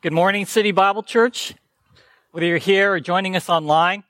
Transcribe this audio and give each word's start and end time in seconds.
Good 0.00 0.12
morning, 0.12 0.46
City 0.46 0.70
Bible 0.70 1.02
Church. 1.02 1.54
Whether 2.30 2.46
you're 2.46 2.58
here 2.58 2.92
or 2.92 3.00
joining 3.00 3.34
us 3.34 3.48
online, 3.48 4.04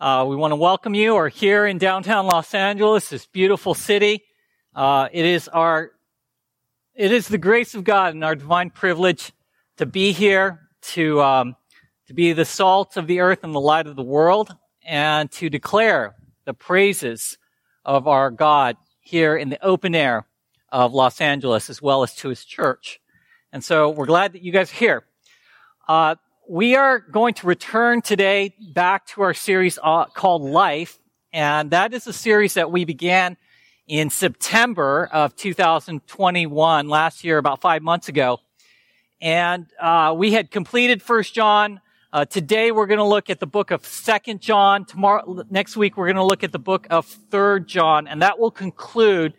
uh, 0.00 0.26
we 0.28 0.34
want 0.34 0.50
to 0.50 0.56
welcome 0.56 0.92
you. 0.92 1.14
Or 1.14 1.28
here 1.28 1.66
in 1.66 1.78
downtown 1.78 2.26
Los 2.26 2.52
Angeles, 2.52 3.10
this 3.10 3.24
beautiful 3.24 3.74
city. 3.74 4.24
Uh, 4.74 5.08
it 5.12 5.24
is 5.24 5.46
our, 5.46 5.92
it 6.96 7.12
is 7.12 7.28
the 7.28 7.38
grace 7.38 7.76
of 7.76 7.84
God 7.84 8.14
and 8.14 8.24
our 8.24 8.34
divine 8.34 8.70
privilege 8.70 9.30
to 9.76 9.86
be 9.86 10.10
here, 10.10 10.68
to 10.94 11.22
um, 11.22 11.54
to 12.08 12.12
be 12.12 12.32
the 12.32 12.44
salt 12.44 12.96
of 12.96 13.06
the 13.06 13.20
earth 13.20 13.44
and 13.44 13.54
the 13.54 13.60
light 13.60 13.86
of 13.86 13.94
the 13.94 14.02
world, 14.02 14.56
and 14.84 15.30
to 15.30 15.48
declare 15.48 16.16
the 16.44 16.54
praises 16.54 17.38
of 17.84 18.08
our 18.08 18.32
God 18.32 18.76
here 18.98 19.36
in 19.36 19.48
the 19.48 19.64
open 19.64 19.94
air 19.94 20.26
of 20.72 20.92
Los 20.92 21.20
Angeles, 21.20 21.70
as 21.70 21.80
well 21.80 22.02
as 22.02 22.16
to 22.16 22.30
His 22.30 22.44
church. 22.44 22.98
And 23.54 23.62
so 23.62 23.90
we're 23.90 24.06
glad 24.06 24.32
that 24.32 24.42
you 24.42 24.50
guys 24.50 24.72
are 24.72 24.74
here. 24.74 25.04
Uh, 25.86 26.16
we 26.48 26.74
are 26.74 26.98
going 26.98 27.34
to 27.34 27.46
return 27.46 28.02
today 28.02 28.52
back 28.72 29.06
to 29.06 29.22
our 29.22 29.32
series 29.32 29.78
uh, 29.80 30.06
called 30.06 30.42
Life, 30.42 30.98
and 31.32 31.70
that 31.70 31.94
is 31.94 32.08
a 32.08 32.12
series 32.12 32.54
that 32.54 32.72
we 32.72 32.84
began 32.84 33.36
in 33.86 34.10
September 34.10 35.08
of 35.12 35.36
2021, 35.36 36.88
last 36.88 37.22
year, 37.22 37.38
about 37.38 37.60
five 37.60 37.80
months 37.80 38.08
ago. 38.08 38.40
And 39.20 39.66
uh, 39.80 40.12
we 40.18 40.32
had 40.32 40.50
completed 40.50 41.00
First 41.00 41.32
John. 41.32 41.80
Uh, 42.12 42.24
today 42.24 42.72
we're 42.72 42.88
going 42.88 42.98
to 42.98 43.04
look 43.04 43.30
at 43.30 43.38
the 43.38 43.46
book 43.46 43.70
of 43.70 43.86
Second 43.86 44.40
John. 44.40 44.84
Tomorrow, 44.84 45.44
next 45.48 45.76
week 45.76 45.96
we're 45.96 46.06
going 46.06 46.16
to 46.16 46.24
look 46.24 46.42
at 46.42 46.50
the 46.50 46.58
book 46.58 46.88
of 46.90 47.06
Third 47.06 47.68
John, 47.68 48.08
and 48.08 48.20
that 48.20 48.40
will 48.40 48.50
conclude 48.50 49.32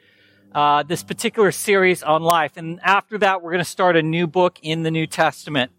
uh, 0.55 0.83
this 0.83 1.03
particular 1.03 1.51
series 1.51 2.01
on 2.01 2.23
life. 2.23 2.55
And 2.55 2.79
after 2.81 3.17
that, 3.17 3.43
we're 3.43 3.51
going 3.51 3.63
to 3.63 3.69
start 3.69 3.97
a 3.97 4.01
new 4.01 4.25
book 4.25 4.57
in 4.61 4.83
the 4.83 4.89
New 4.89 5.05
Testament. 5.05 5.69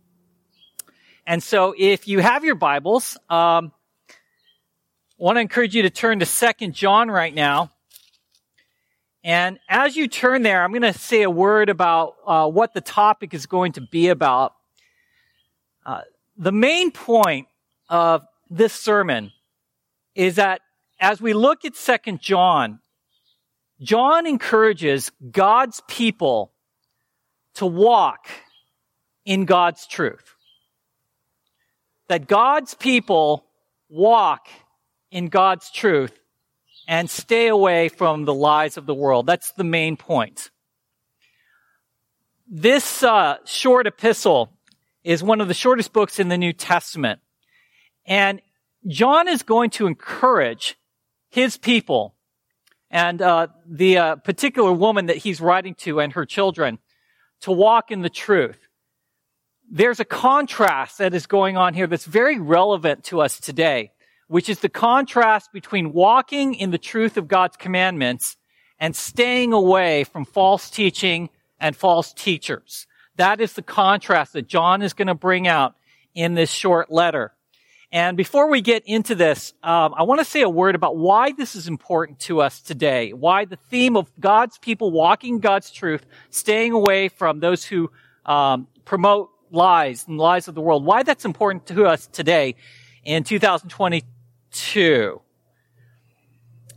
And 1.26 1.42
so 1.42 1.74
if 1.76 2.06
you 2.06 2.20
have 2.20 2.44
your 2.44 2.56
Bibles, 2.56 3.16
um, 3.30 3.72
I 4.10 4.12
want 5.16 5.36
to 5.36 5.40
encourage 5.40 5.74
you 5.74 5.80
to 5.82 5.90
turn 5.90 6.18
to 6.18 6.26
Second 6.26 6.74
John 6.74 7.10
right 7.10 7.34
now. 7.34 7.70
And 9.24 9.58
as 9.66 9.96
you 9.96 10.08
turn 10.08 10.42
there, 10.42 10.62
I'm 10.62 10.72
going 10.72 10.82
to 10.82 10.92
say 10.92 11.22
a 11.22 11.30
word 11.30 11.70
about 11.70 12.16
uh, 12.26 12.46
what 12.46 12.74
the 12.74 12.82
topic 12.82 13.32
is 13.32 13.46
going 13.46 13.72
to 13.72 13.80
be 13.80 14.08
about. 14.08 14.54
Uh, 15.86 16.02
the 16.36 16.52
main 16.52 16.90
point 16.90 17.48
of 17.88 18.26
this 18.50 18.74
sermon 18.74 19.32
is 20.14 20.36
that 20.36 20.60
as 21.00 21.22
we 21.22 21.32
look 21.32 21.64
at 21.64 21.76
Second 21.76 22.20
John, 22.20 22.80
John 23.80 24.26
encourages 24.26 25.10
God's 25.30 25.82
people 25.86 26.52
to 27.54 27.66
walk 27.66 28.28
in 29.24 29.44
God's 29.44 29.86
truth. 29.86 30.34
That 32.08 32.26
God's 32.26 32.74
people 32.74 33.44
walk 33.88 34.48
in 35.10 35.28
God's 35.28 35.70
truth 35.70 36.18
and 36.88 37.10
stay 37.10 37.48
away 37.48 37.88
from 37.88 38.24
the 38.24 38.34
lies 38.34 38.76
of 38.76 38.86
the 38.86 38.94
world. 38.94 39.26
That's 39.26 39.52
the 39.52 39.64
main 39.64 39.96
point. 39.96 40.50
This 42.48 43.02
uh, 43.02 43.38
short 43.44 43.86
epistle 43.86 44.52
is 45.02 45.22
one 45.22 45.40
of 45.40 45.48
the 45.48 45.54
shortest 45.54 45.92
books 45.92 46.18
in 46.18 46.28
the 46.28 46.38
New 46.38 46.52
Testament. 46.52 47.20
And 48.06 48.40
John 48.86 49.26
is 49.28 49.42
going 49.42 49.70
to 49.70 49.86
encourage 49.86 50.76
his 51.28 51.56
people 51.56 52.15
and 52.96 53.20
uh, 53.20 53.48
the 53.66 53.98
uh, 53.98 54.16
particular 54.16 54.72
woman 54.72 55.04
that 55.06 55.18
he's 55.18 55.38
writing 55.38 55.74
to 55.74 56.00
and 56.00 56.14
her 56.14 56.24
children 56.24 56.78
to 57.42 57.52
walk 57.52 57.90
in 57.90 58.00
the 58.00 58.08
truth. 58.08 58.58
There's 59.70 60.00
a 60.00 60.04
contrast 60.06 60.96
that 60.96 61.12
is 61.12 61.26
going 61.26 61.58
on 61.58 61.74
here 61.74 61.86
that's 61.86 62.06
very 62.06 62.38
relevant 62.38 63.04
to 63.04 63.20
us 63.20 63.38
today, 63.38 63.92
which 64.28 64.48
is 64.48 64.60
the 64.60 64.70
contrast 64.70 65.52
between 65.52 65.92
walking 65.92 66.54
in 66.54 66.70
the 66.70 66.78
truth 66.78 67.18
of 67.18 67.28
God's 67.28 67.58
commandments 67.58 68.38
and 68.80 68.96
staying 68.96 69.52
away 69.52 70.04
from 70.04 70.24
false 70.24 70.70
teaching 70.70 71.28
and 71.60 71.76
false 71.76 72.14
teachers. 72.14 72.86
That 73.16 73.42
is 73.42 73.52
the 73.52 73.62
contrast 73.62 74.32
that 74.32 74.48
John 74.48 74.80
is 74.80 74.94
going 74.94 75.08
to 75.08 75.14
bring 75.14 75.46
out 75.46 75.74
in 76.14 76.32
this 76.32 76.50
short 76.50 76.90
letter. 76.90 77.34
And 77.96 78.14
before 78.14 78.50
we 78.50 78.60
get 78.60 78.82
into 78.84 79.14
this, 79.14 79.54
um, 79.62 79.94
I 79.96 80.02
want 80.02 80.18
to 80.18 80.24
say 80.26 80.42
a 80.42 80.50
word 80.50 80.74
about 80.74 80.98
why 80.98 81.32
this 81.32 81.56
is 81.56 81.66
important 81.66 82.18
to 82.28 82.42
us 82.42 82.60
today. 82.60 83.14
Why 83.14 83.46
the 83.46 83.56
theme 83.56 83.96
of 83.96 84.12
God's 84.20 84.58
people 84.58 84.90
walking 84.90 85.38
God's 85.38 85.70
truth, 85.70 86.04
staying 86.28 86.72
away 86.72 87.08
from 87.08 87.40
those 87.40 87.64
who 87.64 87.90
um, 88.26 88.68
promote 88.84 89.30
lies 89.50 90.04
and 90.06 90.18
lies 90.18 90.46
of 90.46 90.54
the 90.54 90.60
world. 90.60 90.84
Why 90.84 91.04
that's 91.04 91.24
important 91.24 91.68
to 91.68 91.86
us 91.86 92.06
today 92.06 92.56
in 93.02 93.24
2022. 93.24 95.22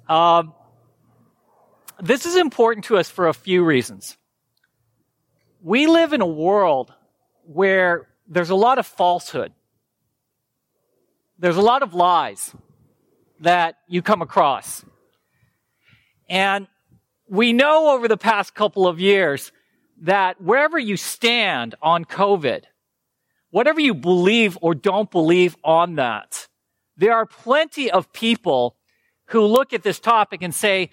Um, 0.07 0.53
this 2.01 2.25
is 2.25 2.37
important 2.37 2.85
to 2.85 2.95
us 2.95 3.09
for 3.09 3.27
a 3.27 3.33
few 3.33 3.65
reasons. 3.65 4.15
We 5.61 5.85
live 5.87 6.13
in 6.13 6.21
a 6.21 6.25
world 6.25 6.93
where 7.43 8.07
there's 8.25 8.51
a 8.51 8.55
lot 8.55 8.77
of 8.77 8.87
falsehood 8.87 9.51
there's 11.39 11.57
a 11.57 11.61
lot 11.61 11.81
of 11.81 11.93
lies 11.93 12.53
that 13.39 13.77
you 13.87 14.01
come 14.01 14.21
across. 14.21 14.83
And 16.29 16.67
we 17.27 17.53
know 17.53 17.95
over 17.95 18.07
the 18.07 18.17
past 18.17 18.53
couple 18.53 18.87
of 18.87 18.99
years 18.99 19.51
that 20.01 20.41
wherever 20.41 20.77
you 20.77 20.97
stand 20.97 21.75
on 21.81 22.05
COVID, 22.05 22.63
whatever 23.51 23.79
you 23.79 23.93
believe 23.93 24.57
or 24.61 24.75
don't 24.75 25.09
believe 25.09 25.55
on 25.63 25.95
that, 25.95 26.47
there 26.97 27.13
are 27.13 27.25
plenty 27.25 27.89
of 27.89 28.11
people 28.11 28.75
who 29.27 29.45
look 29.45 29.73
at 29.73 29.83
this 29.83 29.99
topic 29.99 30.41
and 30.41 30.53
say, 30.53 30.89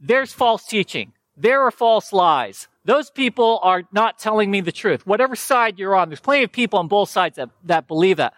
there's 0.00 0.32
false 0.32 0.66
teaching. 0.66 1.12
There 1.36 1.62
are 1.62 1.70
false 1.70 2.12
lies. 2.12 2.68
Those 2.84 3.10
people 3.10 3.60
are 3.62 3.84
not 3.92 4.18
telling 4.18 4.50
me 4.50 4.60
the 4.60 4.72
truth. 4.72 5.06
Whatever 5.06 5.36
side 5.36 5.78
you're 5.78 5.94
on, 5.94 6.08
there's 6.08 6.20
plenty 6.20 6.44
of 6.44 6.52
people 6.52 6.78
on 6.78 6.88
both 6.88 7.08
sides 7.08 7.36
that, 7.36 7.50
that 7.64 7.86
believe 7.88 8.18
that. 8.18 8.34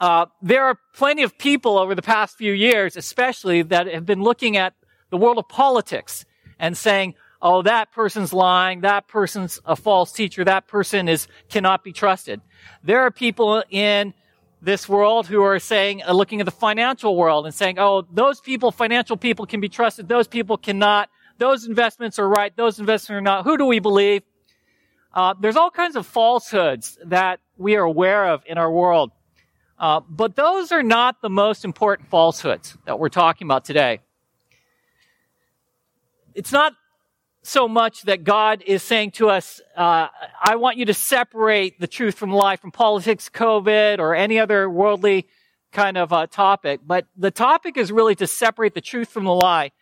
Uh, 0.00 0.26
there 0.42 0.64
are 0.64 0.78
plenty 0.94 1.22
of 1.22 1.38
people 1.38 1.78
over 1.78 1.94
the 1.94 2.02
past 2.02 2.36
few 2.36 2.52
years, 2.52 2.96
especially, 2.96 3.62
that 3.62 3.86
have 3.86 4.04
been 4.04 4.22
looking 4.22 4.56
at 4.56 4.74
the 5.10 5.16
world 5.16 5.38
of 5.38 5.48
politics 5.48 6.24
and 6.58 6.76
saying, 6.76 7.14
"Oh, 7.40 7.62
that 7.62 7.92
person's 7.92 8.32
lying. 8.32 8.80
That 8.80 9.06
person's 9.06 9.60
a 9.64 9.76
false 9.76 10.12
teacher. 10.12 10.44
That 10.44 10.66
person 10.66 11.08
is 11.08 11.28
cannot 11.48 11.84
be 11.84 11.92
trusted." 11.92 12.40
There 12.82 13.00
are 13.00 13.10
people 13.10 13.62
in 13.70 14.14
this 14.60 14.88
world 14.88 15.26
who 15.26 15.42
are 15.42 15.58
saying, 15.58 16.02
uh, 16.02 16.12
looking 16.12 16.40
at 16.40 16.46
the 16.46 16.50
financial 16.50 17.16
world 17.16 17.46
and 17.46 17.54
saying, 17.54 17.78
"Oh, 17.78 18.04
those 18.10 18.40
people, 18.40 18.72
financial 18.72 19.16
people, 19.16 19.46
can 19.46 19.60
be 19.60 19.68
trusted. 19.68 20.08
Those 20.08 20.26
people 20.26 20.56
cannot. 20.56 21.08
Those 21.38 21.66
investments 21.66 22.18
are 22.18 22.28
right. 22.28 22.54
Those 22.56 22.78
investments 22.80 23.18
are 23.18 23.20
not. 23.20 23.44
Who 23.44 23.56
do 23.56 23.66
we 23.66 23.78
believe?" 23.78 24.22
Uh, 25.12 25.34
there's 25.38 25.56
all 25.56 25.70
kinds 25.70 25.94
of 25.94 26.06
falsehoods 26.06 26.98
that 27.04 27.38
we 27.56 27.76
are 27.76 27.84
aware 27.84 28.26
of 28.26 28.42
in 28.46 28.58
our 28.58 28.70
world. 28.70 29.12
Uh, 29.78 30.00
but 30.08 30.36
those 30.36 30.70
are 30.72 30.82
not 30.82 31.20
the 31.20 31.30
most 31.30 31.64
important 31.64 32.08
falsehoods 32.08 32.76
that 32.86 32.98
we're 32.98 33.08
talking 33.08 33.46
about 33.46 33.64
today. 33.64 34.00
It's 36.34 36.52
not 36.52 36.74
so 37.42 37.68
much 37.68 38.02
that 38.02 38.24
God 38.24 38.62
is 38.66 38.82
saying 38.82 39.12
to 39.12 39.28
us, 39.28 39.60
uh, 39.76 40.08
I 40.40 40.56
want 40.56 40.78
you 40.78 40.86
to 40.86 40.94
separate 40.94 41.78
the 41.78 41.86
truth 41.86 42.14
from 42.14 42.32
lie 42.32 42.56
from 42.56 42.70
politics, 42.70 43.28
COVID, 43.28 43.98
or 43.98 44.14
any 44.14 44.38
other 44.38 44.68
worldly 44.70 45.28
kind 45.70 45.98
of 45.98 46.12
uh, 46.12 46.26
topic. 46.26 46.80
But 46.86 47.06
the 47.16 47.30
topic 47.30 47.76
is 47.76 47.92
really 47.92 48.14
to 48.16 48.26
separate 48.26 48.74
the 48.74 48.80
truth 48.80 49.08
from 49.08 49.24
the 49.24 49.34
lie 49.34 49.72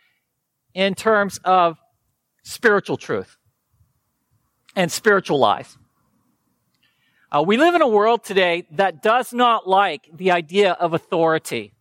in 0.74 0.94
terms 0.94 1.38
of 1.44 1.78
spiritual 2.42 2.96
truth 2.96 3.36
and 4.74 4.90
spiritual 4.90 5.38
lies. 5.38 5.78
Uh, 7.34 7.42
we 7.42 7.56
live 7.56 7.74
in 7.74 7.80
a 7.80 7.88
world 7.88 8.22
today 8.22 8.66
that 8.72 9.02
does 9.02 9.32
not 9.32 9.66
like 9.66 10.06
the 10.12 10.32
idea 10.32 10.72
of 10.72 10.92
authority. 10.92 11.72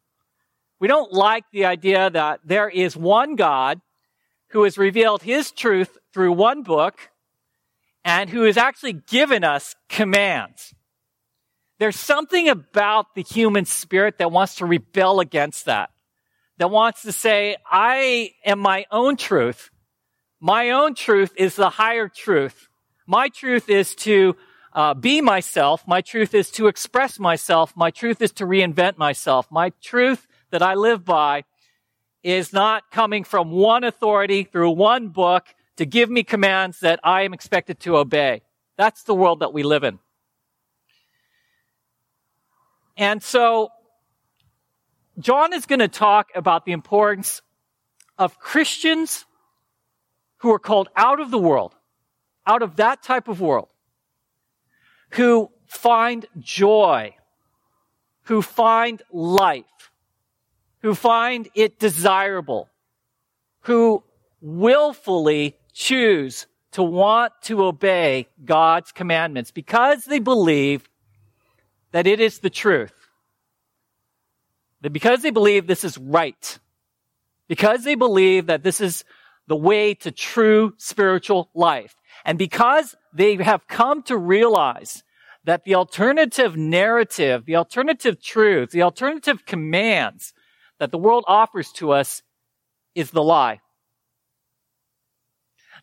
We 0.80 0.88
don't 0.88 1.12
like 1.12 1.44
the 1.52 1.66
idea 1.66 2.10
that 2.10 2.40
there 2.46 2.70
is 2.70 2.96
one 2.96 3.36
God 3.36 3.82
who 4.52 4.64
has 4.64 4.78
revealed 4.78 5.24
his 5.24 5.52
truth 5.52 5.98
through 6.14 6.32
one 6.32 6.64
book 6.64 6.98
and 8.06 8.30
who 8.30 8.44
has 8.44 8.56
actually 8.56 8.94
given 8.94 9.44
us 9.44 9.76
commands. 9.90 10.74
There's 11.80 12.00
something 12.00 12.48
about 12.48 13.14
the 13.14 13.24
human 13.24 13.66
spirit 13.66 14.20
that 14.20 14.32
wants 14.32 14.56
to 14.56 14.66
rebel 14.66 15.20
against 15.20 15.66
that, 15.66 15.90
that 16.60 16.72
wants 16.72 17.02
to 17.02 17.12
say, 17.12 17.58
I 17.70 18.32
am 18.46 18.60
my 18.60 18.86
own 18.90 19.18
truth. 19.18 19.70
My 20.40 20.70
own 20.70 20.96
truth 20.96 21.34
is 21.36 21.58
the 21.58 21.72
higher 21.72 22.08
truth. 22.08 22.70
My 23.06 23.28
truth 23.28 23.68
is 23.68 23.96
to 23.96 24.38
uh, 24.74 24.94
be 24.94 25.22
myself. 25.22 25.86
My 25.88 26.02
truth 26.02 26.34
is 26.34 26.50
to 26.52 26.68
express 26.68 27.20
myself. 27.20 27.74
My 27.76 27.92
truth 27.92 28.22
is 28.22 28.32
to 28.34 28.46
reinvent 28.46 28.98
myself. 28.98 29.48
My 29.52 29.72
truth 29.82 30.28
that 30.52 30.62
I 30.62 30.76
live 30.76 31.04
by 31.04 31.44
is 32.24 32.54
not 32.54 32.92
coming 32.92 33.24
from 33.24 33.52
one 33.52 33.84
authority 33.84 34.44
through 34.44 34.72
one 34.72 35.10
book 35.10 35.48
to 35.78 35.86
give 35.86 36.10
me 36.10 36.24
commands 36.24 36.82
that 36.82 37.00
I 37.04 37.24
am 37.24 37.34
expected 37.34 37.80
to 37.82 37.98
obey. 37.98 38.42
That's 38.78 39.04
the 39.04 39.16
world 39.16 39.40
that 39.40 39.54
we 39.54 39.64
live 39.64 39.84
in. 39.84 40.00
And 42.98 43.24
so, 43.24 43.70
John 45.18 45.54
is 45.54 45.66
going 45.66 45.80
to 45.80 45.88
talk 45.88 46.30
about 46.36 46.66
the 46.66 46.72
importance 46.72 47.42
of 48.18 48.40
Christians 48.40 49.26
who 50.38 50.52
are 50.52 50.60
called 50.60 50.90
out 50.96 51.20
of 51.20 51.32
the 51.32 51.38
world, 51.38 51.76
out 52.46 52.62
of 52.62 52.76
that 52.78 53.02
type 53.04 53.28
of 53.28 53.42
world, 53.42 53.70
who 55.12 55.50
find 55.68 56.26
joy, 56.40 57.16
who 58.24 58.42
find 58.42 59.02
life, 59.12 59.92
who 60.80 60.96
find 60.96 61.50
it 61.54 61.80
desirable, 61.80 62.70
who 63.62 64.04
willfully 64.42 65.56
choose 65.74 66.48
to 66.72 66.84
want 66.84 67.34
to 67.44 67.64
obey 67.64 68.28
God's 68.44 68.92
commandments 68.92 69.52
because 69.52 70.06
they 70.06 70.20
believe 70.20 70.90
that 71.92 72.08
it 72.08 72.20
is 72.20 72.40
the 72.40 72.50
truth. 72.50 72.94
That 74.82 74.92
because 74.92 75.22
they 75.22 75.32
believe 75.32 75.68
this 75.68 75.84
is 75.84 75.98
right. 75.98 76.60
Because 77.48 77.84
they 77.84 77.96
believe 77.96 78.48
that 78.48 78.64
this 78.64 78.80
is 78.80 79.04
the 79.48 79.56
way 79.56 79.94
to 79.96 80.12
true 80.12 80.74
spiritual 80.78 81.50
life. 81.54 81.96
And 82.24 82.38
because 82.38 82.96
they 83.14 83.36
have 83.38 83.68
come 83.68 84.04
to 84.04 84.18
realize 84.18 85.04
that 85.44 85.64
the 85.64 85.76
alternative 85.76 86.56
narrative, 86.56 87.46
the 87.46 87.56
alternative 87.56 88.22
truth, 88.22 88.72
the 88.72 88.84
alternative 88.84 89.46
commands 89.46 90.34
that 90.80 90.92
the 90.92 90.98
world 90.98 91.24
offers 91.28 91.72
to 91.74 91.92
us 91.92 92.22
is 92.96 93.12
the 93.12 93.24
lie. 93.24 93.60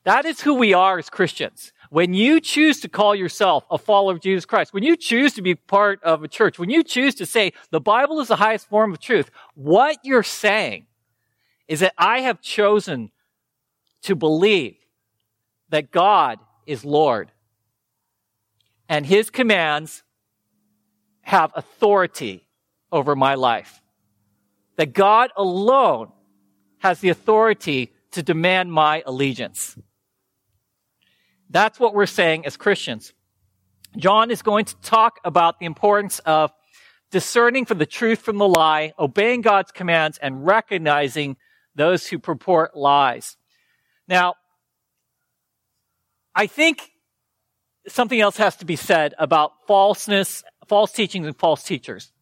That 0.04 0.25
is 0.25 0.40
who 0.40 0.54
we 0.54 0.75
are 0.75 0.98
as 0.98 1.10
Christians. 1.10 1.72
When 1.90 2.14
you 2.14 2.40
choose 2.40 2.80
to 2.80 2.88
call 2.88 3.14
yourself 3.14 3.64
a 3.70 3.78
follower 3.78 4.12
of 4.12 4.20
Jesus 4.20 4.44
Christ, 4.44 4.72
when 4.72 4.82
you 4.82 4.96
choose 4.96 5.34
to 5.34 5.42
be 5.42 5.54
part 5.54 6.02
of 6.04 6.22
a 6.22 6.28
church, 6.28 6.58
when 6.58 6.70
you 6.70 6.82
choose 6.82 7.14
to 7.16 7.26
say 7.26 7.52
the 7.70 7.81
Bible 7.81 8.20
is 8.20 8.28
the 8.28 8.36
highest 8.36 8.69
form 8.69 8.92
of 8.92 9.00
truth, 9.00 9.31
what 9.54 9.98
you're 10.04 10.22
saying 10.22 10.86
is 11.66 11.81
that 11.81 11.94
I 11.98 12.20
have 12.20 12.40
chosen 12.40 13.10
to 14.02 14.14
believe 14.14 14.76
that 15.70 15.90
God 15.90 16.38
is 16.69 16.85
Lord 16.85 17.32
and 18.88 19.05
his 19.05 19.31
commands 19.31 20.03
have 21.20 21.53
authority 21.55 22.49
over 22.91 23.15
my 23.15 23.35
life. 23.35 23.82
That 24.76 24.94
God 24.94 25.31
alone 25.37 26.12
has 26.79 27.00
the 27.00 27.11
authority 27.11 27.93
to 28.12 28.23
demand 28.23 28.73
my 28.73 29.03
allegiance. 29.05 29.76
That's 31.50 31.79
what 31.79 31.94
we're 31.94 32.06
saying 32.06 32.47
as 32.47 32.56
Christians. 32.56 33.12
John 33.97 34.31
is 34.31 34.43
going 34.43 34.65
to 34.67 34.76
talk 34.76 35.19
about 35.25 35.59
the 35.59 35.67
importance 35.67 36.19
of 36.20 36.53
discerning 37.11 37.65
for 37.65 37.75
the 37.75 37.87
truth 37.87 38.20
from 38.20 38.38
the 38.38 38.49
lie, 38.49 38.93
obeying 38.99 39.41
God's 39.41 39.73
commands, 39.73 40.19
and 40.19 40.47
recognizing 40.47 41.37
those 41.75 42.06
who 42.06 42.19
purport 42.19 42.76
lies. 42.76 43.37
Now, 44.06 44.35
I 46.34 46.46
think 46.46 46.90
something 47.86 48.20
else 48.20 48.36
has 48.36 48.56
to 48.56 48.64
be 48.64 48.76
said 48.76 49.14
about 49.19 49.52
falseness, 49.66 50.44
false 50.66 50.92
teachings 50.92 51.26
and 51.26 51.36
false 51.36 51.62
teachers. 51.62 52.12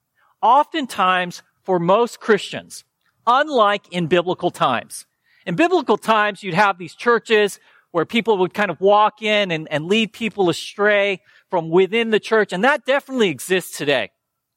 Oftentimes, 0.43 1.43
for 1.65 1.79
most 1.79 2.21
Christians, 2.21 2.85
unlike 3.27 3.93
in 3.93 4.07
biblical 4.07 4.51
times, 4.51 5.07
in 5.47 5.57
biblical 5.57 5.97
times, 5.97 6.43
you'd 6.43 6.55
have 6.55 6.79
these 6.79 6.95
churches 6.95 7.61
where 7.93 8.05
people 8.05 8.39
would 8.39 8.53
kind 8.53 8.71
of 8.71 8.81
walk 8.81 9.23
in 9.23 9.51
and, 9.51 9.69
and 9.71 9.87
lead 9.87 10.13
people 10.13 10.51
astray 10.51 11.21
from 11.51 11.71
within 11.71 12.11
the 12.11 12.21
church, 12.21 12.53
and 12.53 12.65
that 12.65 12.85
definitely 12.85 13.29
exists 13.29 13.79
today. 13.79 14.11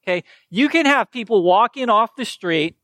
Okay? 0.03 0.23
You 0.49 0.69
can 0.69 0.85
have 0.85 1.11
people 1.11 1.43
walk 1.43 1.77
in 1.77 1.89
off 1.89 2.15
the 2.15 2.25
street 2.25 2.75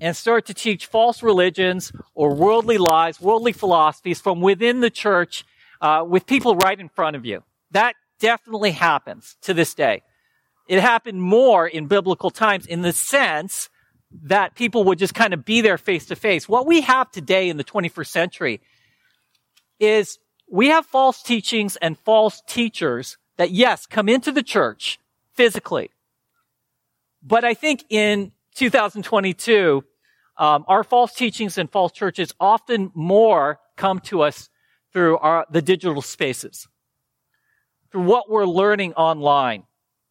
and 0.00 0.16
start 0.16 0.46
to 0.46 0.54
teach 0.54 0.86
false 0.86 1.22
religions 1.22 1.92
or 2.14 2.34
worldly 2.34 2.78
lies, 2.78 3.20
worldly 3.20 3.52
philosophies 3.52 4.20
from 4.20 4.40
within 4.40 4.80
the 4.80 4.90
church 4.90 5.44
uh, 5.80 6.04
with 6.06 6.26
people 6.26 6.56
right 6.56 6.78
in 6.78 6.88
front 6.88 7.16
of 7.16 7.24
you. 7.24 7.42
That 7.70 7.94
definitely 8.20 8.72
happens 8.72 9.36
to 9.42 9.54
this 9.54 9.74
day. 9.74 10.02
It 10.68 10.80
happened 10.80 11.20
more 11.20 11.66
in 11.66 11.86
biblical 11.86 12.30
times 12.30 12.66
in 12.66 12.82
the 12.82 12.92
sense 12.92 13.68
that 14.22 14.54
people 14.54 14.84
would 14.84 14.98
just 14.98 15.14
kind 15.14 15.34
of 15.34 15.44
be 15.44 15.60
there 15.60 15.76
face 15.76 16.06
to 16.06 16.16
face. 16.16 16.48
What 16.48 16.66
we 16.66 16.80
have 16.82 17.10
today 17.10 17.48
in 17.48 17.56
the 17.56 17.64
21st 17.64 18.06
century 18.06 18.60
is 19.80 20.18
we 20.50 20.68
have 20.68 20.86
false 20.86 21.22
teachings 21.22 21.76
and 21.76 21.98
false 21.98 22.42
teachers 22.46 23.18
that 23.36 23.50
yes, 23.50 23.86
come 23.86 24.08
into 24.08 24.30
the 24.30 24.42
church 24.42 24.98
physically. 25.34 25.90
But 27.22 27.44
I 27.44 27.54
think 27.54 27.84
in 27.90 28.32
2022, 28.54 29.84
um, 30.36 30.64
our 30.68 30.84
false 30.84 31.14
teachings 31.14 31.58
and 31.58 31.70
false 31.70 31.92
churches 31.92 32.34
often 32.38 32.90
more 32.94 33.58
come 33.76 33.98
to 34.00 34.22
us 34.22 34.48
through 34.94 35.18
our, 35.18 35.44
the 35.50 35.60
digital 35.60 36.00
spaces, 36.00 36.66
through 37.90 38.04
what 38.04 38.30
we're 38.30 38.46
learning 38.46 38.94
online, 38.94 39.64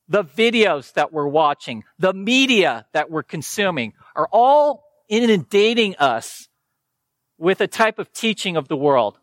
the 0.07 0.24
videos 0.24 0.94
that 0.94 1.12
we're 1.12 1.27
watching, 1.27 1.83
the 1.97 2.13
media 2.13 2.85
that 2.94 3.09
we're 3.09 3.24
consuming 3.24 3.94
are 4.15 4.27
all 4.31 4.83
inundating 5.09 5.95
us 5.95 6.50
with 7.38 7.62
a 7.62 7.68
type 7.68 7.97
of 7.97 8.12
teaching 8.12 8.57
of 8.57 8.68
the 8.68 8.75
world. 8.75 9.18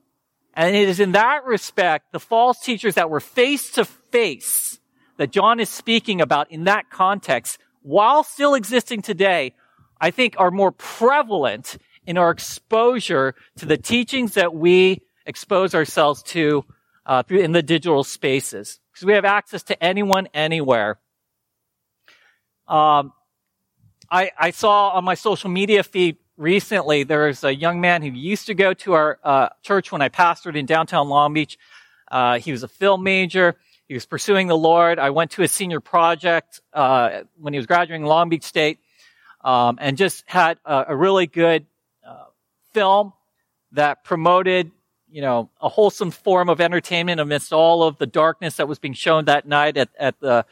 And 0.54 0.74
it 0.74 0.88
is 0.88 0.98
in 0.98 1.12
that 1.12 1.44
respect, 1.44 2.12
the 2.12 2.18
false 2.18 2.58
teachers 2.60 2.94
that 2.94 3.10
were 3.10 3.20
face 3.20 3.70
to 3.72 3.84
face 3.84 4.80
that 5.18 5.30
John 5.30 5.60
is 5.60 5.68
speaking 5.68 6.20
about 6.22 6.50
in 6.50 6.64
that 6.64 6.90
context, 6.90 7.58
while 7.82 8.24
still 8.24 8.54
existing 8.54 9.02
today, 9.02 9.54
I 10.00 10.10
think 10.10 10.34
are 10.38 10.50
more 10.50 10.72
prevalent 10.72 11.76
in 12.06 12.16
our 12.16 12.30
exposure 12.30 13.34
to 13.56 13.66
the 13.66 13.76
teachings 13.76 14.34
that 14.34 14.54
we 14.54 15.02
expose 15.30 15.74
ourselves 15.74 16.22
to 16.24 16.64
uh, 17.06 17.22
in 17.30 17.52
the 17.52 17.62
digital 17.62 18.04
spaces 18.04 18.78
because 18.92 19.06
we 19.06 19.14
have 19.14 19.24
access 19.24 19.62
to 19.62 19.82
anyone 19.82 20.28
anywhere. 20.34 20.98
Um, 22.68 23.12
I, 24.10 24.32
I, 24.38 24.50
saw 24.50 24.90
on 24.90 25.04
my 25.04 25.14
social 25.14 25.50
media 25.50 25.82
feed 25.82 26.18
recently 26.36 27.02
there's 27.02 27.42
a 27.42 27.52
young 27.52 27.80
man 27.80 28.02
who 28.02 28.10
used 28.10 28.46
to 28.46 28.54
go 28.54 28.74
to 28.74 28.92
our 28.92 29.18
uh, 29.24 29.48
church 29.62 29.90
when 29.90 30.02
I 30.02 30.08
pastored 30.08 30.56
in 30.56 30.66
downtown 30.66 31.08
Long 31.08 31.32
Beach. 31.32 31.58
Uh, 32.10 32.38
he 32.38 32.52
was 32.52 32.62
a 32.62 32.68
film 32.68 33.02
major. 33.02 33.56
He 33.88 33.94
was 33.94 34.06
pursuing 34.06 34.46
the 34.46 34.56
Lord. 34.56 34.98
I 34.98 35.10
went 35.10 35.32
to 35.32 35.42
his 35.42 35.52
senior 35.52 35.80
project 35.80 36.60
uh, 36.72 37.22
when 37.38 37.52
he 37.52 37.58
was 37.58 37.66
graduating 37.66 38.04
Long 38.04 38.28
Beach 38.28 38.44
State, 38.44 38.78
um, 39.42 39.78
and 39.80 39.96
just 39.96 40.24
had 40.26 40.58
a, 40.64 40.86
a 40.88 40.96
really 40.96 41.26
good 41.26 41.66
uh, 42.06 42.24
film 42.72 43.12
that 43.72 44.04
promoted 44.04 44.70
you 45.10 45.22
know, 45.22 45.50
a 45.60 45.68
wholesome 45.68 46.10
form 46.10 46.48
of 46.48 46.60
entertainment 46.60 47.20
amidst 47.20 47.52
all 47.52 47.82
of 47.82 47.98
the 47.98 48.06
darkness 48.06 48.56
that 48.56 48.68
was 48.68 48.78
being 48.78 48.94
shown 48.94 49.24
that 49.26 49.46
night 49.46 49.76
at, 49.76 49.88
at 49.98 50.20
the, 50.20 50.44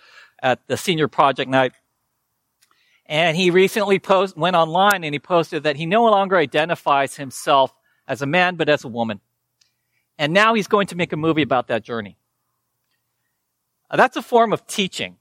at 0.43 0.67
the 0.67 0.77
senior 0.77 1.09
project 1.09 1.51
night. 1.51 1.73
And 3.07 3.37
he 3.37 3.51
recently 3.51 3.99
post, 3.99 4.37
went 4.37 4.57
online 4.57 5.03
and 5.05 5.15
he 5.15 5.19
posted 5.19 5.63
that 5.63 5.77
he 5.77 5.87
no 5.87 6.05
longer 6.05 6.37
identifies 6.37 7.17
himself 7.17 7.73
as 8.07 8.21
a 8.21 8.27
man, 8.27 8.57
but 8.57 8.69
as 8.69 8.85
a 8.85 8.89
woman. 8.89 9.21
And 10.19 10.33
now 10.33 10.55
he's 10.55 10.67
going 10.67 10.89
to 10.89 10.97
make 10.97 11.13
a 11.13 11.17
movie 11.17 11.43
about 11.43 11.69
that 11.69 11.85
journey. 11.85 12.17
That's 13.95 14.17
a 14.17 14.23
form 14.23 14.53
of 14.53 14.67
teaching. 14.67 15.17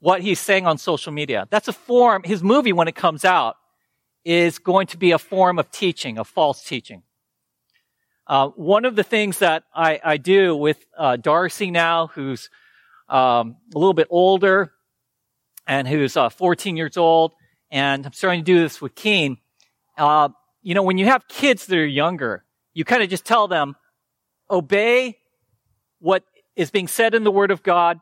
What 0.00 0.22
he's 0.22 0.40
saying 0.40 0.66
on 0.66 0.78
social 0.78 1.12
media. 1.12 1.46
That's 1.50 1.68
a 1.68 1.72
form, 1.72 2.22
his 2.24 2.42
movie 2.42 2.72
when 2.72 2.88
it 2.88 2.94
comes 2.94 3.24
out 3.24 3.56
is 4.24 4.58
going 4.58 4.86
to 4.88 4.96
be 4.96 5.12
a 5.12 5.18
form 5.18 5.58
of 5.58 5.70
teaching, 5.70 6.18
of 6.18 6.26
false 6.26 6.64
teaching. 6.64 7.02
Uh, 8.26 8.48
one 8.48 8.84
of 8.84 8.94
the 8.96 9.02
things 9.02 9.40
that 9.40 9.64
I, 9.74 10.00
I 10.02 10.16
do 10.16 10.56
with 10.56 10.84
uh, 10.96 11.16
Darcy 11.16 11.70
now, 11.70 12.06
who's 12.08 12.50
um, 13.08 13.56
a 13.74 13.78
little 13.78 13.94
bit 13.94 14.06
older 14.10 14.72
and 15.66 15.86
who's 15.88 16.16
uh, 16.16 16.28
14 16.28 16.76
years 16.76 16.96
old, 16.96 17.32
and 17.70 18.06
I'm 18.06 18.12
starting 18.12 18.40
to 18.40 18.44
do 18.44 18.60
this 18.60 18.80
with 18.80 18.94
Keen. 18.94 19.38
Uh, 19.98 20.28
you 20.62 20.74
know, 20.74 20.82
when 20.82 20.98
you 20.98 21.06
have 21.06 21.26
kids 21.28 21.66
that 21.66 21.76
are 21.76 21.84
younger, 21.84 22.44
you 22.74 22.84
kind 22.84 23.02
of 23.02 23.10
just 23.10 23.24
tell 23.24 23.48
them, 23.48 23.74
obey 24.50 25.18
what 25.98 26.24
is 26.56 26.70
being 26.70 26.88
said 26.88 27.14
in 27.14 27.24
the 27.24 27.30
Word 27.30 27.50
of 27.50 27.62
God 27.62 27.98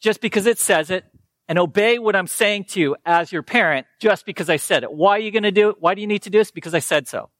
just 0.00 0.20
because 0.20 0.46
it 0.46 0.58
says 0.58 0.90
it, 0.90 1.04
and 1.48 1.58
obey 1.58 1.98
what 1.98 2.16
I'm 2.16 2.26
saying 2.26 2.64
to 2.70 2.80
you 2.80 2.96
as 3.04 3.32
your 3.32 3.42
parent 3.42 3.86
just 4.00 4.24
because 4.24 4.48
I 4.48 4.56
said 4.56 4.82
it. 4.82 4.92
Why 4.92 5.16
are 5.16 5.20
you 5.20 5.30
going 5.30 5.42
to 5.42 5.52
do 5.52 5.70
it? 5.70 5.76
Why 5.80 5.94
do 5.94 6.00
you 6.00 6.06
need 6.06 6.22
to 6.22 6.30
do 6.30 6.38
this? 6.38 6.50
Because 6.50 6.74
I 6.74 6.78
said 6.78 7.08
so. 7.08 7.30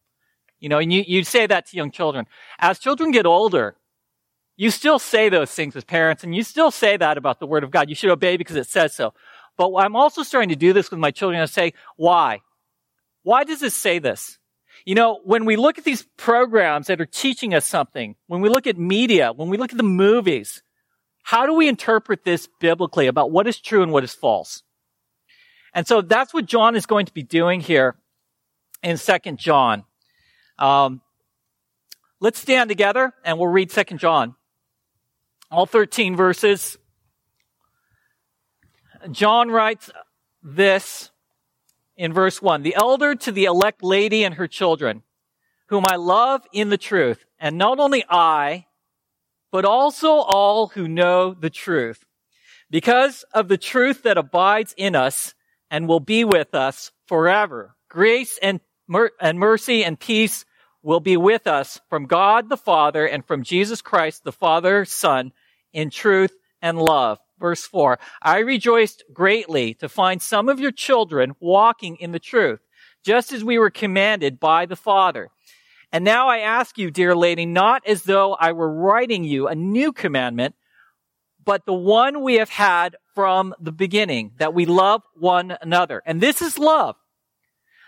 You 0.62 0.68
know, 0.68 0.78
and 0.78 0.92
you, 0.92 1.02
you 1.06 1.24
say 1.24 1.46
that 1.46 1.66
to 1.66 1.76
young 1.76 1.90
children. 1.90 2.26
As 2.60 2.78
children 2.78 3.10
get 3.10 3.26
older, 3.26 3.76
you 4.56 4.70
still 4.70 5.00
say 5.00 5.28
those 5.28 5.50
things 5.50 5.74
as 5.74 5.82
parents, 5.82 6.22
and 6.22 6.34
you 6.36 6.44
still 6.44 6.70
say 6.70 6.96
that 6.96 7.18
about 7.18 7.40
the 7.40 7.46
Word 7.46 7.64
of 7.64 7.72
God. 7.72 7.88
You 7.88 7.96
should 7.96 8.10
obey 8.10 8.36
because 8.36 8.54
it 8.56 8.68
says 8.68 8.94
so. 8.94 9.12
But 9.56 9.74
I'm 9.74 9.96
also 9.96 10.22
starting 10.22 10.50
to 10.50 10.56
do 10.56 10.72
this 10.72 10.90
with 10.90 11.00
my 11.00 11.10
children. 11.10 11.42
I 11.42 11.46
say, 11.46 11.72
why? 11.96 12.42
Why 13.24 13.42
does 13.44 13.62
it 13.62 13.72
say 13.72 13.98
this? 13.98 14.38
You 14.86 14.94
know, 14.94 15.20
when 15.24 15.44
we 15.44 15.56
look 15.56 15.78
at 15.78 15.84
these 15.84 16.06
programs 16.16 16.86
that 16.86 17.00
are 17.00 17.06
teaching 17.06 17.54
us 17.54 17.66
something, 17.66 18.14
when 18.28 18.40
we 18.40 18.48
look 18.48 18.68
at 18.68 18.78
media, 18.78 19.32
when 19.32 19.48
we 19.48 19.56
look 19.56 19.72
at 19.72 19.76
the 19.78 19.82
movies, 19.82 20.62
How 21.22 21.46
do 21.46 21.54
we 21.54 21.68
interpret 21.68 22.24
this 22.24 22.48
biblically 22.60 23.06
about 23.06 23.30
what 23.30 23.46
is 23.46 23.60
true 23.60 23.82
and 23.82 23.92
what 23.92 24.04
is 24.04 24.12
false? 24.12 24.62
And 25.74 25.86
so 25.86 26.02
that's 26.02 26.34
what 26.34 26.46
John 26.46 26.76
is 26.76 26.86
going 26.86 27.06
to 27.06 27.12
be 27.12 27.22
doing 27.22 27.60
here 27.60 27.96
in 28.82 28.96
Second 28.96 29.38
John. 29.38 29.84
Um, 30.62 31.00
let's 32.20 32.38
stand 32.38 32.68
together 32.68 33.12
and 33.24 33.36
we'll 33.36 33.48
read 33.48 33.72
Second 33.72 33.98
John. 33.98 34.36
All 35.50 35.66
13 35.66 36.14
verses. 36.16 36.78
John 39.10 39.50
writes 39.50 39.90
this 40.40 41.10
in 41.96 42.12
verse 42.12 42.40
1 42.40 42.62
The 42.62 42.76
elder 42.76 43.16
to 43.16 43.32
the 43.32 43.44
elect 43.46 43.82
lady 43.82 44.22
and 44.24 44.34
her 44.34 44.46
children, 44.46 45.02
whom 45.66 45.84
I 45.84 45.96
love 45.96 46.42
in 46.52 46.68
the 46.68 46.78
truth, 46.78 47.24
and 47.40 47.58
not 47.58 47.80
only 47.80 48.04
I, 48.08 48.66
but 49.50 49.64
also 49.64 50.12
all 50.12 50.68
who 50.68 50.86
know 50.86 51.34
the 51.34 51.50
truth. 51.50 52.06
Because 52.70 53.24
of 53.34 53.48
the 53.48 53.58
truth 53.58 54.04
that 54.04 54.16
abides 54.16 54.74
in 54.76 54.94
us 54.94 55.34
and 55.72 55.88
will 55.88 56.00
be 56.00 56.24
with 56.24 56.54
us 56.54 56.92
forever. 57.06 57.74
Grace 57.88 58.38
and, 58.40 58.60
mer- 58.86 59.10
and 59.20 59.40
mercy 59.40 59.84
and 59.84 59.98
peace 59.98 60.44
will 60.82 61.00
be 61.00 61.16
with 61.16 61.46
us 61.46 61.80
from 61.88 62.06
God 62.06 62.48
the 62.48 62.56
Father 62.56 63.06
and 63.06 63.24
from 63.24 63.42
Jesus 63.42 63.82
Christ 63.82 64.24
the 64.24 64.32
Father 64.32 64.84
Son 64.84 65.32
in 65.72 65.90
truth 65.90 66.32
and 66.60 66.78
love. 66.78 67.18
Verse 67.38 67.64
4. 67.66 67.98
I 68.22 68.38
rejoiced 68.38 69.04
greatly 69.12 69.74
to 69.74 69.88
find 69.88 70.22
some 70.22 70.48
of 70.48 70.60
your 70.60 70.70
children 70.72 71.34
walking 71.40 71.96
in 71.96 72.12
the 72.12 72.18
truth, 72.18 72.60
just 73.04 73.32
as 73.32 73.42
we 73.42 73.58
were 73.58 73.70
commanded 73.70 74.38
by 74.38 74.66
the 74.66 74.76
Father. 74.76 75.28
And 75.90 76.04
now 76.04 76.28
I 76.28 76.38
ask 76.38 76.78
you, 76.78 76.90
dear 76.90 77.14
lady, 77.14 77.44
not 77.44 77.86
as 77.86 78.04
though 78.04 78.34
I 78.34 78.52
were 78.52 78.72
writing 78.72 79.24
you 79.24 79.48
a 79.48 79.54
new 79.54 79.92
commandment, 79.92 80.54
but 81.44 81.66
the 81.66 81.74
one 81.74 82.22
we 82.22 82.34
have 82.34 82.48
had 82.48 82.96
from 83.14 83.54
the 83.60 83.72
beginning, 83.72 84.32
that 84.38 84.54
we 84.54 84.64
love 84.64 85.02
one 85.14 85.56
another. 85.60 86.02
And 86.06 86.20
this 86.20 86.40
is 86.40 86.58
love, 86.58 86.96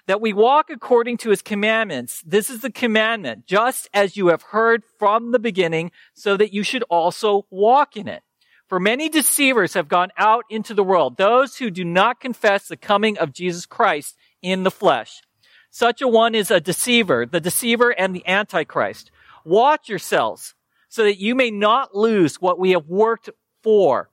that 0.07 0.21
we 0.21 0.33
walk 0.33 0.71
according 0.71 1.17
to 1.19 1.31
his 1.31 1.43
commandments. 1.43 2.23
This 2.27 2.51
is 2.51 2.61
the 2.61 2.71
commandment, 2.71 3.47
just 3.47 3.89
as 3.95 4.17
you 4.17 4.29
have 4.29 4.43
heard 4.43 4.83
from 4.99 5.33
the 5.33 5.39
beginning, 5.39 5.91
so 6.13 6.37
that 6.37 6.53
you 6.53 6.63
should 6.63 6.83
also 6.85 7.47
walk 7.51 7.97
in 7.97 8.09
it. 8.09 8.23
For 8.69 8.81
many 8.81 9.09
deceivers 9.09 9.75
have 9.75 9.89
gone 9.89 10.11
out 10.17 10.45
into 10.49 10.75
the 10.75 10.85
world, 10.85 11.17
those 11.17 11.57
who 11.57 11.71
do 11.71 11.85
not 11.85 12.21
confess 12.21 12.69
the 12.69 12.77
coming 12.77 13.19
of 13.19 13.33
Jesus 13.33 13.67
Christ 13.67 14.17
in 14.43 14.63
the 14.63 14.71
flesh. 14.71 15.23
Such 15.71 16.01
a 16.01 16.09
one 16.09 16.35
is 16.35 16.51
a 16.51 16.61
deceiver, 16.61 17.27
the 17.27 17.41
deceiver 17.41 17.91
and 17.91 18.15
the 18.15 18.27
antichrist. 18.27 19.11
Watch 19.45 19.89
yourselves 19.89 20.55
so 20.89 21.03
that 21.05 21.19
you 21.19 21.35
may 21.35 21.51
not 21.51 21.95
lose 21.95 22.41
what 22.41 22.59
we 22.59 22.71
have 22.71 22.87
worked 22.87 23.29
for, 23.63 24.11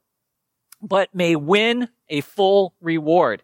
but 0.81 1.13
may 1.13 1.35
win 1.35 1.89
a 2.09 2.21
full 2.21 2.73
reward. 2.81 3.43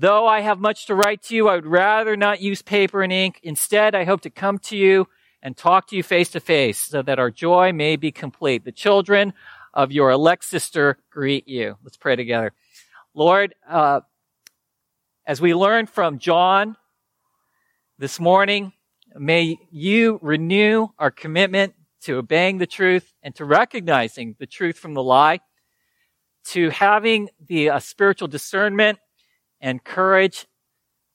Though 0.00 0.26
I 0.26 0.40
have 0.40 0.58
much 0.58 0.86
to 0.86 0.94
write 0.94 1.22
to 1.24 1.36
you, 1.36 1.48
I 1.48 1.56
would 1.56 1.66
rather 1.66 2.16
not 2.16 2.40
use 2.40 2.62
paper 2.62 3.02
and 3.02 3.12
ink. 3.12 3.38
Instead, 3.42 3.94
I 3.94 4.04
hope 4.04 4.22
to 4.22 4.30
come 4.30 4.58
to 4.60 4.76
you 4.76 5.06
and 5.42 5.56
talk 5.56 5.88
to 5.88 5.96
you 5.96 6.02
face 6.02 6.30
to 6.30 6.40
face 6.40 6.78
so 6.78 7.02
that 7.02 7.18
our 7.18 7.30
joy 7.30 7.72
may 7.72 7.96
be 7.96 8.10
complete. 8.10 8.64
The 8.64 8.72
children 8.72 9.34
of 9.74 9.92
your 9.92 10.10
elect 10.10 10.44
sister 10.44 10.98
greet 11.10 11.46
you. 11.46 11.76
Let's 11.84 11.98
pray 11.98 12.16
together. 12.16 12.52
Lord, 13.14 13.54
uh, 13.68 14.00
as 15.26 15.40
we 15.40 15.54
learn 15.54 15.86
from 15.86 16.18
John 16.18 16.76
this 17.98 18.18
morning, 18.18 18.72
May 19.16 19.58
you 19.70 20.20
renew 20.22 20.88
our 20.98 21.10
commitment 21.10 21.74
to 22.02 22.18
obeying 22.18 22.58
the 22.58 22.66
truth 22.66 23.12
and 23.22 23.34
to 23.34 23.44
recognizing 23.44 24.36
the 24.38 24.46
truth 24.46 24.78
from 24.78 24.94
the 24.94 25.02
lie, 25.02 25.40
to 26.46 26.70
having 26.70 27.28
the 27.44 27.70
uh, 27.70 27.78
spiritual 27.80 28.28
discernment 28.28 28.98
and 29.60 29.82
courage 29.82 30.46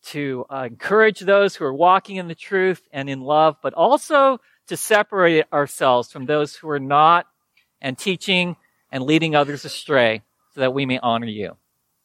to 0.04 0.46
uh, 0.52 0.68
encourage 0.70 1.22
those 1.22 1.56
who 1.56 1.66
are 1.66 1.74
walking 1.74 2.18
in 2.18 2.28
the 2.28 2.36
truth 2.36 2.88
and 2.92 3.10
in 3.10 3.22
love, 3.22 3.58
but 3.62 3.74
also 3.74 4.40
to 4.68 4.78
separate 4.78 5.46
ourselves 5.52 6.12
from 6.12 6.26
those 6.26 6.56
who 6.56 6.70
are 6.70 6.80
not 6.80 7.28
and 7.82 7.98
teaching 7.98 8.56
and 8.92 9.04
leading 9.04 9.36
others 9.36 9.66
astray 9.66 10.22
so 10.54 10.62
that 10.62 10.74
we 10.74 10.86
may 10.86 11.00
honor 11.00 11.28
you. 11.28 11.58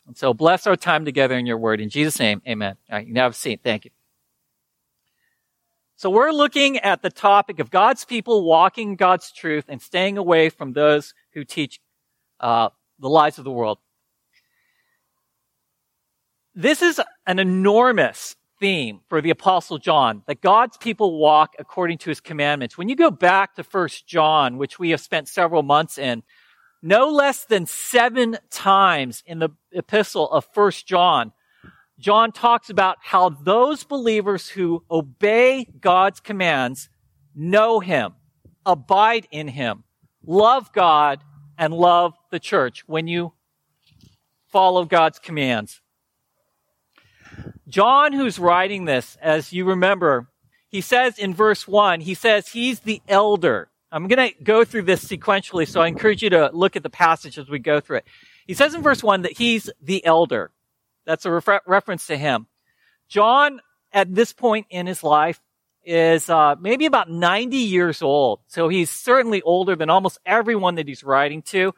And 0.06 0.16
so 0.16 0.35
bless 0.35 0.66
our 0.66 0.76
time 0.76 1.04
together 1.04 1.37
in 1.37 1.47
your 1.47 1.59
word. 1.59 1.80
In 1.80 1.88
Jesus' 1.88 2.18
name, 2.18 2.42
amen. 2.49 2.76
All 2.90 2.99
right, 2.99 3.06
you 3.06 3.12
can 3.12 3.23
have 3.23 3.32
a 3.32 3.35
seat. 3.35 3.61
Thank 3.62 3.85
you. 3.85 3.90
So 5.97 6.09
we're 6.09 6.32
looking 6.32 6.78
at 6.78 7.02
the 7.02 7.11
topic 7.11 7.59
of 7.61 7.70
God's 7.70 8.06
people 8.06 8.42
walking 8.42 8.97
God's 8.97 9.30
truth 9.30 9.66
and 9.68 9.82
staying 9.82 10.16
away 10.16 10.49
from 10.49 10.73
those 10.73 11.12
who 11.35 11.44
teach 11.44 11.78
uh, 12.40 12.70
the 12.99 13.09
lies 13.09 13.37
of 13.37 13.44
the 13.44 13.50
world. 13.50 13.78
This 16.61 16.83
is 16.83 17.00
an 17.26 17.38
enormous 17.38 18.37
theme 18.59 19.00
for 19.09 19.23
the 19.23 19.31
apostle 19.31 19.79
John, 19.79 20.23
that 20.26 20.43
God's 20.43 20.76
people 20.76 21.19
walk 21.19 21.55
according 21.59 21.97
to 21.99 22.11
his 22.11 22.21
commandments. 22.21 22.76
When 22.76 22.90
you 22.90 22.97
go 22.97 23.11
back 23.11 23.55
to 23.55 23.64
first 23.64 24.07
John, 24.07 24.59
which 24.59 24.79
we 24.79 24.90
have 24.90 25.00
spent 25.00 25.26
several 25.26 25.62
months 25.62 25.97
in, 25.97 26.23
no 26.83 27.09
less 27.09 27.47
than 27.47 27.64
seven 27.64 28.37
times 28.50 29.23
in 29.25 29.38
the 29.38 29.49
epistle 29.73 30.31
of 30.31 30.47
first 30.52 30.87
John, 30.87 31.33
John 31.99 32.31
talks 32.31 32.69
about 32.69 32.99
how 33.00 33.31
those 33.31 33.83
believers 33.85 34.47
who 34.50 34.85
obey 34.90 35.67
God's 35.81 36.21
commands 36.21 36.90
know 37.35 37.81
Him, 37.81 38.12
abide 38.67 39.26
in 39.31 39.49
Him, 39.49 39.85
love 40.26 40.75
God, 40.75 41.25
and 41.57 41.73
love 41.73 42.12
the 42.31 42.38
church 42.38 42.85
when 42.87 43.07
you 43.07 43.33
follow 44.52 44.85
God's 44.85 45.19
commands. 45.19 45.81
John, 47.68 48.12
who's 48.12 48.38
writing 48.38 48.85
this, 48.85 49.16
as 49.20 49.52
you 49.52 49.64
remember, 49.64 50.28
he 50.68 50.80
says 50.80 51.18
in 51.18 51.35
verse 51.35 51.66
1, 51.66 52.00
he 52.00 52.14
says 52.14 52.49
he's 52.49 52.80
the 52.80 53.02
elder. 53.09 53.68
I'm 53.92 54.06
going 54.06 54.32
to 54.32 54.42
go 54.42 54.64
through 54.64 54.82
this 54.82 55.04
sequentially, 55.04 55.66
so 55.66 55.80
I 55.80 55.88
encourage 55.88 56.23
you 56.23 56.30
to 56.30 56.50
look 56.52 56.76
at 56.76 56.82
the 56.82 56.90
passage 56.90 57.38
as 57.38 57.49
we 57.49 57.59
go 57.59 57.80
through 57.80 57.99
it. 57.99 58.06
He 58.47 58.54
says 58.54 58.75
in 58.75 58.82
verse 58.82 59.02
1 59.02 59.23
that 59.23 59.37
he's 59.37 59.70
the 59.82 60.04
elder. 60.04 60.50
That's 61.06 61.25
a 61.25 61.30
refer- 61.30 61.61
reference 61.66 62.06
to 62.06 62.16
him. 62.16 62.47
John, 63.09 63.61
at 63.92 64.14
this 64.14 64.32
point 64.32 64.66
in 64.70 64.87
his 64.87 65.02
life, 65.02 65.40
is 65.85 66.28
uh, 66.28 66.56
maybe 66.61 66.87
about 66.87 67.11
90 67.11 67.56
years 67.56 68.02
old. 68.02 68.40
So 68.47 68.68
he's 68.68 68.90
certainly 68.90 69.42
older 69.42 69.75
than 69.75 69.90
almost 69.90 70.18
everyone 70.25 70.76
that 70.76 70.87
he's 70.87 71.02
writing 71.02 71.42
to. 71.42 71.75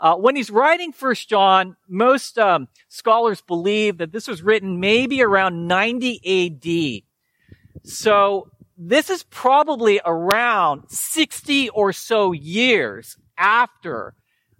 Uh, 0.00 0.16
when 0.16 0.34
he's 0.34 0.50
writing 0.50 0.92
First 0.92 1.28
John, 1.28 1.76
most 1.86 2.38
um, 2.38 2.68
scholars 2.88 3.42
believe 3.42 3.98
that 3.98 4.12
this 4.12 4.26
was 4.26 4.42
written 4.42 4.80
maybe 4.80 5.22
around 5.22 5.68
90 5.68 7.04
AD. 7.04 7.82
So 7.84 8.50
this 8.78 9.10
is 9.10 9.24
probably 9.24 10.00
around 10.04 10.88
60 10.88 11.68
or 11.68 11.92
so 11.92 12.32
years 12.32 13.18
after 13.36 14.14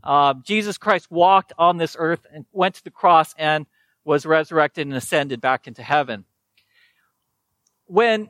uh, 0.05 0.35
Jesus 0.45 0.77
Christ 0.77 1.11
walked 1.11 1.55
on 1.57 1.79
this 1.79 1.97
earth 1.99 2.27
and 2.33 2.45
went 2.53 2.75
to 2.75 2.85
the 2.85 2.91
cross 2.91 3.35
and 3.39 3.65
was 4.05 4.27
resurrected 4.27 4.87
and 4.87 4.95
ascended 4.95 5.41
back 5.41 5.67
into 5.67 5.83
heaven. 5.83 6.27
When 7.87 8.29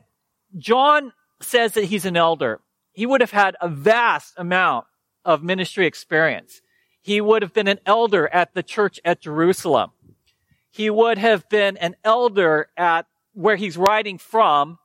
John 0.57 1.11
says 1.41 1.73
that 1.73 1.85
he's 1.85 2.05
an 2.05 2.15
elder, 2.15 2.61
he 2.93 3.05
would 3.05 3.19
have 3.19 3.31
had 3.31 3.57
a 3.59 3.67
vast 3.67 4.33
amount 4.37 4.85
of 5.25 5.43
ministry 5.43 5.85
experience. 5.85 6.61
He 7.01 7.19
would 7.19 7.41
have 7.41 7.53
been 7.53 7.67
an 7.67 7.79
elder 7.85 8.27
at 8.27 8.53
the 8.53 8.63
church 8.63 8.99
at 9.03 9.21
Jerusalem. 9.21 9.91
He 10.69 10.89
would 10.89 11.17
have 11.17 11.49
been 11.49 11.77
an 11.77 11.95
elder 12.03 12.69
at 12.77 13.07
where 13.33 13.55
he's 13.55 13.75
writing 13.77 14.17
from 14.17 14.77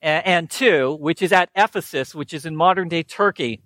and 0.00 0.48
to, 0.50 0.94
which 0.94 1.22
is 1.22 1.32
at 1.32 1.50
Ephesus, 1.54 2.14
which 2.14 2.32
is 2.32 2.46
in 2.46 2.54
modern 2.54 2.88
day 2.88 3.02
Turkey. 3.02 3.62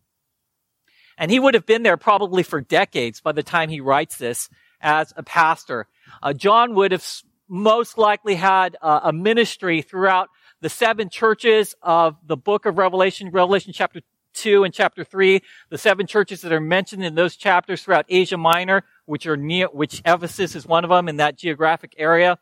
And 1.18 1.30
he 1.30 1.38
would 1.38 1.54
have 1.54 1.66
been 1.66 1.82
there 1.82 1.98
probably 1.98 2.42
for 2.42 2.60
decades 2.60 3.20
by 3.20 3.32
the 3.32 3.42
time 3.42 3.68
he 3.68 3.80
writes 3.80 4.16
this 4.16 4.48
as 4.80 5.12
a 5.16 5.22
pastor. 5.22 5.86
Uh, 6.22 6.32
John 6.32 6.74
would 6.74 6.92
have 6.92 7.06
most 7.48 7.98
likely 7.98 8.36
had 8.36 8.76
uh, 8.80 9.00
a 9.04 9.12
ministry 9.12 9.82
throughout 9.82 10.30
the 10.62 10.70
seven 10.70 11.10
churches 11.10 11.74
of 11.82 12.16
the 12.26 12.36
book 12.36 12.64
of 12.64 12.78
Revelation, 12.78 13.30
Revelation 13.30 13.72
chapter 13.74 14.00
2 14.34 14.64
and 14.64 14.72
chapter 14.72 15.04
3, 15.04 15.40
the 15.70 15.78
seven 15.78 16.06
churches 16.06 16.42
that 16.42 16.52
are 16.52 16.60
mentioned 16.60 17.04
in 17.04 17.14
those 17.14 17.36
chapters 17.36 17.82
throughout 17.82 18.06
Asia 18.08 18.36
Minor, 18.36 18.84
which 19.06 19.26
are 19.26 19.36
near, 19.36 19.66
which 19.68 20.02
Ephesus 20.04 20.54
is 20.54 20.66
one 20.66 20.84
of 20.84 20.90
them 20.90 21.08
in 21.08 21.16
that 21.16 21.36
geographic 21.36 21.94
area. 21.98 22.38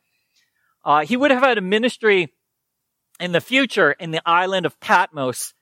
Uh, 0.85 1.04
he 1.04 1.16
would 1.16 1.30
have 1.30 1.42
had 1.42 1.59
a 1.59 1.62
ministry 1.62 2.33
in 3.21 3.33
the 3.33 3.40
future 3.40 3.92
in 3.92 4.11
the 4.11 4.23
island 4.26 4.66
of 4.66 4.78
Patmos 4.80 5.54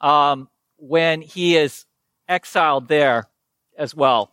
um, 0.00 0.48
when 0.76 1.22
he 1.22 1.56
is 1.56 1.86
exiled 2.28 2.88
there 2.88 3.28
as 3.78 3.94
well. 3.94 4.32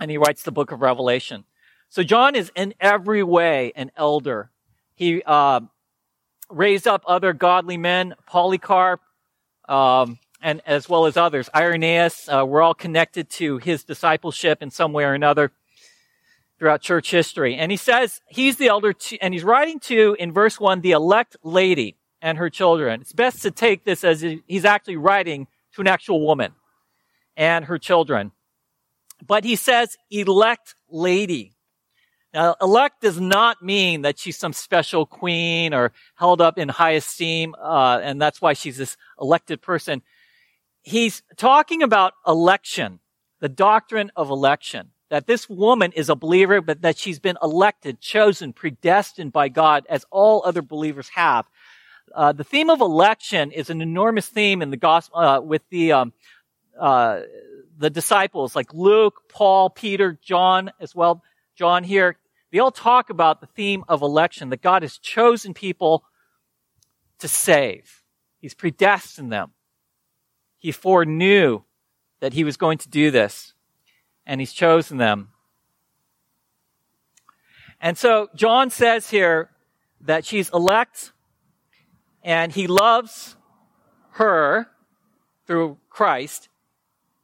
And 0.00 0.10
he 0.10 0.18
writes 0.18 0.42
the 0.42 0.52
book 0.52 0.70
of 0.70 0.80
Revelation. 0.80 1.44
So 1.88 2.02
John 2.02 2.34
is 2.34 2.52
in 2.54 2.74
every 2.80 3.22
way 3.22 3.72
an 3.74 3.90
elder. 3.96 4.50
He 4.94 5.22
uh, 5.24 5.60
raised 6.50 6.86
up 6.86 7.02
other 7.06 7.32
godly 7.32 7.76
men, 7.76 8.14
Polycarp, 8.26 9.00
um, 9.68 10.18
and 10.40 10.60
as 10.66 10.88
well 10.88 11.06
as 11.06 11.16
others. 11.16 11.48
Irenaeus, 11.54 12.28
uh, 12.28 12.44
we're 12.46 12.62
all 12.62 12.74
connected 12.74 13.28
to 13.30 13.58
his 13.58 13.84
discipleship 13.84 14.62
in 14.62 14.70
some 14.70 14.92
way 14.92 15.04
or 15.04 15.14
another 15.14 15.52
throughout 16.58 16.80
church 16.80 17.10
history. 17.10 17.56
And 17.56 17.70
he 17.70 17.76
says 17.76 18.20
he's 18.28 18.56
the 18.56 18.68
elder, 18.68 18.92
to, 18.92 19.18
and 19.18 19.32
he's 19.32 19.44
writing 19.44 19.80
to, 19.80 20.16
in 20.18 20.32
verse 20.32 20.58
1, 20.58 20.80
the 20.80 20.92
elect 20.92 21.36
lady 21.42 21.96
and 22.20 22.38
her 22.38 22.50
children. 22.50 23.00
It's 23.00 23.12
best 23.12 23.42
to 23.42 23.50
take 23.50 23.84
this 23.84 24.04
as 24.04 24.24
he's 24.46 24.64
actually 24.64 24.96
writing 24.96 25.46
to 25.74 25.80
an 25.80 25.86
actual 25.86 26.24
woman 26.24 26.52
and 27.36 27.64
her 27.66 27.78
children. 27.78 28.32
But 29.24 29.44
he 29.44 29.56
says 29.56 29.96
elect 30.10 30.74
lady. 30.88 31.52
Now, 32.34 32.56
elect 32.60 33.00
does 33.00 33.18
not 33.20 33.62
mean 33.62 34.02
that 34.02 34.18
she's 34.18 34.36
some 34.36 34.52
special 34.52 35.06
queen 35.06 35.72
or 35.72 35.92
held 36.14 36.40
up 36.40 36.58
in 36.58 36.68
high 36.68 36.92
esteem, 36.92 37.54
uh, 37.58 38.00
and 38.02 38.20
that's 38.20 38.42
why 38.42 38.52
she's 38.52 38.76
this 38.76 38.96
elected 39.20 39.62
person. 39.62 40.02
He's 40.88 41.22
talking 41.36 41.82
about 41.82 42.14
election, 42.26 43.00
the 43.40 43.48
doctrine 43.50 44.10
of 44.16 44.30
election 44.30 44.92
that 45.10 45.26
this 45.26 45.46
woman 45.46 45.92
is 45.92 46.08
a 46.08 46.16
believer, 46.16 46.62
but 46.62 46.80
that 46.80 46.96
she's 46.96 47.18
been 47.18 47.36
elected, 47.42 48.00
chosen, 48.00 48.54
predestined 48.54 49.30
by 49.30 49.50
God 49.50 49.84
as 49.90 50.06
all 50.10 50.42
other 50.46 50.62
believers 50.62 51.10
have. 51.10 51.46
Uh, 52.14 52.32
the 52.32 52.44
theme 52.44 52.70
of 52.70 52.80
election 52.80 53.52
is 53.52 53.68
an 53.68 53.82
enormous 53.82 54.28
theme 54.28 54.62
in 54.62 54.70
the 54.70 54.78
gospel, 54.78 55.18
uh, 55.18 55.40
with 55.40 55.60
the, 55.68 55.92
um, 55.92 56.12
uh, 56.80 57.20
the 57.76 57.90
disciples 57.90 58.56
like 58.56 58.72
Luke, 58.72 59.24
Paul, 59.28 59.68
Peter, 59.68 60.18
John 60.22 60.70
as 60.80 60.94
well. 60.94 61.22
John 61.54 61.84
here, 61.84 62.16
they 62.50 62.60
all 62.60 62.70
talk 62.70 63.10
about 63.10 63.42
the 63.42 63.46
theme 63.46 63.84
of 63.88 64.00
election, 64.00 64.48
that 64.50 64.62
God 64.62 64.80
has 64.80 64.96
chosen 64.96 65.52
people 65.52 66.04
to 67.18 67.28
save. 67.28 68.02
He's 68.40 68.54
predestined 68.54 69.30
them. 69.30 69.52
He 70.58 70.72
foreknew 70.72 71.62
that 72.20 72.32
he 72.32 72.44
was 72.44 72.56
going 72.56 72.78
to 72.78 72.88
do 72.88 73.10
this 73.10 73.54
and 74.26 74.40
he's 74.40 74.52
chosen 74.52 74.98
them. 74.98 75.30
And 77.80 77.96
so 77.96 78.28
John 78.34 78.70
says 78.70 79.08
here 79.10 79.50
that 80.00 80.24
she's 80.24 80.50
elect 80.50 81.12
and 82.22 82.52
he 82.52 82.66
loves 82.66 83.36
her 84.12 84.66
through 85.46 85.78
Christ, 85.88 86.48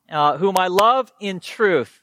uh, 0.09 0.38
whom 0.38 0.57
I 0.57 0.69
love 0.69 1.12
in 1.21 1.41
truth. 1.41 2.00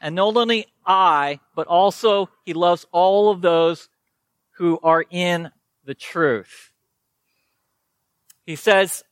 And 0.00 0.14
not 0.14 0.36
only 0.36 0.66
I, 0.86 1.40
but 1.54 1.66
also 1.66 2.30
he 2.44 2.54
loves 2.54 2.86
all 2.90 3.30
of 3.30 3.42
those 3.42 3.88
who 4.56 4.78
are 4.82 5.04
in 5.10 5.50
the 5.84 5.94
truth. 5.94 6.72
He 8.46 8.56
says 8.56 9.04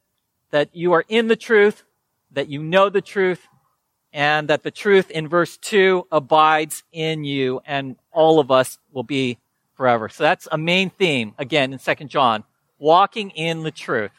that 0.50 0.74
you 0.74 0.92
are 0.92 1.04
in 1.08 1.28
the 1.28 1.36
truth, 1.36 1.84
that 2.32 2.48
you 2.48 2.62
know 2.62 2.88
the 2.88 3.00
truth, 3.00 3.46
and 4.12 4.48
that 4.48 4.62
the 4.62 4.70
truth 4.70 5.10
in 5.10 5.28
verse 5.28 5.56
2 5.58 6.06
abides 6.10 6.82
in 6.92 7.24
you 7.24 7.60
and 7.66 7.96
all 8.10 8.40
of 8.40 8.50
us 8.50 8.78
will 8.92 9.02
be 9.02 9.38
forever. 9.74 10.08
So 10.08 10.24
that's 10.24 10.48
a 10.50 10.58
main 10.58 10.90
theme 10.90 11.34
again 11.38 11.72
in 11.72 11.78
2 11.78 11.94
John, 12.06 12.44
walking 12.78 13.30
in 13.30 13.62
the 13.62 13.70
truth. 13.70 14.10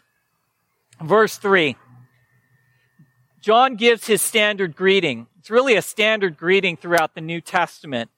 Verse 1.02 1.38
3. 1.38 1.76
John 3.42 3.76
gives 3.76 4.06
his 4.06 4.22
standard 4.22 4.76
greeting. 4.76 5.28
It's 5.40 5.50
really 5.50 5.76
a 5.76 5.82
standard 5.82 6.38
greeting 6.38 6.78
throughout 6.78 7.16
the 7.16 7.22
New 7.22 7.42
Testament. 7.42 8.10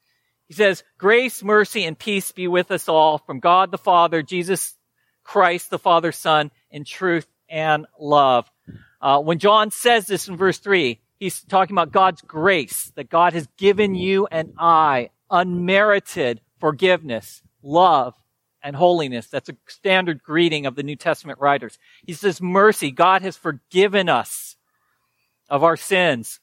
He 0.48 0.54
says, 0.54 0.84
grace, 0.98 1.44
mercy, 1.44 1.86
and 1.86 1.98
peace 1.98 2.32
be 2.32 2.48
with 2.48 2.72
us 2.72 2.90
all 2.90 3.20
from 3.20 3.40
God 3.40 3.72
the 3.72 3.78
Father, 3.78 4.22
Jesus 4.22 4.76
Christ, 5.24 5.70
the 5.70 5.80
Father's 5.80 6.18
Son, 6.18 6.52
in 6.72 6.84
truth 6.84 7.28
and 7.52 7.86
love. 8.00 8.50
Uh, 9.02 9.20
when 9.20 9.38
John 9.38 9.70
says 9.70 10.08
this 10.08 10.28
in 10.28 10.38
verse 10.38 10.58
3, 10.58 11.00
He's 11.20 11.44
talking 11.44 11.76
about 11.76 11.92
God's 11.92 12.22
grace, 12.24 12.92
that 12.96 13.10
God 13.10 13.34
has 13.34 13.48
given 13.56 13.94
you 13.94 14.28
and 14.32 14.54
I 14.58 15.12
unmerited 15.30 16.42
forgiveness, 16.60 17.44
love, 17.62 18.16
and 18.64 18.76
holiness. 18.76 19.28
That's 19.28 19.50
a 19.50 19.56
standard 19.68 20.24
greeting 20.24 20.66
of 20.66 20.76
the 20.76 20.82
New 20.82 20.96
Testament 20.96 21.40
writers. 21.40 21.78
He 22.04 22.14
says 22.14 22.42
mercy. 22.42 22.90
God 22.90 23.22
has 23.22 23.38
forgiven 23.38 24.10
us 24.10 24.56
of 25.48 25.64
our 25.64 25.78
sins. 25.78 26.40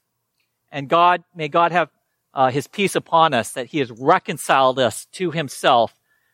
And 0.70 0.88
God, 0.88 1.24
may 1.34 1.48
God 1.48 1.72
have 1.72 1.90
uh, 2.34 2.50
his 2.50 2.68
peace 2.68 2.94
upon 2.94 3.34
us, 3.34 3.52
that 3.52 3.66
he 3.66 3.78
has 3.78 3.90
reconciled 3.90 4.78
us 4.78 5.06
to 5.12 5.32
himself 5.32 5.92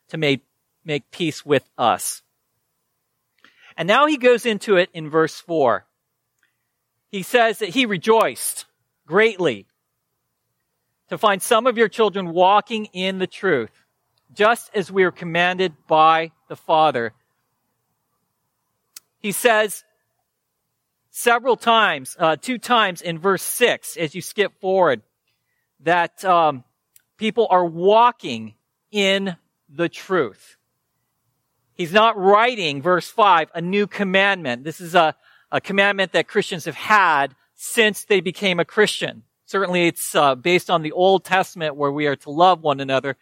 to 0.09 0.17
make, 0.17 0.41
make 0.83 1.09
peace 1.09 1.45
with 1.45 1.67
us. 1.79 2.21
And 3.77 3.87
now 3.87 4.05
he 4.05 4.17
goes 4.17 4.45
into 4.45 4.77
it 4.77 4.89
in 4.93 5.09
verse 5.09 5.39
4 5.39 5.85
he 7.15 7.23
says 7.23 7.59
that 7.59 7.69
he 7.69 7.85
rejoiced 7.85 8.65
greatly 9.07 9.67
to 11.07 11.17
find 11.17 11.41
some 11.41 11.65
of 11.65 11.77
your 11.77 11.87
children 11.87 12.33
walking 12.33 12.85
in 12.91 13.19
the 13.19 13.27
truth, 13.27 13.71
just 14.33 14.69
as 14.75 14.91
we 14.91 15.05
are 15.05 15.11
commanded 15.11 15.73
by 15.87 16.33
the 16.49 16.57
Father. 16.57 17.13
He 19.19 19.31
says 19.31 19.85
several 21.09 21.55
times, 21.55 22.17
uh, 22.19 22.35
two 22.35 22.57
times 22.57 23.01
in 23.01 23.17
verse 23.17 23.43
6, 23.43 23.95
as 23.95 24.13
you 24.13 24.21
skip 24.21 24.59
forward, 24.59 25.01
that 25.79 26.25
um, 26.25 26.65
people 27.15 27.47
are 27.49 27.65
walking 27.65 28.55
in 28.91 29.37
the 29.69 29.87
truth. 29.87 30.57
He's 31.75 31.91
not 31.91 32.17
writing, 32.17 32.81
verse 32.81 33.09
5, 33.09 33.51
a 33.53 33.61
new 33.61 33.85
commandment. 33.85 34.63
This 34.63 34.79
is 34.79 34.95
a, 34.95 35.15
a 35.51 35.59
commandment 35.59 36.13
that 36.13 36.27
Christians 36.27 36.65
have 36.65 36.75
had 36.75 37.35
since 37.53 38.05
they 38.05 38.21
became 38.21 38.59
a 38.59 38.65
Christian. 38.65 39.23
Certainly 39.45 39.87
it's 39.87 40.15
uh, 40.15 40.35
based 40.35 40.69
on 40.69 40.81
the 40.81 40.93
Old 40.93 41.25
Testament 41.25 41.75
where 41.75 41.91
we 41.91 42.07
are 42.07 42.15
to 42.15 42.31
love 42.31 42.61
one 42.61 42.79
another. 42.79 43.17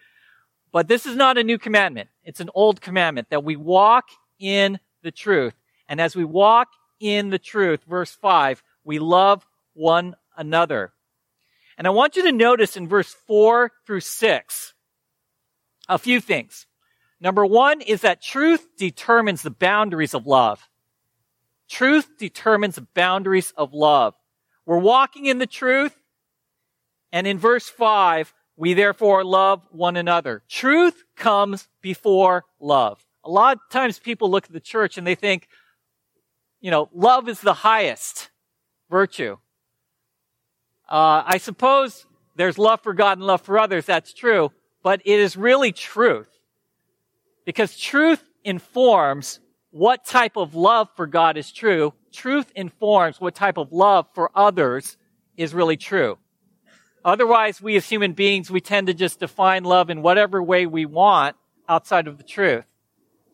But 0.71 0.87
this 0.87 1.05
is 1.05 1.15
not 1.15 1.37
a 1.37 1.43
new 1.43 1.57
commandment. 1.57 2.09
It's 2.23 2.39
an 2.39 2.49
old 2.53 2.79
commandment 2.79 3.29
that 3.31 3.43
we 3.43 3.55
walk 3.55 4.05
in 4.39 4.79
the 5.01 5.11
truth. 5.11 5.53
And 5.89 5.99
as 5.99 6.15
we 6.15 6.23
walk 6.23 6.69
in 6.99 7.29
the 7.29 7.39
truth, 7.39 7.81
verse 7.87 8.11
5, 8.11 8.63
we 8.83 8.99
love 8.99 9.45
one 9.73 10.15
another. 10.37 10.93
And 11.77 11.87
I 11.87 11.89
want 11.89 12.15
you 12.15 12.23
to 12.23 12.31
notice 12.31 12.77
in 12.77 12.87
verse 12.87 13.13
4 13.27 13.71
through 13.85 14.01
6 14.01 14.73
a 15.89 15.97
few 15.97 16.21
things. 16.21 16.65
Number 17.23 17.45
one 17.45 17.79
is 17.79 18.01
that 18.01 18.21
truth 18.21 18.67
determines 18.77 19.43
the 19.43 19.49
boundaries 19.49 20.13
of 20.13 20.27
love. 20.27 20.67
Truth 21.69 22.17
determines 22.19 22.75
the 22.75 22.85
boundaries 22.93 23.53
of 23.55 23.73
love. 23.73 24.13
We're 24.65 24.77
walking 24.77 25.27
in 25.27 25.37
the 25.37 25.47
truth. 25.47 25.95
And 27.13 27.25
in 27.25 27.39
verse 27.39 27.69
5, 27.69 28.33
we 28.57 28.73
therefore 28.73 29.23
love 29.23 29.65
one 29.71 29.95
another. 29.95 30.43
Truth 30.49 31.01
comes 31.15 31.69
before 31.81 32.43
love. 32.59 33.05
A 33.23 33.29
lot 33.29 33.55
of 33.55 33.61
times 33.71 33.99
people 33.99 34.29
look 34.29 34.45
at 34.47 34.51
the 34.51 34.59
church 34.59 34.97
and 34.97 35.07
they 35.07 35.15
think, 35.15 35.47
you 36.59 36.71
know, 36.71 36.89
love 36.93 37.29
is 37.29 37.39
the 37.39 37.53
highest 37.53 38.31
virtue. 38.89 39.37
Uh, 40.89 41.23
I 41.25 41.37
suppose 41.37 42.05
there's 42.35 42.57
love 42.57 42.81
for 42.81 42.93
God 42.93 43.17
and 43.17 43.25
love 43.25 43.41
for 43.41 43.57
others. 43.57 43.85
That's 43.85 44.13
true. 44.13 44.51
But 44.83 45.01
it 45.05 45.21
is 45.21 45.37
really 45.37 45.71
truth. 45.71 46.32
Because 47.45 47.77
truth 47.77 48.23
informs 48.43 49.39
what 49.71 50.05
type 50.05 50.37
of 50.37 50.55
love 50.55 50.89
for 50.95 51.07
God 51.07 51.37
is 51.37 51.51
true, 51.51 51.93
truth 52.11 52.51
informs 52.55 53.19
what 53.19 53.35
type 53.35 53.57
of 53.57 53.71
love 53.71 54.07
for 54.13 54.29
others 54.35 54.97
is 55.35 55.53
really 55.53 55.77
true. 55.77 56.17
Otherwise, 57.03 57.61
we 57.61 57.75
as 57.75 57.89
human 57.89 58.13
beings, 58.13 58.49
we 58.49 58.61
tend 58.61 58.87
to 58.87 58.93
just 58.93 59.19
define 59.19 59.63
love 59.63 59.89
in 59.89 60.01
whatever 60.01 60.41
way 60.41 60.65
we 60.65 60.85
want 60.85 61.35
outside 61.67 62.07
of 62.07 62.17
the 62.17 62.23
truth. 62.23 62.65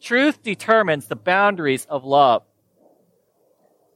Truth 0.02 0.42
determines 0.42 1.08
the 1.08 1.16
boundaries 1.16 1.86
of 1.86 2.04
love. 2.04 2.44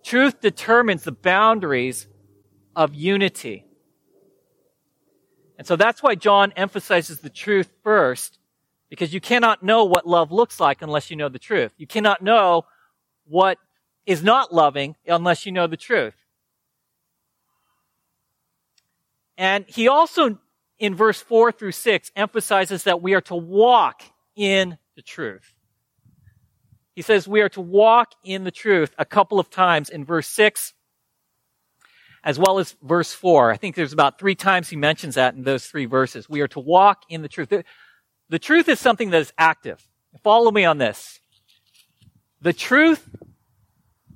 Truth 0.04 0.42
determines 0.42 1.04
the 1.04 1.12
boundaries 1.12 2.08
of 2.76 2.94
unity. 2.94 3.66
And 5.58 5.66
so 5.66 5.76
that's 5.76 6.04
why 6.04 6.16
John 6.16 6.52
emphasizes 6.56 7.20
the 7.20 7.30
truth 7.30 7.72
first 7.84 8.38
because 8.94 9.12
you 9.12 9.20
cannot 9.20 9.64
know 9.64 9.86
what 9.86 10.06
love 10.06 10.32
looks 10.32 10.60
like 10.60 10.84
unless 10.84 11.10
you 11.10 11.18
know 11.18 11.28
the 11.28 11.40
truth. 11.40 11.72
You 11.78 11.88
cannot 11.88 12.22
know 12.22 12.66
what 13.26 13.58
is 14.06 14.22
not 14.22 14.54
loving 14.54 14.96
unless 15.08 15.48
you 15.48 15.52
know 15.52 15.66
the 15.66 15.78
truth. 15.78 16.14
And 19.36 19.66
he 19.68 19.88
also, 19.88 20.38
in 20.78 20.94
verse 20.94 21.20
4 21.20 21.52
through 21.52 21.72
6, 21.72 22.12
emphasizes 22.16 22.84
that 22.84 23.02
we 23.02 23.16
are 23.16 23.22
to 23.22 23.36
walk 23.36 24.04
in 24.36 24.78
the 24.96 25.02
truth. 25.02 25.56
He 26.96 27.02
says 27.02 27.28
we 27.28 27.42
are 27.42 27.50
to 27.50 27.62
walk 27.62 28.12
in 28.24 28.44
the 28.44 28.52
truth 28.52 28.94
a 29.00 29.06
couple 29.06 29.40
of 29.40 29.50
times 29.50 29.90
in 29.90 30.06
verse 30.06 30.28
6 30.28 30.76
as 32.24 32.38
well 32.38 32.60
as 32.60 32.76
verse 32.84 33.12
4. 33.12 33.52
I 33.52 33.58
think 33.58 33.76
there's 33.76 33.92
about 33.92 34.20
three 34.20 34.36
times 34.36 34.70
he 34.70 34.76
mentions 34.76 35.16
that 35.16 35.34
in 35.34 35.42
those 35.42 35.66
three 35.66 35.86
verses. 35.86 36.30
We 36.30 36.42
are 36.42 36.48
to 36.50 36.60
walk 36.60 37.06
in 37.10 37.24
the 37.24 37.28
truth. 37.28 37.52
The, 38.34 38.40
truth 38.40 38.68
is 38.68 38.80
something 38.80 39.12
that 39.12 39.22
is 39.22 39.32
active. 39.38 39.88
Follow 40.24 40.50
me 40.50 40.66
on 40.66 40.80
this. 40.80 41.20
The 42.42 42.52
truth, 42.52 43.08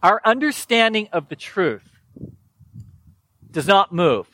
our 0.01 0.19
understanding 0.25 1.07
of 1.13 1.29
the 1.29 1.35
truth 1.35 1.87
does 3.51 3.67
not 3.67 3.93
move. 3.93 4.27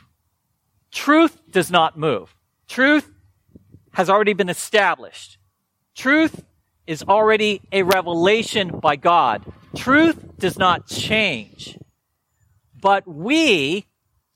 Truth 0.90 1.42
does 1.50 1.70
not 1.70 2.00
move. 2.00 2.34
Truth 2.66 3.12
has 3.92 4.10
already 4.10 4.32
been 4.32 4.48
established. 4.48 5.38
Truth 5.96 6.46
is 6.88 7.04
already 7.04 7.62
a 7.74 7.84
revelation 7.84 8.80
by 8.80 8.96
God. 8.96 9.44
Truth 9.76 10.38
does 10.38 10.58
not 10.58 10.88
change. 10.88 11.78
But 12.82 13.06
we 13.06 13.88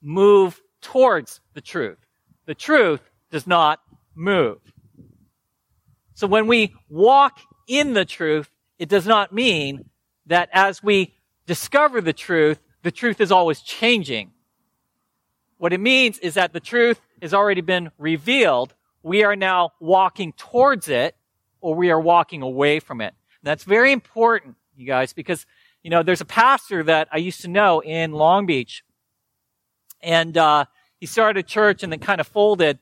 move 0.02 0.62
towards 0.82 1.40
the 1.54 1.62
truth. 1.62 2.00
The 2.48 2.56
truth 2.56 3.00
does 3.32 3.48
not 3.48 3.80
move. 4.14 4.60
So 6.18 6.26
when 6.26 6.48
we 6.48 6.74
walk 6.90 7.42
in 7.68 7.94
the 7.94 8.04
truth, 8.04 8.50
it 8.80 8.90
does 8.90 9.06
not 9.06 9.32
mean 9.32 9.92
that 10.26 10.50
as 10.52 10.82
we 10.82 11.14
discover 11.46 12.02
the 12.02 12.12
truth, 12.12 12.58
the 12.82 12.90
truth 12.90 13.22
is 13.22 13.32
always 13.32 13.62
changing. 13.62 14.32
What 15.60 15.74
it 15.74 15.80
means 15.80 16.18
is 16.18 16.34
that 16.34 16.54
the 16.54 16.60
truth 16.60 17.00
has 17.22 17.36
already 17.36 17.62
been 17.62 17.92
revealed. 18.00 18.74
We 19.04 19.24
are 19.24 19.36
now 19.36 19.74
walking 19.80 20.34
towards 20.34 20.90
it 20.90 21.16
or 21.62 21.76
we 21.76 21.92
are 21.92 22.02
walking 22.02 22.42
away 22.42 22.80
from 22.80 23.00
it. 23.00 23.14
And 23.44 23.44
that's 23.44 23.64
very 23.64 23.92
important, 23.92 24.56
you 24.76 24.88
guys, 24.88 25.14
because, 25.14 25.46
you 25.84 25.92
know, 25.92 26.02
there's 26.02 26.22
a 26.22 26.26
pastor 26.26 26.82
that 26.82 27.10
I 27.12 27.18
used 27.18 27.42
to 27.42 27.48
know 27.48 27.80
in 27.82 28.12
Long 28.12 28.48
Beach. 28.48 28.84
And, 30.02 30.36
uh, 30.36 30.66
he 31.00 31.06
started 31.06 31.46
a 31.46 31.48
church 31.48 31.84
and 31.84 31.92
then 31.92 32.00
kind 32.00 32.20
of 32.20 32.26
folded. 32.26 32.80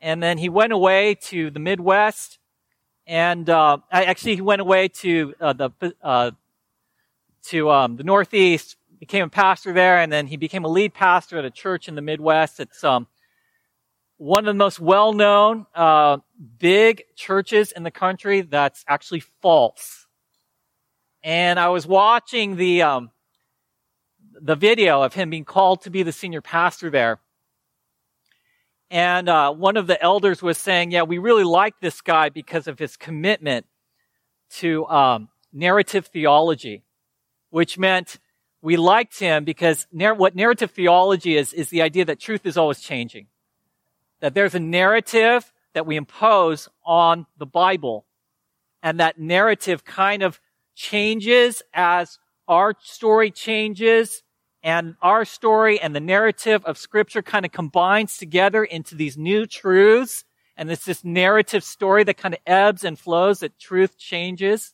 And 0.00 0.22
then 0.22 0.38
he 0.38 0.48
went 0.48 0.72
away 0.72 1.14
to 1.26 1.50
the 1.50 1.60
Midwest. 1.60 2.38
And, 3.06 3.48
uh, 3.50 3.78
I 3.92 4.04
actually 4.04 4.40
went 4.40 4.60
away 4.60 4.88
to, 4.88 5.34
uh, 5.40 5.52
the, 5.52 5.70
uh, 6.02 6.30
to, 7.46 7.70
um, 7.70 7.96
the 7.96 8.04
Northeast 8.04 8.76
became 8.98 9.24
a 9.24 9.28
pastor 9.28 9.72
there, 9.72 9.98
and 9.98 10.10
then 10.10 10.26
he 10.26 10.36
became 10.36 10.64
a 10.64 10.68
lead 10.68 10.94
pastor 10.94 11.38
at 11.38 11.44
a 11.44 11.50
church 11.50 11.88
in 11.88 11.94
the 11.94 12.00
Midwest. 12.00 12.60
It's 12.60 12.82
um, 12.82 13.06
one 14.16 14.40
of 14.40 14.54
the 14.54 14.58
most 14.58 14.80
well-known 14.80 15.66
uh, 15.74 16.18
big 16.58 17.02
churches 17.14 17.72
in 17.72 17.82
the 17.82 17.90
country 17.90 18.40
that's 18.40 18.84
actually 18.88 19.20
false. 19.42 20.06
And 21.22 21.58
I 21.58 21.68
was 21.68 21.86
watching 21.86 22.56
the 22.56 22.82
um, 22.82 23.10
the 24.40 24.56
video 24.56 25.02
of 25.02 25.14
him 25.14 25.30
being 25.30 25.44
called 25.44 25.82
to 25.82 25.90
be 25.90 26.02
the 26.02 26.12
senior 26.12 26.40
pastor 26.40 26.90
there. 26.90 27.20
And 28.90 29.28
uh, 29.28 29.52
one 29.52 29.76
of 29.76 29.86
the 29.86 30.00
elders 30.02 30.42
was 30.42 30.58
saying, 30.58 30.90
"Yeah, 30.90 31.02
we 31.02 31.18
really 31.18 31.44
like 31.44 31.74
this 31.80 32.00
guy 32.00 32.28
because 32.28 32.68
of 32.68 32.78
his 32.78 32.96
commitment 32.96 33.66
to 34.58 34.86
um, 34.86 35.28
narrative 35.52 36.06
theology, 36.06 36.84
which 37.50 37.78
meant 37.78 38.18
we 38.64 38.76
liked 38.76 39.18
him 39.18 39.44
because 39.44 39.86
nar- 39.92 40.14
what 40.14 40.34
narrative 40.34 40.70
theology 40.70 41.36
is, 41.36 41.52
is 41.52 41.68
the 41.68 41.82
idea 41.82 42.04
that 42.06 42.18
truth 42.18 42.46
is 42.46 42.56
always 42.56 42.80
changing. 42.80 43.26
That 44.20 44.34
there's 44.34 44.54
a 44.54 44.60
narrative 44.60 45.52
that 45.74 45.86
we 45.86 45.96
impose 45.96 46.68
on 46.84 47.26
the 47.36 47.46
Bible. 47.46 48.06
And 48.82 49.00
that 49.00 49.18
narrative 49.18 49.84
kind 49.84 50.22
of 50.22 50.40
changes 50.74 51.62
as 51.72 52.18
our 52.48 52.74
story 52.80 53.30
changes 53.30 54.22
and 54.64 54.96
our 55.02 55.26
story 55.26 55.78
and 55.78 55.94
the 55.94 56.00
narrative 56.00 56.64
of 56.64 56.78
scripture 56.78 57.20
kind 57.20 57.44
of 57.44 57.52
combines 57.52 58.16
together 58.16 58.64
into 58.64 58.94
these 58.94 59.18
new 59.18 59.44
truths. 59.44 60.24
And 60.56 60.70
it's 60.70 60.86
this 60.86 61.04
narrative 61.04 61.62
story 61.62 62.02
that 62.04 62.16
kind 62.16 62.32
of 62.32 62.40
ebbs 62.46 62.82
and 62.82 62.98
flows, 62.98 63.40
that 63.40 63.58
truth 63.58 63.98
changes. 63.98 64.72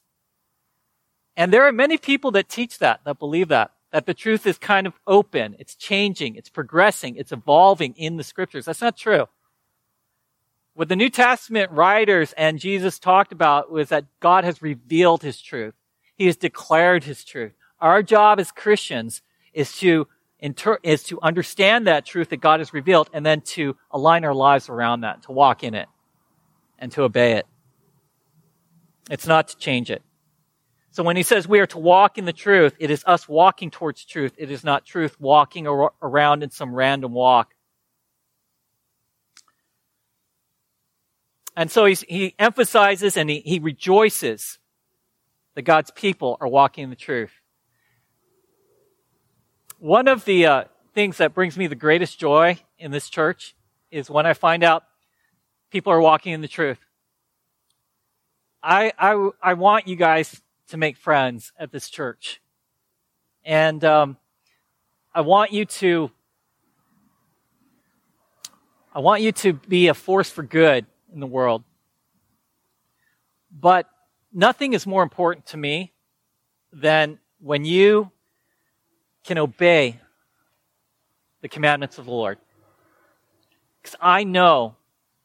And 1.37 1.53
there 1.53 1.67
are 1.67 1.73
many 1.73 1.99
people 1.99 2.31
that 2.33 2.49
teach 2.49 2.79
that, 2.79 3.01
that 3.05 3.19
believe 3.19 3.49
that 3.49 3.73
that 3.93 4.07
the 4.07 4.15
truth 4.15 4.47
is 4.47 4.57
kind 4.57 4.87
of 4.87 4.93
open, 5.05 5.57
it's 5.59 5.75
changing, 5.75 6.37
it's 6.37 6.49
progressing, 6.49 7.17
it's 7.17 7.33
evolving 7.33 7.93
in 7.97 8.19
the 8.19 8.23
scriptures. 8.23 8.67
That's 8.67 8.81
not 8.81 8.97
true. 8.97 9.27
What 10.75 10.89
the 10.89 10.95
New 10.95 11.11
Testament 11.11 11.73
writers 11.73 12.33
and 12.35 12.61
Jesus 12.61 13.01
talked 13.01 13.33
about 13.33 13.73
was 13.73 13.89
that 13.89 14.05
God 14.21 14.45
has 14.45 14.63
revealed 14.63 15.23
his 15.25 15.41
truth. 15.41 15.75
He 16.15 16.27
has 16.27 16.37
declared 16.37 17.03
his 17.03 17.25
truth. 17.25 17.53
Our 17.81 18.05
job 18.05 18.39
as 18.39 18.53
Christians 18.53 19.23
is 19.53 19.77
to 19.79 20.07
inter- 20.39 20.79
is 20.83 21.03
to 21.05 21.21
understand 21.21 21.87
that 21.87 22.05
truth 22.05 22.31
that 22.31 22.41
God 22.41 22.61
has 22.61 22.73
revealed 22.73 23.11
and 23.13 23.25
then 23.25 23.41
to 23.43 23.77
align 23.91 24.25
our 24.25 24.35
lives 24.35 24.69
around 24.69 25.03
that, 25.03 25.23
to 25.25 25.33
walk 25.33 25.63
in 25.63 25.75
it 25.75 25.89
and 26.79 26.91
to 26.93 27.03
obey 27.03 27.33
it. 27.33 27.47
It's 29.11 29.27
not 29.27 29.49
to 29.49 29.57
change 29.57 29.91
it. 29.91 30.03
So 30.93 31.03
when 31.03 31.17
he 31.17 31.23
says 31.23 31.47
we 31.47 31.61
are 31.61 31.67
to 31.69 31.79
walk 31.79 32.19
in 32.19 32.25
the 32.25 32.33
truth, 32.33 32.75
it 32.79 32.91
is 32.91 33.05
us 33.07 33.29
walking 33.29 33.71
towards 33.71 34.05
truth. 34.05 34.35
It 34.37 34.51
is 34.51 34.65
not 34.65 34.85
truth 34.85 35.21
walking 35.21 35.69
ar- 35.69 35.93
around 36.03 36.43
in 36.43 36.51
some 36.51 36.75
random 36.75 37.13
walk. 37.13 37.55
And 41.57 41.71
so 41.71 41.85
he 41.85 42.35
emphasizes 42.39 43.17
and 43.17 43.29
he, 43.29 43.41
he 43.41 43.59
rejoices 43.59 44.59
that 45.55 45.63
God's 45.63 45.91
people 45.91 46.39
are 46.41 46.49
walking 46.49 46.85
in 46.85 46.91
the 46.91 46.97
truth. 46.97 47.40
One 49.81 50.09
of 50.09 50.27
the 50.27 50.45
uh, 50.45 50.65
things 50.95 51.17
that 51.17 51.33
brings 51.33 51.57
me 51.57 51.67
the 51.67 51.75
greatest 51.75 52.19
joy 52.19 52.59
in 52.79 52.91
this 52.91 53.09
church 53.09 53.57
is 53.91 54.11
when 54.11 54.27
I 54.27 54.35
find 54.35 54.63
out 54.63 54.85
people 55.71 55.91
are 55.91 56.03
walking 56.03 56.35
in 56.35 56.43
the 56.43 56.49
truth. 56.49 56.77
I, 58.63 58.93
I, 58.99 59.31
I 59.43 59.55
want 59.55 59.89
you 59.89 59.97
guys 59.97 60.43
to 60.69 60.77
make 60.77 60.99
friends 60.99 61.55
at 61.59 61.73
this 61.73 61.89
church. 61.89 62.43
And 63.43 63.83
um, 63.83 64.19
I 65.15 65.23
want 65.23 65.51
you 65.51 65.65
to 65.65 66.11
I 68.93 68.99
want 68.99 69.23
you 69.23 69.33
to 69.33 69.55
be 69.55 69.89
a 69.89 69.95
force 69.95 70.29
for 70.29 70.43
good 70.43 70.85
in 71.11 71.21
the 71.21 71.27
world. 71.27 71.65
But 73.51 73.89
nothing 74.31 74.75
is 74.75 74.87
more 74.87 75.03
important 75.03 75.47
to 75.47 75.57
me 75.57 75.95
than 76.71 77.19
when 77.39 77.65
you 77.65 78.13
can 79.25 79.39
obey 79.39 80.01
the 81.41 81.49
commandments 81.49 81.99
of 81.99 82.07
the 82.07 82.11
Lord. 82.11 82.39
Because 83.83 83.97
I 84.01 84.25
know 84.25 84.77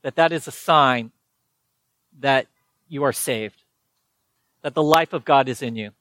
that 0.01 0.15
that 0.15 0.31
is 0.31 0.47
a 0.47 0.51
sign 0.51 1.11
that 2.19 2.47
you 2.87 3.03
are 3.03 3.13
saved 3.13 3.61
that 4.65 4.73
the 4.73 4.81
life 4.81 5.13
of 5.13 5.23
God 5.23 5.47
is 5.47 5.61
in 5.61 5.75
you. 5.75 5.91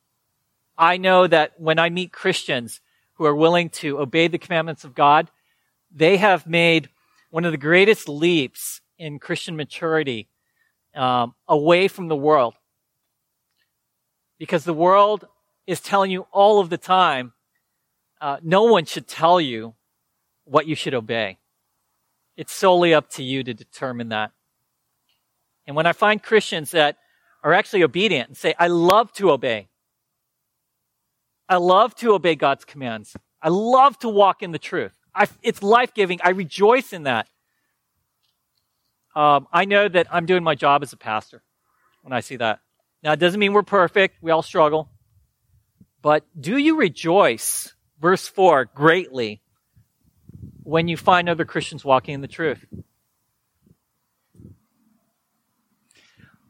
I 0.78 0.96
know 0.96 1.26
that 1.26 1.52
when 1.60 1.78
I 1.78 1.90
meet 1.90 2.12
Christians 2.12 2.80
who 3.12 3.26
are 3.26 3.34
willing 3.34 3.68
to 3.68 4.00
obey 4.00 4.26
the 4.26 4.38
commandments 4.38 4.84
of 4.84 4.94
God, 4.94 5.30
they 5.94 6.16
have 6.16 6.46
made 6.46 6.88
one 7.28 7.44
of 7.44 7.52
the 7.52 7.58
greatest 7.58 8.08
leaps 8.08 8.80
in 8.98 9.18
Christian 9.18 9.54
maturity 9.54 10.28
um, 10.94 11.34
away 11.46 11.88
from 11.88 12.08
the 12.08 12.16
world. 12.16 12.54
Because 14.38 14.64
the 14.64 14.72
world 14.72 15.26
is 15.66 15.80
telling 15.80 16.10
you 16.10 16.26
all 16.32 16.58
of 16.58 16.70
the 16.70 16.78
time, 16.78 17.34
uh, 18.24 18.38
no 18.42 18.62
one 18.62 18.86
should 18.86 19.06
tell 19.06 19.38
you 19.38 19.74
what 20.44 20.66
you 20.66 20.74
should 20.74 20.94
obey. 20.94 21.36
It's 22.38 22.54
solely 22.54 22.94
up 22.94 23.10
to 23.10 23.22
you 23.22 23.44
to 23.44 23.52
determine 23.52 24.08
that. 24.08 24.32
And 25.66 25.76
when 25.76 25.84
I 25.84 25.92
find 25.92 26.22
Christians 26.22 26.70
that 26.70 26.96
are 27.42 27.52
actually 27.52 27.82
obedient 27.82 28.28
and 28.28 28.36
say, 28.36 28.54
I 28.58 28.68
love 28.68 29.12
to 29.14 29.30
obey. 29.30 29.68
I 31.50 31.56
love 31.56 31.94
to 31.96 32.14
obey 32.14 32.34
God's 32.34 32.64
commands. 32.64 33.14
I 33.42 33.50
love 33.50 33.98
to 33.98 34.08
walk 34.08 34.42
in 34.42 34.52
the 34.52 34.58
truth. 34.58 34.98
I, 35.14 35.28
it's 35.42 35.62
life 35.62 35.92
giving. 35.92 36.18
I 36.24 36.30
rejoice 36.30 36.94
in 36.94 37.02
that. 37.02 37.28
Um, 39.14 39.46
I 39.52 39.66
know 39.66 39.86
that 39.86 40.06
I'm 40.10 40.24
doing 40.24 40.42
my 40.42 40.54
job 40.54 40.82
as 40.82 40.94
a 40.94 40.96
pastor 40.96 41.42
when 42.00 42.14
I 42.14 42.20
see 42.20 42.36
that. 42.36 42.60
Now, 43.02 43.12
it 43.12 43.18
doesn't 43.18 43.38
mean 43.38 43.52
we're 43.52 43.62
perfect. 43.62 44.16
We 44.22 44.30
all 44.30 44.40
struggle. 44.40 44.88
But 46.00 46.24
do 46.40 46.56
you 46.56 46.78
rejoice, 46.78 47.74
verse 48.00 48.26
4, 48.28 48.66
greatly 48.74 49.40
when 50.62 50.88
you 50.88 50.96
find 50.96 51.28
other 51.28 51.44
Christians 51.44 51.84
walking 51.84 52.14
in 52.14 52.20
the 52.20 52.28
truth? 52.28 52.64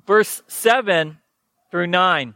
verse 0.07 0.42
7 0.48 1.18
through 1.70 1.87
9. 1.87 2.35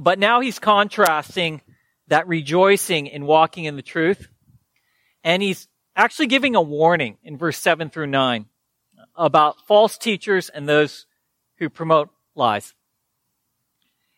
But 0.00 0.18
now 0.18 0.40
he's 0.40 0.58
contrasting 0.58 1.62
that 2.08 2.28
rejoicing 2.28 3.06
in 3.06 3.24
walking 3.24 3.64
in 3.64 3.76
the 3.76 3.82
truth. 3.82 4.28
And 5.24 5.42
he's 5.42 5.68
actually 5.96 6.26
giving 6.26 6.54
a 6.54 6.62
warning 6.62 7.16
in 7.22 7.38
verse 7.38 7.58
7 7.58 7.90
through 7.90 8.08
9. 8.08 8.46
about 9.18 9.66
false 9.66 9.96
teachers 9.96 10.50
and 10.50 10.68
those 10.68 11.06
who 11.58 11.70
promote 11.70 12.10
lies. 12.34 12.74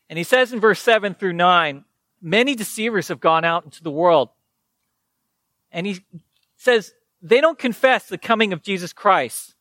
And 0.08 0.16
he 0.16 0.24
says 0.24 0.52
in 0.52 0.60
verse 0.60 0.80
7 0.80 1.14
through 1.14 1.34
9, 1.34 1.84
many 2.20 2.54
deceivers 2.54 3.08
have 3.08 3.20
gone 3.20 3.44
out 3.44 3.64
into 3.64 3.82
the 3.82 3.90
world. 3.90 4.30
And 5.70 5.86
he 5.86 6.00
says 6.56 6.92
they 7.20 7.40
don't 7.40 7.58
confess 7.58 8.08
the 8.08 8.18
coming 8.18 8.52
of 8.52 8.62
Jesus 8.62 8.92
Christ. 8.92 9.54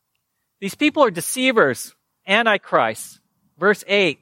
These 0.60 0.76
people 0.76 1.04
are 1.04 1.12
deceivers, 1.12 1.96
antichrists. 2.26 3.20
Verse 3.58 3.84
8, 3.88 4.20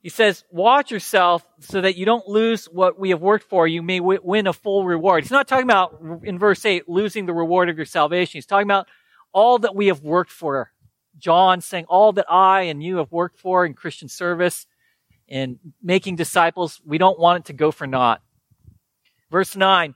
he 0.00 0.08
says, 0.08 0.44
watch 0.50 0.90
yourself 0.90 1.46
so 1.60 1.80
that 1.80 1.96
you 1.96 2.06
don't 2.06 2.26
lose 2.26 2.66
what 2.66 2.98
we 2.98 3.10
have 3.10 3.20
worked 3.20 3.44
for. 3.44 3.66
You 3.66 3.82
may 3.82 3.98
w- 3.98 4.20
win 4.22 4.46
a 4.46 4.52
full 4.52 4.84
reward. 4.84 5.24
He's 5.24 5.30
not 5.30 5.48
talking 5.48 5.64
about, 5.64 6.00
in 6.22 6.38
verse 6.38 6.64
8, 6.64 6.88
losing 6.88 7.26
the 7.26 7.34
reward 7.34 7.68
of 7.68 7.76
your 7.76 7.84
salvation. 7.84 8.38
He's 8.38 8.46
talking 8.46 8.66
about 8.66 8.88
all 9.32 9.58
that 9.58 9.74
we 9.74 9.88
have 9.88 10.02
worked 10.02 10.30
for. 10.30 10.72
John 11.18 11.60
saying, 11.60 11.86
all 11.88 12.12
that 12.12 12.30
I 12.30 12.62
and 12.62 12.82
you 12.82 12.98
have 12.98 13.10
worked 13.10 13.38
for 13.38 13.66
in 13.66 13.74
Christian 13.74 14.08
service, 14.08 14.66
in 15.28 15.58
making 15.82 16.16
disciples, 16.16 16.80
we 16.84 16.98
don't 16.98 17.18
want 17.18 17.40
it 17.40 17.44
to 17.46 17.52
go 17.52 17.70
for 17.70 17.86
naught. 17.86 18.22
Verse 19.30 19.54
9, 19.54 19.94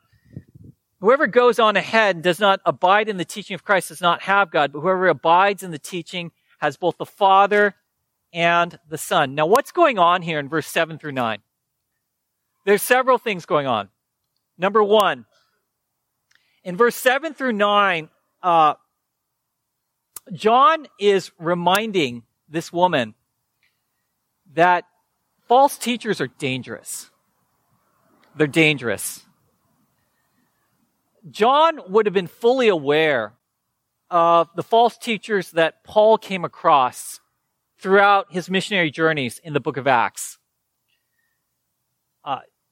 whoever 1.00 1.26
goes 1.26 1.58
on 1.58 1.76
ahead 1.76 2.16
and 2.16 2.22
does 2.22 2.38
not 2.38 2.60
abide 2.66 3.08
in 3.08 3.16
the 3.16 3.24
teaching 3.24 3.54
of 3.54 3.64
Christ 3.64 3.88
does 3.88 4.00
not 4.00 4.22
have 4.22 4.50
God, 4.50 4.72
but 4.72 4.80
whoever 4.80 5.08
abides 5.08 5.62
in 5.62 5.70
the 5.70 5.78
teaching 5.78 6.32
has 6.58 6.76
both 6.76 6.98
the 6.98 7.06
Father 7.06 7.74
and 8.32 8.78
the 8.88 8.98
Son. 8.98 9.34
Now, 9.34 9.46
what's 9.46 9.72
going 9.72 9.98
on 9.98 10.22
here 10.22 10.38
in 10.38 10.48
verse 10.48 10.66
7 10.66 10.98
through 10.98 11.12
9? 11.12 11.40
There's 12.64 12.82
several 12.82 13.18
things 13.18 13.46
going 13.46 13.66
on. 13.66 13.88
Number 14.58 14.82
one, 14.84 15.24
in 16.62 16.76
verse 16.76 16.94
7 16.94 17.34
through 17.34 17.54
9, 17.54 18.08
uh, 18.42 18.74
John 20.32 20.86
is 20.98 21.32
reminding 21.38 22.22
this 22.48 22.72
woman 22.72 23.14
that 24.54 24.84
false 25.52 25.76
teachers 25.76 26.18
are 26.18 26.28
dangerous. 26.38 27.10
They're 28.34 28.46
dangerous. 28.46 29.26
John 31.30 31.78
would 31.90 32.06
have 32.06 32.14
been 32.14 32.26
fully 32.26 32.68
aware 32.68 33.34
of 34.10 34.48
the 34.56 34.62
false 34.62 34.96
teachers 34.96 35.50
that 35.50 35.84
Paul 35.84 36.16
came 36.16 36.46
across 36.46 37.20
throughout 37.78 38.32
his 38.32 38.48
missionary 38.48 38.90
journeys 38.90 39.42
in 39.44 39.52
the 39.52 39.60
book 39.60 39.76
of 39.76 39.86
Acts. 39.86 40.38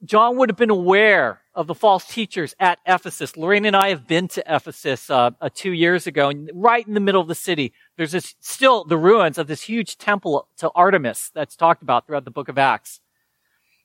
John 0.03 0.37
would 0.37 0.49
have 0.49 0.57
been 0.57 0.71
aware 0.71 1.41
of 1.53 1.67
the 1.67 1.75
false 1.75 2.05
teachers 2.05 2.55
at 2.59 2.79
Ephesus. 2.87 3.37
Lorraine 3.37 3.65
and 3.65 3.75
I 3.75 3.89
have 3.89 4.07
been 4.07 4.27
to 4.29 4.43
Ephesus 4.47 5.09
uh, 5.09 5.31
uh, 5.39 5.49
two 5.53 5.71
years 5.71 6.07
ago, 6.07 6.29
and 6.29 6.49
right 6.53 6.87
in 6.87 6.95
the 6.95 6.99
middle 6.99 7.21
of 7.21 7.27
the 7.27 7.35
city, 7.35 7.73
there's 7.97 8.13
this, 8.13 8.35
still 8.39 8.83
the 8.83 8.97
ruins 8.97 9.37
of 9.37 9.45
this 9.47 9.61
huge 9.61 9.97
temple 9.97 10.47
to 10.57 10.71
Artemis 10.73 11.29
that's 11.35 11.55
talked 11.55 11.83
about 11.83 12.07
throughout 12.07 12.25
the 12.25 12.31
book 12.31 12.49
of 12.49 12.57
Acts. 12.57 12.99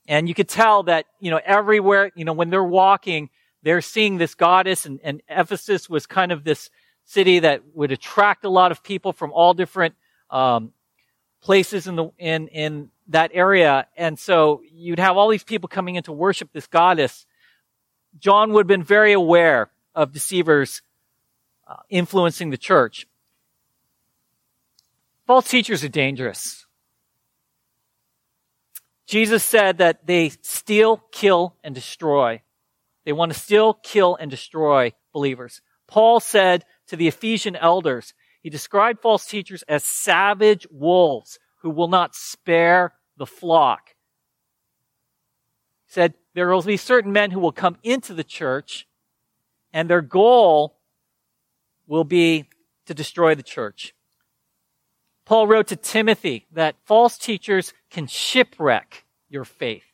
And 0.09 0.27
you 0.29 0.35
could 0.35 0.49
tell 0.49 0.85
that, 0.85 1.05
you 1.21 1.31
know, 1.31 1.41
everywhere, 1.45 2.13
you 2.15 2.25
know, 2.25 2.33
when 2.33 2.49
they're 2.49 2.65
walking, 2.65 3.29
they're 3.63 3.83
seeing 3.83 4.17
this 4.17 4.35
goddess, 4.35 4.87
and, 4.87 5.01
and 5.03 5.23
Ephesus 5.29 5.91
was 5.91 6.07
kind 6.07 6.33
of 6.33 6.45
this 6.45 6.71
city 7.05 7.41
that 7.41 7.63
would 7.75 7.93
attract 7.93 8.45
a 8.45 8.49
lot 8.49 8.73
of 8.73 8.83
people 8.83 9.13
from 9.13 9.33
all 9.33 9.53
different 9.53 9.95
um, 10.31 10.73
places 11.47 11.87
in 11.87 11.95
the 11.95 12.11
in 12.19 12.49
in 12.49 12.91
that 13.07 13.31
area, 13.33 13.87
and 13.97 14.19
so 14.19 14.63
you'd 14.69 14.99
have 14.99 15.17
all 15.17 15.29
these 15.29 15.45
people 15.45 15.69
coming 15.69 15.95
in 15.95 16.03
to 16.03 16.13
worship 16.13 16.49
this 16.53 16.67
goddess. 16.67 17.25
John 18.19 18.53
would 18.53 18.63
have 18.63 18.67
been 18.67 18.83
very 18.83 19.13
aware 19.13 19.71
of 19.95 20.13
deceivers 20.13 20.83
uh, 21.69 21.77
influencing 21.89 22.51
the 22.51 22.57
church. 22.57 23.07
False 25.25 25.49
teachers 25.49 25.85
are 25.85 25.89
dangerous. 25.89 26.67
Jesus 29.07 29.45
said 29.45 29.79
that 29.79 30.05
they 30.05 30.33
steal, 30.43 30.97
kill, 31.13 31.55
and 31.63 31.77
destroy. 31.77 32.43
They 33.05 33.13
want 33.13 33.33
to 33.33 33.39
steal, 33.39 33.75
kill, 33.75 34.17
and 34.17 34.29
destroy 34.33 34.95
believers. 35.13 35.61
Paul 35.87 36.19
said 36.19 36.65
to 36.89 36.97
the 36.97 37.07
Ephesian 37.07 37.55
elders, 37.55 38.15
he 38.47 38.51
described 38.51 39.03
false 39.03 39.27
teachers 39.27 39.65
as 39.65 39.83
savage 39.83 40.69
wolves 40.71 41.41
who 41.63 41.71
will 41.71 41.89
not 41.89 42.15
spare 42.15 42.93
the 43.17 43.27
flock. 43.27 43.97
He 45.85 45.93
said, 45.93 46.15
there 46.33 46.49
will 46.49 46.63
be 46.63 46.77
certain 46.77 47.11
men 47.11 47.33
who 47.33 47.41
will 47.41 47.51
come 47.51 47.77
into 47.83 48.15
the 48.15 48.23
church 48.23 48.87
and 49.73 49.91
their 49.91 50.01
goal 50.01 50.79
will 51.89 52.05
be 52.05 52.45
to 52.85 52.95
destroy 52.95 53.35
the 53.35 53.43
church. 53.43 53.97
Paul 55.25 55.49
wrote 55.49 55.67
to 55.67 55.75
Timothy 55.77 56.47
that 56.53 56.77
false 56.85 57.19
teachers 57.19 57.75
can 57.91 58.07
shipwreck 58.07 59.07
your 59.29 59.45
faith. 59.45 59.87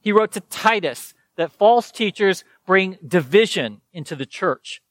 He 0.00 0.10
wrote 0.10 0.32
to 0.32 0.40
Titus 0.40 1.14
that 1.36 1.52
false 1.52 1.92
teachers 1.92 2.42
bring 2.66 2.98
division 3.06 3.80
into 3.92 4.16
the 4.16 4.26
church. 4.26 4.82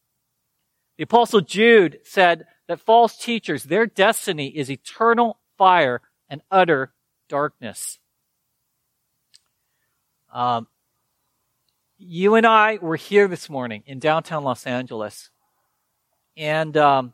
The 0.98 1.04
apostle 1.04 1.42
Jude 1.42 2.00
said 2.04 2.46
that 2.68 2.80
false 2.80 3.18
teachers, 3.18 3.64
their 3.64 3.86
destiny 3.86 4.48
is 4.48 4.70
eternal 4.70 5.40
fire 5.58 6.02
and 6.30 6.42
utter 6.52 6.94
darkness. 7.30 8.00
Um, 10.34 10.68
you 11.98 12.36
and 12.36 12.46
I 12.46 12.78
were 12.82 12.96
here 12.96 13.28
this 13.28 13.50
morning 13.50 13.84
in 13.86 14.00
downtown 14.00 14.44
Los 14.44 14.66
Angeles. 14.66 15.30
And 16.36 16.76
um, 16.78 17.14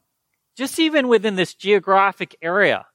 just 0.55 0.79
even 0.79 1.07
within 1.07 1.35
this 1.35 1.53
geographic 1.53 2.35
area, 2.41 2.85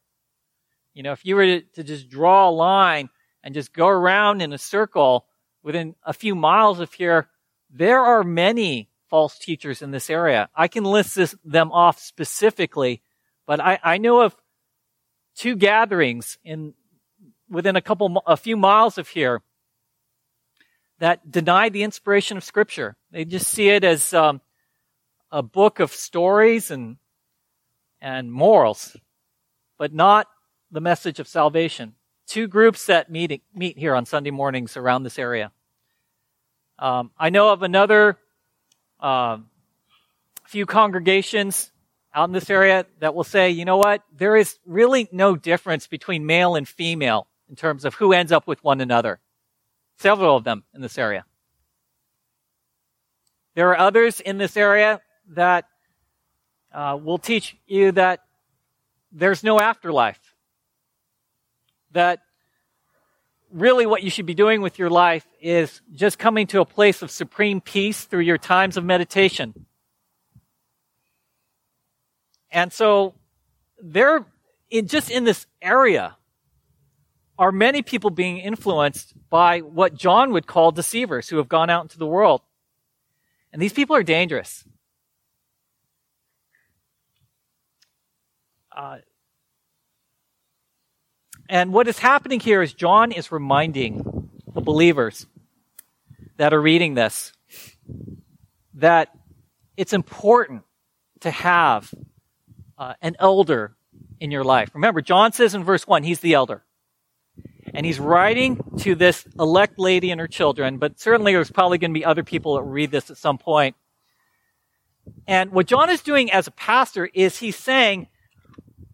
you 0.95 1.03
know, 1.03 1.13
if 1.13 1.25
you 1.25 1.37
were 1.37 1.47
to, 1.47 1.61
to 1.61 1.85
just 1.85 2.09
draw 2.09 2.49
a 2.49 2.51
line 2.51 3.09
and 3.43 3.55
just 3.55 3.73
go 3.73 3.89
around 3.89 4.43
in 4.43 4.53
a 4.53 4.59
circle 4.59 5.27
within 5.63 5.95
a 6.03 6.13
few 6.13 6.35
miles 6.35 6.81
of 6.81 6.93
here, 6.93 7.29
there 7.71 8.01
are 8.01 8.25
many 8.25 8.91
false 9.09 9.39
teachers 9.39 9.83
in 9.83 9.91
this 9.91 10.11
area. 10.11 10.49
I 10.55 10.69
can 10.69 10.85
list 10.85 11.15
this, 11.15 11.35
them 11.45 11.73
off 11.73 11.99
specifically, 11.99 13.03
but 13.47 13.61
I, 13.61 13.79
I 13.83 13.99
know 13.99 14.23
of 14.23 14.37
two 15.35 15.57
gatherings 15.57 16.39
in 16.45 16.75
within 17.49 17.77
a 17.77 17.81
couple, 17.81 18.23
a 18.27 18.37
few 18.37 18.57
miles 18.57 18.99
of 18.99 19.09
here 19.09 19.43
that 20.99 21.31
deny 21.31 21.69
the 21.69 21.83
inspiration 21.83 22.37
of 22.37 22.45
Scripture. 22.45 22.97
They 23.11 23.25
just 23.25 23.49
see 23.49 23.69
it 23.69 23.85
as 23.85 24.13
um, 24.13 24.41
a 25.31 25.43
book 25.43 25.81
of 25.81 25.93
stories 25.93 26.71
and 26.71 26.97
and 28.01 28.31
morals, 28.33 28.97
but 29.77 29.93
not 29.93 30.29
the 30.71 30.81
message 30.81 31.19
of 31.19 31.27
salvation. 31.27 31.95
Two 32.27 32.47
groups 32.47 32.87
that 32.87 33.11
meet 33.11 33.43
meet 33.55 33.79
here 33.79 33.95
on 33.95 34.07
Sunday 34.07 34.31
mornings 34.31 34.77
around 34.77 35.03
this 35.03 35.19
area. 35.19 35.53
Um, 36.79 37.11
I 37.19 37.31
know 37.31 37.51
of 37.51 37.63
another 37.63 38.19
uh, 39.01 39.39
few 40.45 40.67
congregations 40.67 41.71
out 42.15 42.29
in 42.29 42.33
this 42.33 42.51
area 42.51 42.87
that 43.01 43.15
will 43.15 43.25
say, 43.25 43.51
you 43.51 43.65
know 43.65 43.77
what, 43.77 44.03
there 44.17 44.37
is 44.37 44.59
really 44.65 45.09
no 45.13 45.37
difference 45.37 45.87
between 45.87 46.27
male 46.27 46.57
and 46.57 46.67
female 46.67 47.27
in 47.49 47.57
terms 47.57 47.85
of 47.85 47.95
who 47.95 48.13
ends 48.13 48.33
up 48.33 48.47
with 48.47 48.63
one 48.65 48.81
another. 48.81 49.21
Several 49.99 50.37
of 50.37 50.45
them 50.45 50.65
in 50.75 50.81
this 50.81 50.99
area. 50.99 51.25
There 53.55 53.71
are 53.71 53.79
others 53.79 54.21
in 54.21 54.39
this 54.39 54.57
area 54.57 55.01
that 55.31 55.67
uh, 56.73 56.99
will 57.03 57.19
teach 57.19 57.57
you 57.67 57.93
that 57.93 58.21
there's 59.13 59.43
no 59.43 59.59
afterlife. 59.59 60.21
That 61.93 62.21
really 63.53 63.87
what 63.87 64.03
you 64.03 64.11
should 64.11 64.27
be 64.27 64.35
doing 64.35 64.61
with 64.61 64.79
your 64.79 64.91
life 64.91 65.27
is 65.41 65.81
just 65.95 66.19
coming 66.19 66.47
to 66.49 66.61
a 66.61 66.65
place 66.65 67.03
of 67.03 67.11
supreme 67.11 67.61
peace 67.61 68.05
through 68.05 68.21
your 68.21 68.39
times 68.39 68.77
of 68.77 68.85
meditation. 68.85 69.67
And 72.51 72.73
so 72.73 73.15
there, 73.83 74.25
in 74.71 74.87
just 74.87 75.11
in 75.11 75.25
this 75.25 75.47
area, 75.61 76.17
are 77.39 77.53
many 77.53 77.83
people 77.83 78.11
being 78.11 78.39
influenced 78.39 79.15
by 79.31 79.61
what 79.61 79.95
John 79.95 80.33
would 80.33 80.47
call 80.47 80.73
deceivers 80.73 81.29
who 81.29 81.37
have 81.37 81.49
gone 81.49 81.71
out 81.71 81.85
into 81.85 81.99
the 81.99 82.07
world. 82.07 82.43
And 83.53 83.63
these 83.63 83.73
people 83.73 83.95
are 83.95 84.03
dangerous. 84.03 84.65
Uh, 88.75 88.99
and 91.49 91.73
what 91.73 91.89
is 91.89 91.99
happening 91.99 92.41
here 92.41 92.63
is 92.63 92.73
John 92.73 93.13
is 93.13 93.33
reminding 93.33 94.31
the 94.55 94.61
believers 94.61 95.27
that 96.37 96.53
are 96.53 96.61
reading 96.61 96.95
this 96.95 97.33
that 98.75 99.09
it's 99.77 99.93
important 99.93 100.63
to 101.21 101.31
have 101.31 101.93
uh, 102.77 102.95
an 103.03 103.17
elder 103.19 103.77
in 104.21 104.31
your 104.31 104.45
life. 104.45 104.71
Remember, 104.75 105.01
John 105.01 105.33
says 105.33 105.55
in 105.55 105.65
verse 105.65 105.87
1, 105.87 106.03
he's 106.05 106.21
the 106.21 106.35
elder. 106.35 106.63
And 107.75 107.85
he's 107.85 108.01
writing 108.01 108.63
to 108.79 108.95
this 108.95 109.27
elect 109.39 109.79
lady 109.79 110.11
and 110.11 110.21
her 110.21 110.29
children, 110.29 110.79
but 110.79 110.99
certainly 110.99 111.33
there's 111.33 111.51
probably 111.51 111.79
going 111.79 111.93
to 111.93 111.99
be 111.99 112.05
other 112.05 112.25
people 112.25 112.55
that 112.55 112.63
read 112.63 112.91
this 112.91 113.11
at 113.11 113.17
some 113.17 113.39
point. 113.39 113.77
And 115.27 115.53
what 115.53 115.67
John 115.67 115.91
is 115.91 116.03
doing 116.03 116.31
as 116.31 116.47
a 116.47 116.51
pastor 116.51 117.11
is 117.13 117.39
he's 117.39 117.57
saying, 117.57 118.09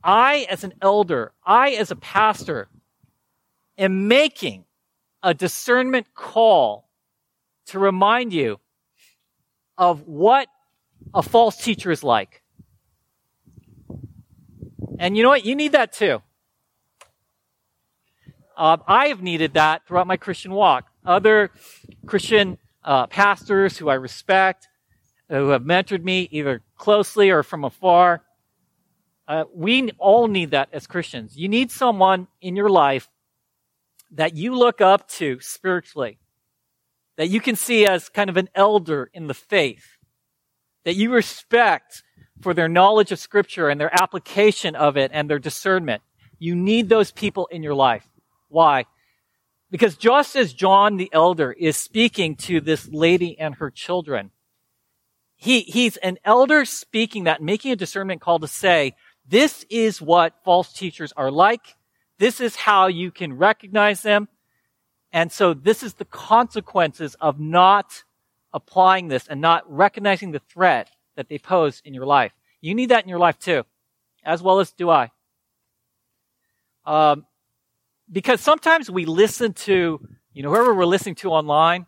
I, 0.04 0.46
as 0.50 0.62
an 0.64 0.74
elder, 0.82 1.32
I, 1.44 1.70
as 1.70 1.90
a 1.90 1.96
pastor, 1.96 2.68
am 3.78 4.06
making 4.06 4.66
a 5.22 5.32
discernment 5.32 6.14
call 6.14 6.90
to 7.66 7.78
remind 7.78 8.34
you 8.34 8.60
of 9.78 10.06
what 10.06 10.48
a 11.14 11.22
false 11.22 11.56
teacher 11.56 11.90
is 11.90 12.04
like. 12.04 12.42
And 14.98 15.16
you 15.16 15.22
know 15.22 15.30
what? 15.30 15.44
You 15.44 15.56
need 15.56 15.72
that 15.72 15.92
too. 15.92 16.22
Uh, 18.56 18.76
I 18.86 19.08
have 19.08 19.22
needed 19.22 19.54
that 19.54 19.86
throughout 19.86 20.06
my 20.06 20.16
Christian 20.16 20.52
walk. 20.52 20.86
Other 21.04 21.50
Christian 22.06 22.58
uh, 22.84 23.06
pastors 23.06 23.78
who 23.78 23.88
I 23.88 23.94
respect, 23.94 24.68
who 25.28 25.48
have 25.48 25.62
mentored 25.62 26.04
me 26.04 26.28
either 26.30 26.62
closely 26.76 27.30
or 27.30 27.42
from 27.42 27.64
afar, 27.64 28.22
uh, 29.26 29.44
we 29.54 29.90
all 29.98 30.28
need 30.28 30.50
that 30.50 30.68
as 30.72 30.86
Christians. 30.86 31.36
You 31.36 31.48
need 31.48 31.70
someone 31.70 32.28
in 32.40 32.56
your 32.56 32.68
life 32.68 33.08
that 34.10 34.36
you 34.36 34.54
look 34.54 34.80
up 34.80 35.08
to 35.08 35.40
spiritually, 35.40 36.18
that 37.16 37.28
you 37.28 37.40
can 37.40 37.56
see 37.56 37.86
as 37.86 38.08
kind 38.08 38.30
of 38.30 38.36
an 38.36 38.48
elder 38.54 39.10
in 39.12 39.26
the 39.26 39.34
faith, 39.34 39.96
that 40.84 40.94
you 40.94 41.12
respect 41.12 42.02
for 42.40 42.52
their 42.52 42.68
knowledge 42.68 43.12
of 43.12 43.18
Scripture 43.18 43.68
and 43.68 43.80
their 43.80 43.94
application 44.00 44.76
of 44.76 44.96
it 44.96 45.10
and 45.14 45.28
their 45.30 45.38
discernment. 45.38 46.02
You 46.38 46.54
need 46.54 46.88
those 46.88 47.10
people 47.10 47.46
in 47.46 47.62
your 47.62 47.74
life. 47.74 48.06
Why? 48.48 48.84
Because 49.70 49.96
just 49.96 50.36
as 50.36 50.52
John 50.52 50.96
the 50.96 51.10
elder 51.12 51.50
is 51.50 51.76
speaking 51.76 52.36
to 52.36 52.60
this 52.60 52.88
lady 52.88 53.38
and 53.38 53.54
her 53.56 53.70
children, 53.70 54.30
he, 55.36 55.60
he's 55.60 55.96
an 55.98 56.18
elder 56.24 56.64
speaking 56.64 57.24
that, 57.24 57.42
making 57.42 57.72
a 57.72 57.76
discernment 57.76 58.20
call 58.20 58.38
to 58.38 58.46
say, 58.46 58.94
this 59.26 59.64
is 59.70 60.00
what 60.00 60.34
false 60.44 60.72
teachers 60.72 61.12
are 61.16 61.30
like. 61.30 61.76
This 62.18 62.40
is 62.40 62.56
how 62.56 62.86
you 62.86 63.10
can 63.10 63.36
recognize 63.36 64.02
them. 64.02 64.28
And 65.12 65.30
so 65.30 65.54
this 65.54 65.82
is 65.82 65.94
the 65.94 66.04
consequences 66.04 67.16
of 67.20 67.38
not 67.38 68.04
applying 68.52 69.08
this 69.08 69.26
and 69.28 69.40
not 69.40 69.62
recognizing 69.70 70.32
the 70.32 70.40
threat 70.40 70.90
that 71.16 71.28
they 71.28 71.38
pose 71.38 71.80
in 71.84 71.94
your 71.94 72.06
life. 72.06 72.32
You 72.60 72.74
need 72.74 72.90
that 72.90 73.04
in 73.04 73.08
your 73.08 73.18
life 73.18 73.38
too, 73.38 73.64
as 74.24 74.42
well 74.42 74.60
as 74.60 74.72
do 74.72 74.90
I. 74.90 75.10
Um, 76.84 77.26
because 78.10 78.40
sometimes 78.40 78.90
we 78.90 79.06
listen 79.06 79.52
to, 79.54 80.00
you 80.32 80.42
know, 80.42 80.50
whoever 80.50 80.74
we're 80.74 80.84
listening 80.84 81.14
to 81.16 81.30
online, 81.30 81.86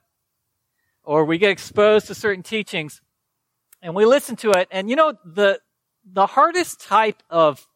or 1.02 1.24
we 1.24 1.38
get 1.38 1.50
exposed 1.50 2.06
to 2.08 2.14
certain 2.14 2.42
teachings, 2.42 3.00
and 3.82 3.94
we 3.94 4.06
listen 4.06 4.36
to 4.36 4.50
it, 4.50 4.68
and 4.70 4.88
you 4.90 4.96
know, 4.96 5.14
the, 5.24 5.60
the 6.10 6.26
hardest 6.26 6.80
type 6.80 7.22
of 7.28 7.66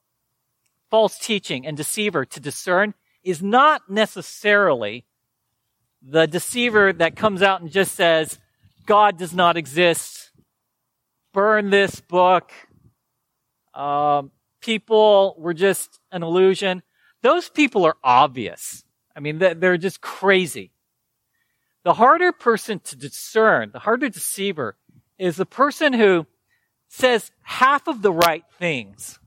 false 0.90 1.18
teaching 1.18 1.66
and 1.66 1.76
deceiver 1.76 2.24
to 2.24 2.40
discern 2.40 2.94
is 3.22 3.42
not 3.42 3.90
necessarily 3.90 5.04
the 6.02 6.26
deceiver 6.26 6.92
that 6.92 7.16
comes 7.16 7.42
out 7.42 7.60
and 7.60 7.70
just 7.70 7.94
says, 7.94 8.38
God 8.86 9.18
does 9.18 9.34
not 9.34 9.56
exist. 9.56 10.30
Burn 11.32 11.70
this 11.70 12.00
book. 12.00 12.50
Um, 13.74 14.30
people 14.60 15.34
were 15.38 15.54
just 15.54 16.00
an 16.10 16.22
illusion. 16.22 16.82
Those 17.22 17.48
people 17.48 17.84
are 17.84 17.96
obvious. 18.02 18.84
I 19.14 19.20
mean, 19.20 19.38
they're 19.38 19.76
just 19.76 20.00
crazy. 20.00 20.72
The 21.82 21.94
harder 21.94 22.32
person 22.32 22.80
to 22.80 22.96
discern, 22.96 23.70
the 23.72 23.80
harder 23.80 24.08
deceiver, 24.08 24.76
is 25.18 25.36
the 25.36 25.46
person 25.46 25.92
who 25.92 26.26
says 26.90 27.30
half 27.42 27.86
of 27.86 28.02
the 28.02 28.12
right 28.12 28.44
things, 28.58 29.18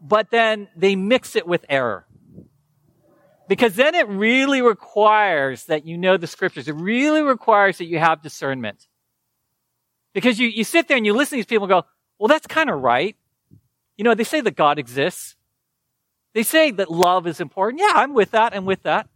but 0.00 0.30
then 0.30 0.68
they 0.76 0.94
mix 0.94 1.34
it 1.34 1.46
with 1.46 1.64
error. 1.68 2.06
Because 3.48 3.74
then 3.76 3.94
it 3.94 4.06
really 4.08 4.60
requires 4.60 5.64
that 5.64 5.86
you 5.86 5.96
know 5.96 6.16
the 6.16 6.26
scriptures. 6.26 6.68
It 6.68 6.74
really 6.74 7.22
requires 7.22 7.78
that 7.78 7.86
you 7.86 7.98
have 7.98 8.22
discernment. 8.22 8.86
Because 10.12 10.38
you, 10.38 10.48
you 10.48 10.64
sit 10.64 10.86
there 10.86 10.96
and 10.96 11.06
you 11.06 11.14
listen 11.14 11.30
to 11.30 11.36
these 11.36 11.46
people 11.46 11.64
and 11.64 11.70
go, 11.70 11.86
well, 12.18 12.28
that's 12.28 12.46
kind 12.46 12.68
of 12.68 12.80
right. 12.80 13.16
You 13.96 14.04
know, 14.04 14.14
they 14.14 14.24
say 14.24 14.40
that 14.42 14.54
God 14.54 14.78
exists. 14.78 15.34
They 16.34 16.42
say 16.42 16.72
that 16.72 16.90
love 16.90 17.26
is 17.26 17.40
important. 17.40 17.80
Yeah, 17.80 17.92
I'm 17.94 18.12
with 18.12 18.32
that. 18.32 18.54
I'm 18.54 18.66
with 18.66 18.82
that. 18.82 19.08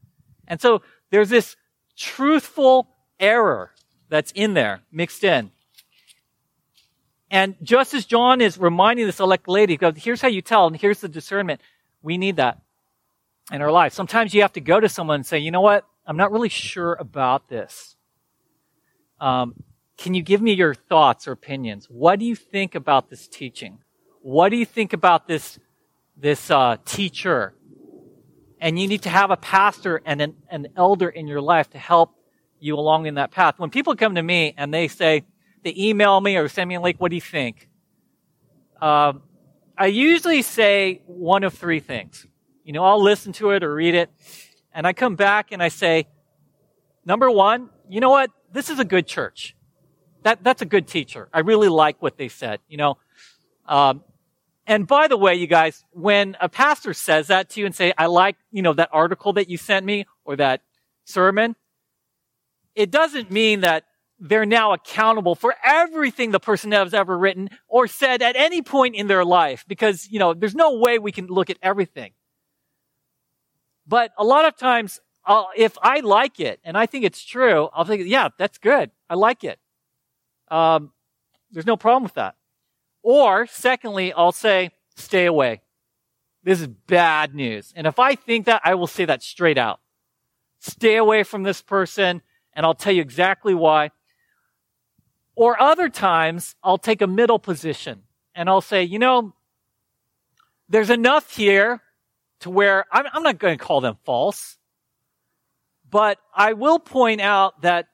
And 0.48 0.60
so 0.60 0.82
there's 1.10 1.28
this 1.28 1.56
truthful 1.96 2.88
error 3.18 3.72
that's 4.08 4.32
in 4.32 4.54
there, 4.54 4.80
mixed 4.90 5.24
in. 5.24 5.50
And 7.30 7.54
just 7.62 7.94
as 7.94 8.06
John 8.06 8.40
is 8.40 8.58
reminding 8.58 9.06
this 9.06 9.20
elect 9.20 9.46
lady, 9.46 9.76
goes, 9.76 9.94
here's 9.96 10.20
how 10.20 10.28
you 10.28 10.42
tell, 10.42 10.66
and 10.66 10.76
here's 10.76 11.00
the 11.00 11.08
discernment. 11.08 11.60
We 12.02 12.18
need 12.18 12.36
that 12.36 12.60
in 13.52 13.62
our 13.62 13.70
life. 13.70 13.92
Sometimes 13.92 14.34
you 14.34 14.42
have 14.42 14.52
to 14.54 14.60
go 14.60 14.80
to 14.80 14.88
someone 14.88 15.16
and 15.16 15.26
say, 15.26 15.38
you 15.38 15.50
know 15.50 15.60
what? 15.60 15.86
I'm 16.06 16.16
not 16.16 16.32
really 16.32 16.48
sure 16.48 16.94
about 16.94 17.48
this. 17.48 17.94
Um, 19.20 19.62
can 19.96 20.14
you 20.14 20.22
give 20.22 20.40
me 20.40 20.54
your 20.54 20.74
thoughts 20.74 21.28
or 21.28 21.32
opinions? 21.32 21.86
What 21.88 22.18
do 22.18 22.24
you 22.24 22.34
think 22.34 22.74
about 22.74 23.10
this 23.10 23.28
teaching? 23.28 23.78
What 24.22 24.48
do 24.48 24.56
you 24.56 24.66
think 24.66 24.92
about 24.92 25.28
this, 25.28 25.58
this 26.16 26.50
uh, 26.50 26.78
teacher? 26.84 27.54
And 28.60 28.78
you 28.78 28.88
need 28.88 29.02
to 29.02 29.08
have 29.08 29.30
a 29.30 29.36
pastor 29.36 30.02
and 30.04 30.20
an, 30.20 30.34
an 30.50 30.68
elder 30.76 31.08
in 31.08 31.28
your 31.28 31.40
life 31.40 31.70
to 31.70 31.78
help 31.78 32.14
you 32.58 32.76
along 32.76 33.06
in 33.06 33.14
that 33.14 33.30
path. 33.30 33.58
When 33.58 33.70
people 33.70 33.94
come 33.94 34.16
to 34.16 34.22
me 34.22 34.54
and 34.56 34.72
they 34.72 34.88
say, 34.88 35.24
they 35.62 35.74
email 35.76 36.20
me 36.20 36.36
or 36.36 36.48
send 36.48 36.68
me 36.68 36.74
a 36.76 36.80
link, 36.80 37.00
what 37.00 37.10
do 37.10 37.16
you 37.16 37.20
think? 37.20 37.68
Uh, 38.80 39.14
I 39.76 39.86
usually 39.86 40.42
say 40.42 41.02
one 41.06 41.44
of 41.44 41.54
three 41.54 41.80
things. 41.80 42.26
You 42.64 42.72
know, 42.72 42.84
I'll 42.84 43.02
listen 43.02 43.32
to 43.34 43.50
it 43.50 43.64
or 43.64 43.74
read 43.74 43.94
it, 43.94 44.10
and 44.72 44.86
I 44.86 44.92
come 44.92 45.16
back 45.16 45.52
and 45.52 45.62
I 45.62 45.68
say, 45.68 46.06
number 47.04 47.30
one, 47.30 47.70
you 47.88 48.00
know 48.00 48.10
what? 48.10 48.30
This 48.52 48.70
is 48.70 48.78
a 48.78 48.84
good 48.84 49.06
church. 49.06 49.56
That, 50.22 50.44
that's 50.44 50.62
a 50.62 50.66
good 50.66 50.86
teacher. 50.86 51.28
I 51.32 51.40
really 51.40 51.68
like 51.68 52.02
what 52.02 52.16
they 52.16 52.28
said, 52.28 52.60
you 52.68 52.76
know. 52.76 52.98
Um, 53.66 54.04
and 54.66 54.86
by 54.86 55.08
the 55.08 55.16
way, 55.16 55.34
you 55.34 55.46
guys, 55.46 55.84
when 55.92 56.36
a 56.40 56.48
pastor 56.48 56.94
says 56.94 57.28
that 57.28 57.48
to 57.50 57.60
you 57.60 57.66
and 57.66 57.74
say, 57.74 57.92
I 57.96 58.06
like, 58.06 58.36
you 58.52 58.62
know, 58.62 58.72
that 58.74 58.90
article 58.92 59.32
that 59.32 59.48
you 59.48 59.56
sent 59.56 59.84
me 59.86 60.06
or 60.24 60.36
that 60.36 60.62
sermon, 61.04 61.56
it 62.74 62.90
doesn't 62.90 63.30
mean 63.30 63.60
that 63.60 63.84
they're 64.20 64.46
now 64.46 64.72
accountable 64.74 65.34
for 65.34 65.54
everything 65.64 66.30
the 66.30 66.38
person 66.38 66.72
has 66.72 66.92
ever 66.92 67.16
written 67.16 67.48
or 67.66 67.86
said 67.86 68.20
at 68.20 68.36
any 68.36 68.60
point 68.60 68.94
in 68.94 69.06
their 69.06 69.24
life 69.24 69.64
because, 69.66 70.08
you 70.10 70.18
know, 70.18 70.34
there's 70.34 70.54
no 70.54 70.74
way 70.74 70.98
we 70.98 71.10
can 71.10 71.26
look 71.26 71.48
at 71.48 71.56
everything. 71.62 72.12
But 73.86 74.12
a 74.18 74.24
lot 74.24 74.44
of 74.44 74.56
times, 74.56 75.00
I'll, 75.24 75.48
if 75.56 75.76
I 75.82 76.00
like 76.00 76.38
it 76.38 76.60
and 76.64 76.76
I 76.76 76.86
think 76.86 77.04
it's 77.04 77.24
true, 77.24 77.70
I'll 77.72 77.84
think, 77.84 78.06
yeah, 78.06 78.28
that's 78.38 78.58
good. 78.58 78.90
I 79.08 79.14
like 79.14 79.42
it. 79.42 79.58
Um, 80.48 80.92
there's 81.50 81.66
no 81.66 81.76
problem 81.76 82.02
with 82.02 82.14
that. 82.14 82.36
Or, 83.02 83.46
secondly, 83.46 84.12
I'll 84.12 84.32
say, 84.32 84.70
stay 84.96 85.24
away. 85.24 85.62
This 86.42 86.60
is 86.60 86.66
bad 86.66 87.34
news. 87.34 87.72
And 87.74 87.86
if 87.86 87.98
I 87.98 88.14
think 88.14 88.46
that, 88.46 88.60
I 88.64 88.74
will 88.74 88.86
say 88.86 89.06
that 89.06 89.22
straight 89.22 89.58
out. 89.58 89.80
Stay 90.58 90.96
away 90.96 91.22
from 91.22 91.42
this 91.42 91.62
person, 91.62 92.20
and 92.52 92.66
I'll 92.66 92.74
tell 92.74 92.92
you 92.92 93.00
exactly 93.00 93.54
why. 93.54 93.90
Or 95.40 95.58
other 95.58 95.88
times, 95.88 96.54
I'll 96.62 96.76
take 96.76 97.00
a 97.00 97.06
middle 97.06 97.38
position 97.38 98.02
and 98.34 98.46
I'll 98.46 98.60
say, 98.60 98.82
you 98.82 98.98
know, 98.98 99.32
there's 100.68 100.90
enough 100.90 101.34
here 101.34 101.80
to 102.40 102.50
where 102.50 102.84
I'm, 102.92 103.06
I'm 103.10 103.22
not 103.22 103.38
going 103.38 103.56
to 103.56 103.64
call 103.64 103.80
them 103.80 103.96
false, 104.04 104.58
but 105.90 106.18
I 106.36 106.52
will 106.52 106.78
point 106.78 107.22
out 107.22 107.62
that 107.62 107.88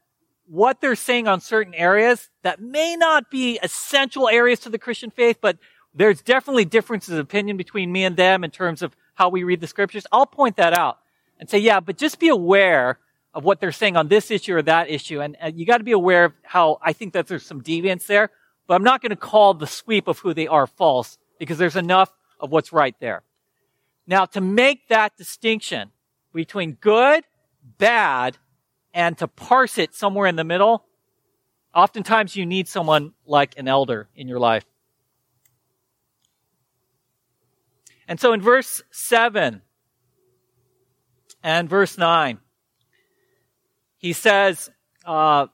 what 0.49 0.81
they're 0.81 0.97
saying 0.97 1.29
on 1.29 1.41
certain 1.41 1.73
areas 1.73 2.31
that 2.43 2.61
may 2.61 2.97
not 2.97 3.31
be 3.31 3.61
essential 3.63 4.29
areas 4.29 4.59
to 4.61 4.69
the 4.69 4.77
Christian 4.77 5.13
faith, 5.13 5.39
but 5.41 5.57
there's 5.95 6.23
definitely 6.23 6.65
differences 6.65 7.15
of 7.15 7.21
opinion 7.21 7.57
between 7.57 7.93
me 7.93 8.03
and 8.03 8.17
them 8.17 8.43
in 8.43 8.51
terms 8.51 8.83
of 8.83 8.97
how 9.15 9.29
we 9.29 9.45
read 9.45 9.61
the 9.61 9.69
scriptures. 9.69 10.05
I'll 10.11 10.27
point 10.27 10.57
that 10.57 10.77
out 10.77 10.99
and 11.39 11.49
say, 11.49 11.59
yeah, 11.59 11.79
but 11.79 11.97
just 11.97 12.19
be 12.19 12.27
aware 12.27 12.99
of 13.37 13.45
what 13.45 13.61
they're 13.61 13.71
saying 13.71 13.99
on 13.99 14.09
this 14.09 14.31
issue 14.31 14.57
or 14.57 14.63
that 14.63 14.89
issue. 14.89 15.21
And, 15.21 15.37
and 15.39 15.61
you 15.61 15.67
got 15.67 15.77
to 15.79 15.85
be 15.85 15.93
aware 15.93 16.25
of 16.25 16.33
how 16.43 16.79
I 16.81 16.95
think 16.95 17.13
that 17.13 17.27
there's 17.27 17.45
some 17.45 17.61
deviance 17.61 18.07
there, 18.07 18.31
but 18.67 18.75
I'm 18.75 18.83
not 18.83 19.03
going 19.03 19.11
to 19.11 19.17
call 19.17 19.53
the 19.53 19.67
sweep 19.67 20.09
of 20.09 20.19
who 20.21 20.33
they 20.33 20.47
are 20.47 20.67
false 20.67 21.19
because 21.39 21.59
there's 21.59 21.77
enough 21.77 22.11
of 22.41 22.51
what's 22.51 22.73
right 22.73 22.97
there. 22.99 23.23
Now, 24.07 24.25
to 24.25 24.41
make 24.41 24.89
that 24.89 25.19
distinction 25.19 25.91
between 26.33 26.73
good, 26.73 27.25
bad, 27.77 28.39
and 28.95 29.19
to 29.19 29.29
parse 29.29 29.77
it 29.77 29.95
somewhere 29.95 30.27
in 30.27 30.37
the 30.37 30.45
middle, 30.45 30.87
oftentimes 31.75 32.37
you 32.37 32.47
need 32.47 32.69
someone 32.69 33.13
like 33.27 33.59
an 33.59 33.69
elder 33.69 34.09
in 34.17 34.29
your 34.29 34.39
life. 34.39 34.65
And 38.09 38.19
so 38.19 38.33
in 38.33 38.41
verse 38.41 38.83
7 38.93 39.61
and 41.43 41.69
verse 41.69 41.99
9, 41.99 42.39
he 43.99 44.13
says, 44.13 44.71
uh, 45.05 45.47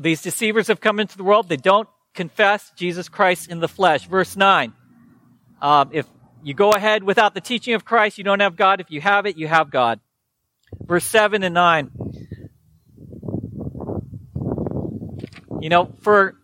These 0.00 0.22
deceivers 0.22 0.68
have 0.68 0.80
come 0.80 1.00
into 1.00 1.16
the 1.16 1.24
world. 1.24 1.48
They 1.48 1.56
don't 1.56 1.88
confess 2.14 2.72
Jesus 2.76 3.08
Christ 3.08 3.50
in 3.50 3.60
the 3.60 3.68
flesh. 3.68 4.06
Verse 4.06 4.36
9. 4.36 4.72
Um, 5.60 5.90
if 5.92 6.06
you 6.42 6.54
go 6.54 6.70
ahead 6.70 7.02
without 7.02 7.34
the 7.34 7.40
teaching 7.40 7.74
of 7.74 7.84
Christ, 7.84 8.18
you 8.18 8.24
don't 8.24 8.40
have 8.40 8.56
God. 8.56 8.80
If 8.80 8.90
you 8.90 9.00
have 9.00 9.26
it, 9.26 9.36
you 9.36 9.48
have 9.48 9.70
God. 9.70 10.00
Verse 10.80 11.04
7 11.04 11.42
and 11.42 11.54
9. 11.54 11.90
You 15.60 15.68
know, 15.70 15.92
for 16.02 16.36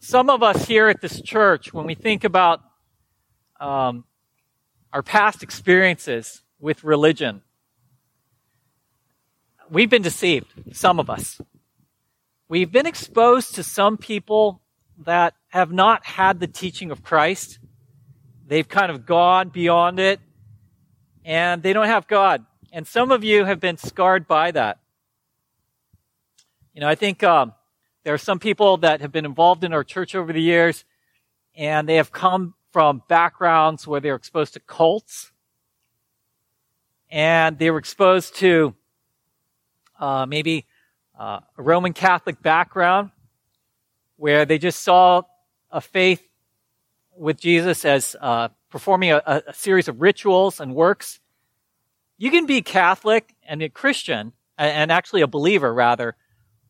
some 0.00 0.30
of 0.30 0.42
us 0.42 0.66
here 0.66 0.88
at 0.88 1.00
this 1.00 1.20
church, 1.20 1.72
when 1.72 1.86
we 1.86 1.94
think 1.94 2.24
about 2.24 2.60
um, 3.60 4.04
our 4.92 5.02
past 5.02 5.42
experiences 5.42 6.42
with 6.58 6.82
religion, 6.82 7.42
we've 9.70 9.90
been 9.90 10.02
deceived, 10.02 10.52
some 10.72 10.98
of 10.98 11.10
us. 11.10 11.40
We've 12.48 12.70
been 12.70 12.86
exposed 12.86 13.54
to 13.56 13.62
some 13.62 13.96
people 13.96 14.62
that 15.04 15.34
have 15.48 15.72
not 15.72 16.04
had 16.04 16.40
the 16.40 16.46
teaching 16.46 16.90
of 16.90 17.02
Christ. 17.02 17.58
They've 18.46 18.68
kind 18.68 18.90
of 18.90 19.06
gone 19.06 19.50
beyond 19.50 20.00
it 20.00 20.20
and 21.24 21.62
they 21.62 21.72
don't 21.72 21.86
have 21.86 22.08
God. 22.08 22.44
And 22.72 22.86
some 22.86 23.10
of 23.10 23.22
you 23.22 23.44
have 23.44 23.60
been 23.60 23.76
scarred 23.76 24.26
by 24.26 24.50
that. 24.52 24.78
You 26.74 26.80
know, 26.80 26.88
I 26.88 26.94
think 26.94 27.22
um, 27.22 27.52
there 28.04 28.14
are 28.14 28.18
some 28.18 28.38
people 28.38 28.78
that 28.78 29.00
have 29.00 29.12
been 29.12 29.24
involved 29.24 29.64
in 29.64 29.72
our 29.72 29.84
church 29.84 30.14
over 30.14 30.32
the 30.32 30.42
years 30.42 30.84
and 31.54 31.88
they 31.88 31.96
have 31.96 32.12
come 32.12 32.54
from 32.72 33.02
backgrounds 33.08 33.86
where 33.86 34.00
they 34.00 34.10
were 34.10 34.16
exposed 34.16 34.54
to 34.54 34.60
cults 34.60 35.32
and 37.10 37.58
they 37.58 37.70
were 37.70 37.78
exposed 37.78 38.36
to 38.36 38.74
uh, 39.98 40.26
maybe 40.26 40.66
uh, 41.18 41.40
a 41.56 41.62
Roman 41.62 41.92
Catholic 41.92 42.40
background 42.40 43.10
where 44.16 44.44
they 44.44 44.58
just 44.58 44.82
saw 44.82 45.22
a 45.70 45.80
faith 45.80 46.22
with 47.16 47.38
Jesus 47.38 47.84
as 47.84 48.16
uh, 48.20 48.48
performing 48.70 49.12
a, 49.12 49.22
a, 49.26 49.54
series 49.54 49.88
of 49.88 50.00
rituals 50.00 50.60
and 50.60 50.74
works. 50.74 51.20
You 52.16 52.30
can 52.30 52.46
be 52.46 52.62
Catholic 52.62 53.34
and 53.46 53.62
a 53.62 53.68
Christian, 53.68 54.32
and 54.56 54.90
actually 54.90 55.22
a 55.22 55.28
believer 55.28 55.72
rather, 55.72 56.16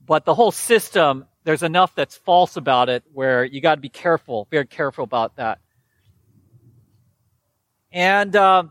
but 0.05 0.25
the 0.25 0.35
whole 0.35 0.51
system, 0.51 1.25
there's 1.45 1.63
enough 1.63 1.95
that's 1.95 2.17
false 2.17 2.57
about 2.57 2.89
it 2.89 3.03
where 3.13 3.45
you 3.45 3.61
got 3.61 3.77
to 3.77 3.81
be 3.81 3.89
careful, 3.89 4.47
very 4.51 4.67
careful 4.67 5.05
about 5.05 5.37
that. 5.37 5.59
And 7.91 8.37
uh, 8.37 8.65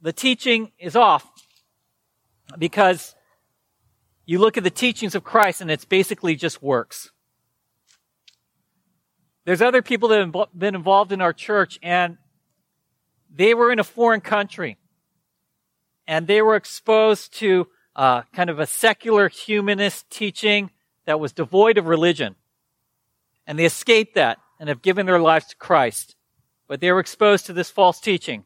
the 0.00 0.12
teaching 0.12 0.72
is 0.78 0.96
off 0.96 1.24
because 2.56 3.14
you 4.24 4.38
look 4.38 4.56
at 4.56 4.64
the 4.64 4.70
teachings 4.70 5.14
of 5.14 5.24
Christ 5.24 5.60
and 5.60 5.70
it's 5.70 5.84
basically 5.84 6.36
just 6.36 6.62
works. 6.62 7.10
There's 9.44 9.62
other 9.62 9.82
people 9.82 10.10
that 10.10 10.20
have 10.20 10.48
been 10.56 10.74
involved 10.74 11.12
in 11.12 11.20
our 11.20 11.32
church 11.32 11.78
and 11.82 12.18
they 13.34 13.54
were 13.54 13.72
in 13.72 13.78
a 13.78 13.84
foreign 13.84 14.20
country 14.20 14.76
and 16.06 16.26
they 16.26 16.42
were 16.42 16.56
exposed 16.56 17.34
to 17.38 17.68
uh, 17.96 18.22
kind 18.32 18.50
of 18.50 18.58
a 18.58 18.66
secular 18.66 19.28
humanist 19.28 20.10
teaching 20.10 20.70
that 21.04 21.18
was 21.18 21.32
devoid 21.32 21.78
of 21.78 21.86
religion. 21.86 22.36
And 23.46 23.58
they 23.58 23.64
escaped 23.64 24.14
that 24.14 24.38
and 24.60 24.68
have 24.68 24.82
given 24.82 25.06
their 25.06 25.18
lives 25.18 25.46
to 25.46 25.56
Christ. 25.56 26.14
But 26.66 26.80
they 26.80 26.92
were 26.92 27.00
exposed 27.00 27.46
to 27.46 27.54
this 27.54 27.70
false 27.70 27.98
teaching. 27.98 28.44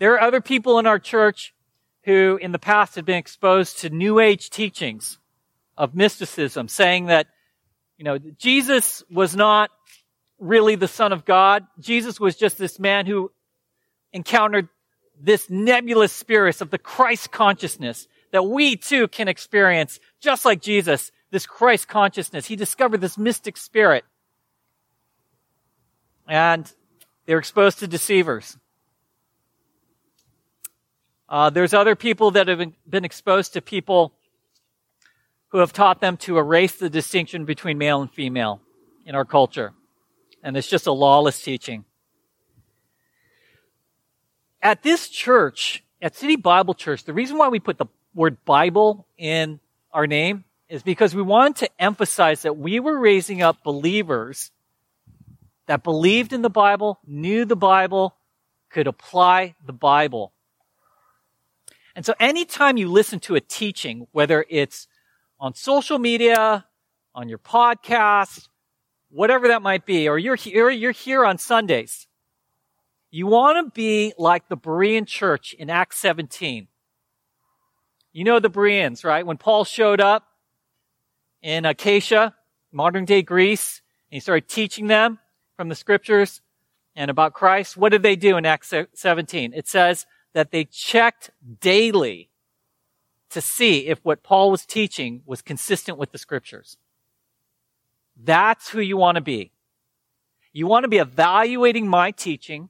There 0.00 0.12
are 0.14 0.20
other 0.20 0.40
people 0.40 0.78
in 0.80 0.86
our 0.86 0.98
church 0.98 1.53
who 2.04 2.38
in 2.40 2.52
the 2.52 2.58
past 2.58 2.94
had 2.94 3.04
been 3.04 3.16
exposed 3.16 3.78
to 3.80 3.90
New 3.90 4.18
Age 4.20 4.50
teachings 4.50 5.18
of 5.76 5.94
mysticism, 5.94 6.68
saying 6.68 7.06
that, 7.06 7.26
you 7.96 8.04
know, 8.04 8.18
Jesus 8.18 9.02
was 9.10 9.34
not 9.34 9.70
really 10.38 10.74
the 10.74 10.88
Son 10.88 11.12
of 11.12 11.24
God. 11.24 11.66
Jesus 11.80 12.20
was 12.20 12.36
just 12.36 12.58
this 12.58 12.78
man 12.78 13.06
who 13.06 13.32
encountered 14.12 14.68
this 15.20 15.48
nebulous 15.48 16.12
spirit 16.12 16.60
of 16.60 16.70
the 16.70 16.78
Christ 16.78 17.30
consciousness 17.30 18.06
that 18.32 18.42
we 18.42 18.76
too 18.76 19.08
can 19.08 19.28
experience, 19.28 20.00
just 20.20 20.44
like 20.44 20.60
Jesus, 20.60 21.10
this 21.30 21.46
Christ 21.46 21.88
consciousness. 21.88 22.46
He 22.46 22.56
discovered 22.56 23.00
this 23.00 23.16
mystic 23.16 23.56
spirit. 23.56 24.04
And 26.28 26.70
they 27.26 27.34
were 27.34 27.40
exposed 27.40 27.78
to 27.78 27.86
deceivers. 27.86 28.58
Uh, 31.28 31.50
there's 31.50 31.74
other 31.74 31.96
people 31.96 32.32
that 32.32 32.48
have 32.48 32.72
been 32.88 33.04
exposed 33.04 33.54
to 33.54 33.62
people 33.62 34.12
who 35.48 35.58
have 35.58 35.72
taught 35.72 36.00
them 36.00 36.16
to 36.18 36.38
erase 36.38 36.76
the 36.76 36.90
distinction 36.90 37.44
between 37.44 37.78
male 37.78 38.02
and 38.02 38.10
female 38.10 38.60
in 39.06 39.14
our 39.14 39.24
culture. 39.24 39.72
And 40.42 40.56
it's 40.56 40.68
just 40.68 40.86
a 40.86 40.92
lawless 40.92 41.40
teaching. 41.40 41.84
At 44.60 44.82
this 44.82 45.08
church, 45.08 45.84
at 46.02 46.16
City 46.16 46.36
Bible 46.36 46.74
Church, 46.74 47.04
the 47.04 47.12
reason 47.12 47.38
why 47.38 47.48
we 47.48 47.60
put 47.60 47.78
the 47.78 47.86
word 48.14 48.44
Bible 48.44 49.06
in 49.16 49.60
our 49.92 50.06
name 50.06 50.44
is 50.68 50.82
because 50.82 51.14
we 51.14 51.22
wanted 51.22 51.56
to 51.56 51.70
emphasize 51.78 52.42
that 52.42 52.56
we 52.56 52.80
were 52.80 52.98
raising 52.98 53.42
up 53.42 53.62
believers 53.62 54.50
that 55.66 55.82
believed 55.82 56.32
in 56.32 56.42
the 56.42 56.50
Bible, 56.50 56.98
knew 57.06 57.44
the 57.44 57.56
Bible, 57.56 58.14
could 58.70 58.86
apply 58.86 59.54
the 59.64 59.72
Bible. 59.72 60.32
And 61.96 62.04
so 62.04 62.14
anytime 62.18 62.76
you 62.76 62.90
listen 62.90 63.20
to 63.20 63.36
a 63.36 63.40
teaching, 63.40 64.06
whether 64.12 64.44
it's 64.48 64.88
on 65.38 65.54
social 65.54 65.98
media, 65.98 66.66
on 67.14 67.28
your 67.28 67.38
podcast, 67.38 68.48
whatever 69.10 69.48
that 69.48 69.62
might 69.62 69.86
be, 69.86 70.08
or 70.08 70.18
you're 70.18 70.34
here, 70.34 70.70
you're 70.70 70.90
here 70.90 71.24
on 71.24 71.38
Sundays, 71.38 72.06
you 73.10 73.28
want 73.28 73.64
to 73.64 73.70
be 73.70 74.12
like 74.18 74.48
the 74.48 74.56
Berean 74.56 75.06
church 75.06 75.54
in 75.54 75.70
Acts 75.70 75.98
17. 75.98 76.66
You 78.12 78.24
know 78.24 78.40
the 78.40 78.48
Bereans, 78.48 79.04
right? 79.04 79.24
When 79.24 79.36
Paul 79.36 79.64
showed 79.64 80.00
up 80.00 80.26
in 81.42 81.64
Achaia, 81.64 82.34
modern 82.72 83.04
day 83.04 83.22
Greece, 83.22 83.82
and 84.10 84.16
he 84.16 84.20
started 84.20 84.48
teaching 84.48 84.88
them 84.88 85.20
from 85.56 85.68
the 85.68 85.74
scriptures 85.76 86.40
and 86.96 87.08
about 87.08 87.34
Christ, 87.34 87.76
what 87.76 87.90
did 87.90 88.02
they 88.02 88.16
do 88.16 88.36
in 88.36 88.44
Acts 88.46 88.72
17? 88.94 89.52
It 89.52 89.68
says, 89.68 90.06
that 90.34 90.50
they 90.50 90.64
checked 90.64 91.30
daily 91.60 92.28
to 93.30 93.40
see 93.40 93.86
if 93.86 93.98
what 94.04 94.22
Paul 94.22 94.50
was 94.50 94.66
teaching 94.66 95.22
was 95.24 95.42
consistent 95.42 95.96
with 95.96 96.12
the 96.12 96.18
scriptures. 96.18 96.76
That's 98.22 98.68
who 98.68 98.80
you 98.80 98.96
want 98.96 99.16
to 99.16 99.20
be. 99.20 99.50
You 100.52 100.66
want 100.66 100.84
to 100.84 100.88
be 100.88 100.98
evaluating 100.98 101.88
my 101.88 102.12
teaching, 102.12 102.68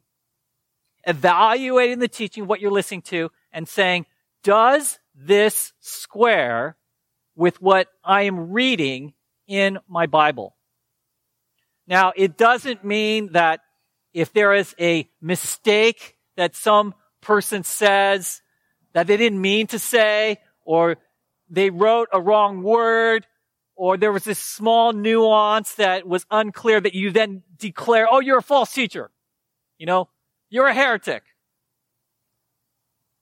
evaluating 1.07 1.99
the 1.99 2.09
teaching, 2.09 2.47
what 2.47 2.61
you're 2.61 2.71
listening 2.71 3.03
to, 3.03 3.31
and 3.53 3.69
saying, 3.69 4.07
does 4.43 4.99
this 5.15 5.73
square 5.81 6.77
with 7.37 7.61
what 7.61 7.89
I 8.03 8.23
am 8.23 8.53
reading 8.53 9.13
in 9.47 9.79
my 9.87 10.07
Bible? 10.07 10.57
Now, 11.87 12.13
it 12.17 12.39
doesn't 12.39 12.85
mean 12.85 13.33
that 13.33 13.61
if 14.15 14.33
there 14.33 14.55
is 14.55 14.75
a 14.81 15.09
mistake 15.21 16.17
that 16.37 16.55
some 16.55 16.95
person 17.25 17.65
says 17.65 18.43
that 18.93 19.07
they 19.07 19.17
didn't 19.17 19.41
mean 19.41 19.67
to 19.69 19.79
say, 19.79 20.39
or 20.65 20.97
they 21.51 21.71
wrote 21.71 22.09
a 22.13 22.21
wrong 22.21 22.63
word, 22.63 23.27
or 23.77 23.97
there 23.97 24.13
was 24.13 24.25
this 24.25 24.39
small 24.39 24.93
nuance 24.93 25.75
that 25.75 26.07
was 26.07 26.27
unclear 26.31 26.81
that 26.81 26.95
you 26.95 27.11
then 27.11 27.43
declare, 27.59 28.07
oh, 28.09 28.21
you're 28.21 28.39
a 28.39 28.43
false 28.43 28.73
teacher. 28.73 29.11
You 29.79 29.87
know, 29.87 30.09
you're 30.49 30.69
a 30.69 30.75
heretic. 30.75 31.25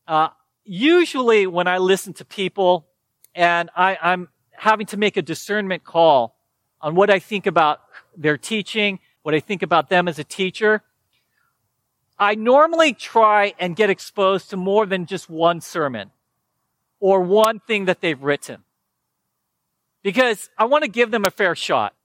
Uh, 0.07 0.29
usually 0.65 1.47
when 1.47 1.67
I 1.67 1.79
listen 1.79 2.13
to 2.15 2.25
people 2.25 2.87
and 3.35 3.71
I, 3.75 3.97
I'm 4.03 4.29
having 4.51 4.87
to 4.87 4.97
make 4.97 5.17
a 5.17 5.23
discernment 5.23 5.85
call 5.85 6.37
on 6.81 6.95
what 6.95 7.09
I 7.09 7.19
think 7.19 7.47
about 7.47 7.81
their 8.17 8.37
teaching, 8.37 8.99
what 9.23 9.35
I 9.35 9.41
think 9.41 9.63
about 9.63 9.89
them 9.89 10.09
as 10.09 10.19
a 10.19 10.25
teacher, 10.25 10.83
I 12.23 12.37
normally 12.37 12.95
try 12.95 13.53
and 13.59 13.75
get 13.75 13.91
exposed 13.91 14.51
to 14.51 14.57
more 14.57 14.87
than 14.87 15.07
just 15.07 15.29
one 15.29 15.61
sermon 15.61 16.13
or 17.01 17.21
one 17.21 17.59
thing 17.59 17.87
that 17.87 18.01
they've 18.01 18.23
written 18.23 18.63
because 20.05 20.49
I 20.57 20.67
want 20.67 20.85
to 20.85 20.89
give 20.89 21.11
them 21.11 21.25
a 21.25 21.33
fair 21.33 21.57
shot. 21.57 21.97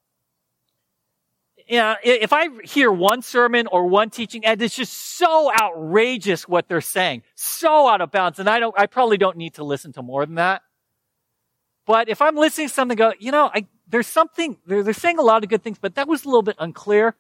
You 1.68 1.78
know, 1.78 1.96
if 2.04 2.34
I 2.34 2.48
hear 2.64 2.92
one 2.92 3.22
sermon 3.22 3.68
or 3.68 3.86
one 3.86 4.10
teaching 4.10 4.44
and 4.44 4.60
it's 4.60 4.76
just 4.76 4.94
so 4.94 5.52
outrageous 5.54 6.48
what 6.48 6.68
they're 6.68 6.82
saying, 6.82 7.22
so 7.36 7.88
out 7.88 8.02
of 8.02 8.10
bounds, 8.10 8.40
and 8.40 8.50
I 8.50 8.60
don't, 8.60 8.74
I 8.76 8.88
probably 8.88 9.18
don't 9.18 9.38
need 9.38 9.54
to 9.56 9.64
listen 9.64 9.94
to 9.94 10.02
more 10.02 10.26
than 10.26 10.36
that. 10.36 10.64
But 11.86 12.10
if 12.10 12.24
I'm 12.24 12.36
listening 12.36 12.70
to 12.70 12.74
something 12.74 12.98
go, 12.98 13.14
you 13.20 13.32
know, 13.32 13.52
I, 13.54 13.68
there's 13.88 14.08
something, 14.08 14.58
they're, 14.66 14.82
they're 14.82 14.96
saying 14.96 15.20
a 15.20 15.22
lot 15.22 15.44
of 15.44 15.50
good 15.52 15.62
things, 15.62 15.78
but 15.80 15.94
that 15.94 16.08
was 16.08 16.26
a 16.26 16.28
little 16.28 16.42
bit 16.42 16.56
unclear. 16.58 17.16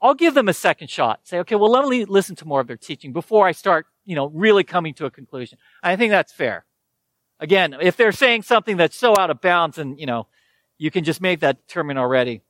I'll 0.00 0.14
give 0.14 0.34
them 0.34 0.48
a 0.48 0.54
second 0.54 0.90
shot. 0.90 1.20
Say, 1.24 1.38
okay, 1.40 1.56
well, 1.56 1.70
let 1.70 1.86
me 1.86 2.04
listen 2.04 2.36
to 2.36 2.46
more 2.46 2.60
of 2.60 2.66
their 2.66 2.76
teaching 2.76 3.12
before 3.12 3.46
I 3.46 3.52
start, 3.52 3.86
you 4.04 4.14
know, 4.14 4.26
really 4.28 4.64
coming 4.64 4.94
to 4.94 5.06
a 5.06 5.10
conclusion. 5.10 5.58
I 5.82 5.96
think 5.96 6.10
that's 6.10 6.32
fair. 6.32 6.64
Again, 7.40 7.76
if 7.80 7.96
they're 7.96 8.12
saying 8.12 8.42
something 8.42 8.76
that's 8.76 8.96
so 8.96 9.14
out 9.18 9.30
of 9.30 9.40
bounds 9.40 9.78
and, 9.78 9.98
you 9.98 10.06
know, 10.06 10.26
you 10.76 10.90
can 10.90 11.04
just 11.04 11.20
make 11.20 11.40
that 11.40 11.66
determination 11.66 11.98
already. 11.98 12.42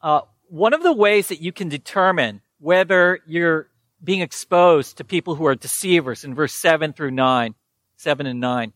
Uh, 0.00 0.22
one 0.48 0.74
of 0.74 0.82
the 0.82 0.92
ways 0.92 1.28
that 1.28 1.40
you 1.40 1.52
can 1.52 1.68
determine 1.68 2.40
whether 2.58 3.20
you're 3.26 3.68
being 4.02 4.20
exposed 4.20 4.98
to 4.98 5.04
people 5.04 5.34
who 5.34 5.46
are 5.46 5.54
deceivers 5.54 6.24
in 6.24 6.34
verse 6.34 6.52
7 6.52 6.92
through 6.92 7.10
9, 7.10 7.54
7 7.96 8.26
and 8.26 8.40
9, 8.40 8.72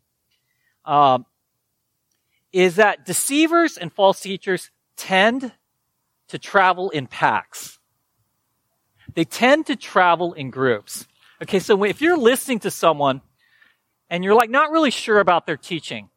um, 0.85 1.27
is 2.53 2.77
that 2.77 3.05
deceivers 3.05 3.77
and 3.77 3.93
false 3.93 4.21
teachers 4.21 4.71
tend 4.97 5.53
to 6.29 6.39
travel 6.39 6.91
in 6.91 7.07
packs. 7.07 7.79
They 9.15 9.25
tend 9.25 9.67
to 9.67 9.77
travel 9.77 10.33
in 10.33 10.51
groups. 10.51 11.07
Okay, 11.43 11.59
so 11.59 11.83
if 11.85 12.01
you're 12.01 12.17
listening 12.17 12.61
to 12.61 12.71
someone 12.71 13.23
and 14.11 14.25
you're 14.25 14.35
like 14.35 14.51
not 14.51 14.71
really 14.71 14.91
sure 14.91 15.21
about 15.21 15.47
their 15.47 15.57
teaching, 15.57 16.09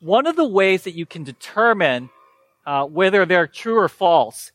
one 0.00 0.26
of 0.26 0.36
the 0.36 0.46
ways 0.46 0.84
that 0.84 0.94
you 0.94 1.06
can 1.06 1.24
determine 1.24 2.10
uh, 2.66 2.84
whether 2.86 3.24
they're 3.26 3.46
true 3.46 3.78
or 3.78 3.88
false 3.88 4.52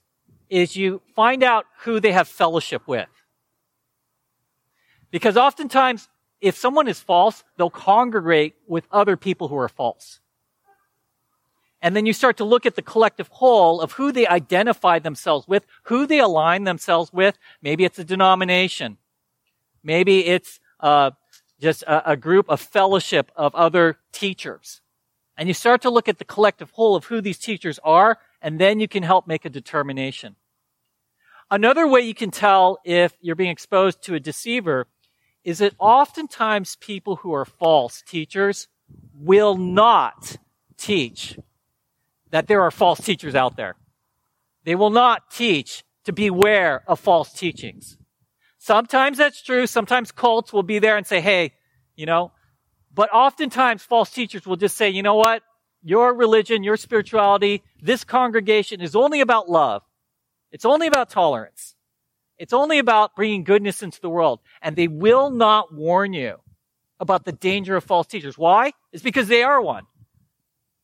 is 0.50 0.76
you 0.76 1.02
find 1.16 1.44
out 1.44 1.66
who 1.80 2.00
they 2.00 2.12
have 2.12 2.28
fellowship 2.28 2.88
with. 2.88 3.10
Because 5.12 5.38
oftentimes, 5.38 6.10
if 6.42 6.58
someone 6.58 6.88
is 6.88 7.00
false, 7.00 7.44
they'll 7.58 7.70
congregate 7.70 8.56
with 8.68 8.86
other 8.92 9.18
people 9.18 9.48
who 9.48 9.58
are 9.58 9.70
false. 9.70 10.20
And 11.88 11.96
then 11.96 12.06
you 12.06 12.12
start 12.12 12.36
to 12.36 12.44
look 12.44 12.66
at 12.66 12.76
the 12.76 12.82
collective 12.82 13.30
whole 13.30 13.80
of 13.80 13.94
who 13.94 14.12
they 14.12 14.28
identify 14.28 15.00
themselves 15.00 15.48
with, 15.48 15.66
who 15.84 16.06
they 16.06 16.20
align 16.20 16.66
themselves 16.66 17.14
with. 17.14 17.38
Maybe 17.62 17.86
it's 17.86 17.98
a 17.98 18.04
denomination. 18.04 18.98
Maybe 19.86 20.26
it's 20.26 20.60
uh, 20.82 21.12
just 21.62 21.84
a, 21.84 22.12
a 22.12 22.18
group 22.18 22.50
of 22.50 22.60
fellowship 22.60 23.32
of 23.38 23.56
other 23.56 24.00
teachers. 24.12 24.82
And 25.38 25.48
you 25.48 25.54
start 25.54 25.82
to 25.84 25.90
look 25.90 26.10
at 26.10 26.18
the 26.18 26.26
collective 26.26 26.72
whole 26.72 26.98
of 26.98 27.06
who 27.06 27.22
these 27.22 27.38
teachers 27.38 27.80
are, 27.86 28.18
and 28.42 28.60
then 28.60 28.82
you 28.82 28.90
can 28.90 29.04
help 29.04 29.26
make 29.26 29.46
a 29.46 29.50
determination. 29.50 30.36
Another 31.50 31.88
way 31.88 32.02
you 32.02 32.14
can 32.14 32.32
tell 32.32 32.80
if 32.84 33.14
you're 33.22 33.38
being 33.38 33.50
exposed 33.50 34.02
to 34.02 34.14
a 34.14 34.20
deceiver 34.20 34.88
is 35.46 35.60
that 35.60 35.74
oftentimes 35.80 36.76
people 36.82 37.16
who 37.16 37.32
are 37.34 37.46
false 37.46 38.04
teachers 38.06 38.68
will 39.14 39.56
not 39.56 40.36
teach 40.76 41.38
that 42.32 42.48
there 42.48 42.62
are 42.62 42.72
false 42.72 43.00
teachers 43.00 43.36
out 43.36 43.58
there. 43.58 43.76
They 44.64 44.76
will 44.76 44.90
not 44.90 45.32
teach 45.32 45.84
to 46.06 46.14
beware 46.14 46.84
of 46.88 47.00
false 47.00 47.32
teachings. 47.34 47.98
Sometimes 48.58 49.18
that's 49.18 49.42
true. 49.42 49.68
Sometimes 49.68 50.12
cults 50.12 50.52
will 50.52 50.64
be 50.64 50.80
there 50.80 50.98
and 50.98 51.08
say, 51.08 51.22
hey, 51.22 51.54
you 51.96 52.06
know, 52.06 52.32
but 52.94 53.10
oftentimes 53.14 53.84
false 53.84 54.10
teachers 54.10 54.46
will 54.46 54.56
just 54.56 54.76
say, 54.76 54.90
you 54.90 55.04
know 55.04 55.16
what? 55.16 55.44
Your 55.84 56.14
religion, 56.14 56.64
your 56.64 56.78
spirituality, 56.78 57.64
this 57.82 58.04
congregation 58.04 58.82
is 58.82 58.96
only 58.96 59.22
about 59.22 59.50
love. 59.50 59.84
It's 60.52 60.66
only 60.66 60.88
about 60.88 61.10
tolerance. 61.10 61.76
It's 62.38 62.54
only 62.54 62.80
about 62.80 63.16
bringing 63.16 63.44
goodness 63.44 63.84
into 63.84 64.02
the 64.02 64.10
world. 64.10 64.40
And 64.62 64.76
they 64.76 64.88
will 64.88 65.30
not 65.30 65.74
warn 65.74 66.14
you 66.14 66.38
about 67.00 67.26
the 67.26 67.32
danger 67.32 67.76
of 67.76 67.84
false 67.84 68.08
teachers. 68.08 68.38
Why? 68.38 68.74
It's 68.92 69.04
because 69.04 69.28
they 69.28 69.44
are 69.44 69.62
one. 69.62 69.84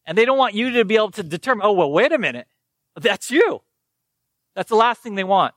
And 0.06 0.18
they 0.18 0.26
don't 0.26 0.38
want 0.38 0.54
you 0.54 0.72
to 0.72 0.86
be 0.86 0.96
able 0.96 1.12
to 1.12 1.24
determine, 1.24 1.66
oh, 1.66 1.74
well, 1.74 1.92
wait 1.92 2.12
a 2.12 2.18
minute. 2.18 2.48
That's 2.96 3.32
you. 3.32 3.62
That's 4.56 4.70
the 4.70 4.76
last 4.76 5.02
thing 5.02 5.16
they 5.16 5.24
want. 5.24 5.54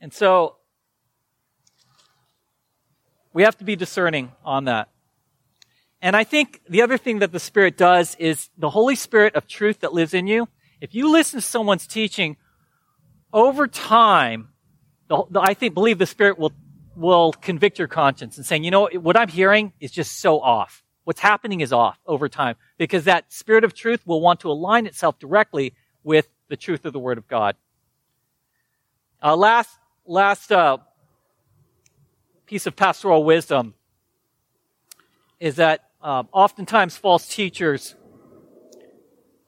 And 0.00 0.12
so 0.12 0.56
we 3.32 3.42
have 3.42 3.56
to 3.58 3.64
be 3.64 3.76
discerning 3.76 4.32
on 4.44 4.64
that. 4.64 4.88
And 6.02 6.14
I 6.14 6.24
think 6.24 6.60
the 6.68 6.82
other 6.82 6.98
thing 6.98 7.20
that 7.20 7.32
the 7.32 7.40
Spirit 7.40 7.76
does 7.76 8.14
is 8.16 8.50
the 8.56 8.70
Holy 8.70 8.94
Spirit 8.94 9.34
of 9.34 9.46
truth 9.46 9.80
that 9.80 9.92
lives 9.92 10.14
in 10.14 10.26
you. 10.26 10.48
If 10.80 10.94
you 10.94 11.10
listen 11.10 11.40
to 11.40 11.46
someone's 11.46 11.86
teaching 11.86 12.36
over 13.32 13.66
time, 13.66 14.50
the, 15.08 15.24
the, 15.30 15.40
I 15.40 15.54
think, 15.54 15.74
believe 15.74 15.98
the 15.98 16.06
Spirit 16.06 16.38
will, 16.38 16.52
will 16.94 17.32
convict 17.32 17.78
your 17.78 17.88
conscience 17.88 18.36
and 18.36 18.44
saying, 18.44 18.64
you 18.64 18.70
know, 18.70 18.88
what 18.92 19.16
I'm 19.16 19.28
hearing 19.28 19.72
is 19.80 19.90
just 19.90 20.20
so 20.20 20.40
off 20.40 20.84
what's 21.06 21.20
happening 21.20 21.60
is 21.60 21.72
off 21.72 22.00
over 22.04 22.28
time 22.28 22.56
because 22.78 23.04
that 23.04 23.32
spirit 23.32 23.62
of 23.62 23.72
truth 23.72 24.04
will 24.04 24.20
want 24.20 24.40
to 24.40 24.50
align 24.50 24.86
itself 24.86 25.16
directly 25.20 25.72
with 26.02 26.28
the 26.48 26.56
truth 26.56 26.84
of 26.84 26.92
the 26.92 26.98
Word 26.98 27.16
of 27.16 27.28
God. 27.28 27.54
Uh, 29.22 29.36
last 29.36 29.70
last 30.04 30.50
uh, 30.50 30.78
piece 32.44 32.66
of 32.66 32.74
pastoral 32.74 33.22
wisdom 33.22 33.74
is 35.38 35.56
that 35.56 35.90
um, 36.02 36.28
oftentimes 36.32 36.96
false 36.96 37.28
teachers 37.28 37.94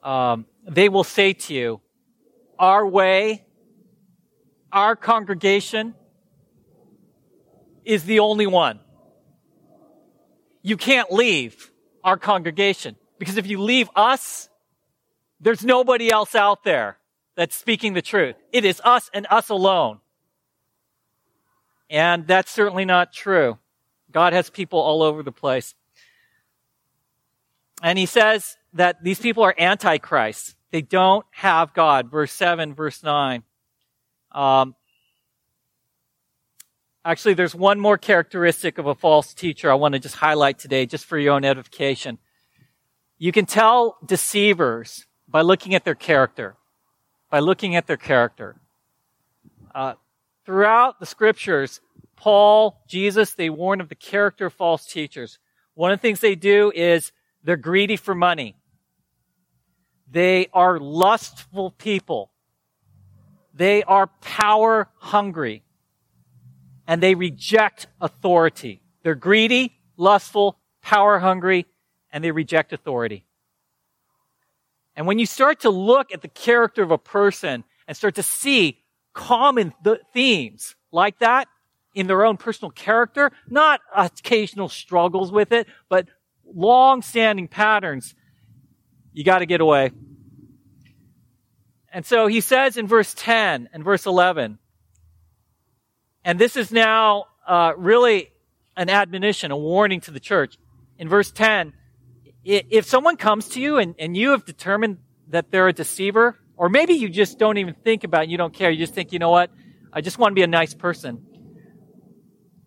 um, 0.01 0.45
they 0.65 0.87
will 0.87 1.03
say 1.03 1.33
to 1.33 1.53
you, 1.53 1.81
"Our 2.57 2.87
way, 2.87 3.43
our 4.71 4.95
congregation." 4.95 5.93
Is 7.85 8.03
the 8.03 8.19
only 8.19 8.45
one 8.45 8.81
you 10.61 10.77
can't 10.77 11.11
leave 11.11 11.71
our 12.03 12.17
congregation. 12.17 12.95
Because 13.17 13.37
if 13.37 13.47
you 13.47 13.61
leave 13.61 13.89
us, 13.95 14.49
there's 15.39 15.63
nobody 15.63 16.11
else 16.11 16.35
out 16.35 16.63
there 16.63 16.97
that's 17.35 17.55
speaking 17.55 17.93
the 17.93 18.01
truth. 18.01 18.35
It 18.51 18.65
is 18.65 18.81
us 18.83 19.09
and 19.13 19.27
us 19.29 19.49
alone. 19.49 19.99
And 21.89 22.27
that's 22.27 22.51
certainly 22.51 22.85
not 22.85 23.13
true. 23.13 23.57
God 24.11 24.33
has 24.33 24.49
people 24.49 24.79
all 24.79 25.01
over 25.01 25.23
the 25.23 25.31
place. 25.31 25.75
And 27.81 27.97
he 27.97 28.05
says 28.05 28.57
that 28.73 29.03
these 29.03 29.19
people 29.19 29.43
are 29.43 29.55
antichrist. 29.57 30.55
They 30.71 30.81
don't 30.81 31.25
have 31.31 31.73
God. 31.73 32.11
Verse 32.11 32.31
7, 32.31 32.73
verse 32.73 33.01
9. 33.03 33.43
Um, 34.31 34.75
Actually, 37.05 37.33
there's 37.33 37.55
one 37.55 37.79
more 37.79 37.97
characteristic 37.97 38.77
of 38.77 38.85
a 38.85 38.93
false 38.93 39.33
teacher 39.33 39.71
I 39.71 39.75
want 39.75 39.93
to 39.93 39.99
just 39.99 40.15
highlight 40.15 40.59
today, 40.59 40.85
just 40.85 41.05
for 41.05 41.17
your 41.17 41.33
own 41.33 41.45
edification. 41.45 42.17
You 43.17 43.31
can 43.31 43.45
tell 43.45 43.97
deceivers 44.05 45.05
by 45.27 45.41
looking 45.41 45.75
at 45.75 45.85
their 45.85 45.95
character. 45.95 46.55
By 47.31 47.39
looking 47.39 47.75
at 47.75 47.87
their 47.87 47.97
character. 47.97 48.59
Uh, 49.73 49.93
throughout 50.45 50.99
the 50.99 51.05
scriptures, 51.05 51.79
Paul, 52.17 52.83
Jesus, 52.87 53.33
they 53.33 53.49
warn 53.49 53.79
of 53.79 53.87
the 53.87 53.95
character 53.95 54.47
of 54.47 54.53
false 54.53 54.85
teachers. 54.85 55.39
One 55.75 55.91
of 55.91 55.99
the 55.99 56.01
things 56.01 56.19
they 56.19 56.35
do 56.35 56.71
is 56.75 57.13
they're 57.43 57.55
greedy 57.55 57.95
for 57.95 58.13
money. 58.13 58.57
They 60.11 60.47
are 60.51 60.79
lustful 60.79 61.71
people. 61.71 62.31
They 63.53 63.83
are 63.83 64.07
power 64.21 64.89
hungry 64.97 65.63
and 66.89 67.03
they 67.03 67.13
reject 67.13 67.85
authority. 68.01 68.81
They're 69.03 69.13
greedy, 69.13 69.77
lustful, 69.95 70.57
power 70.81 71.19
hungry, 71.19 71.67
and 72.11 72.23
they 72.23 72.31
reject 72.31 72.73
authority. 72.73 73.25
And 74.95 75.05
when 75.05 75.19
you 75.19 75.27
start 75.27 75.59
to 75.59 75.69
look 75.69 76.11
at 76.11 76.23
the 76.23 76.27
character 76.27 76.81
of 76.81 76.89
a 76.89 76.97
person 76.97 77.63
and 77.87 77.95
start 77.95 78.15
to 78.15 78.23
see 78.23 78.79
common 79.13 79.71
th- 79.83 79.99
themes 80.13 80.75
like 80.91 81.19
that 81.19 81.47
in 81.93 82.07
their 82.07 82.25
own 82.25 82.37
personal 82.37 82.71
character, 82.71 83.31
not 83.47 83.81
occasional 83.95 84.67
struggles 84.67 85.31
with 85.31 85.51
it, 85.51 85.67
but 85.89 86.07
long 86.43 87.03
standing 87.03 87.47
patterns, 87.47 88.15
you 89.13 89.23
got 89.23 89.39
to 89.39 89.45
get 89.45 89.61
away. 89.61 89.91
And 91.93 92.03
so 92.03 92.25
he 92.25 92.41
says 92.41 92.77
in 92.77 92.87
verse 92.87 93.13
10 93.13 93.69
and 93.73 93.83
verse 93.83 94.07
11, 94.07 94.57
and 96.23 96.39
this 96.39 96.55
is 96.55 96.71
now 96.71 97.25
uh, 97.47 97.73
really 97.77 98.31
an 98.75 98.89
admonition, 98.89 99.51
a 99.51 99.57
warning 99.57 100.01
to 100.01 100.11
the 100.11 100.19
church. 100.19 100.57
In 100.97 101.09
verse 101.09 101.31
10, 101.31 101.73
if 102.43 102.85
someone 102.85 103.17
comes 103.17 103.49
to 103.49 103.61
you 103.61 103.77
and, 103.77 103.95
and 103.99 104.15
you 104.15 104.31
have 104.31 104.45
determined 104.45 104.99
that 105.29 105.51
they're 105.51 105.67
a 105.67 105.73
deceiver, 105.73 106.37
or 106.55 106.69
maybe 106.69 106.93
you 106.93 107.09
just 107.09 107.37
don't 107.37 107.57
even 107.57 107.73
think 107.73 108.03
about 108.03 108.23
it, 108.23 108.29
you 108.29 108.37
don't 108.37 108.53
care, 108.53 108.69
you 108.69 108.77
just 108.77 108.93
think, 108.93 109.11
you 109.11 109.19
know 109.19 109.29
what, 109.29 109.51
I 109.91 110.01
just 110.01 110.17
want 110.17 110.31
to 110.31 110.35
be 110.35 110.43
a 110.43 110.47
nice 110.47 110.73
person. 110.73 111.25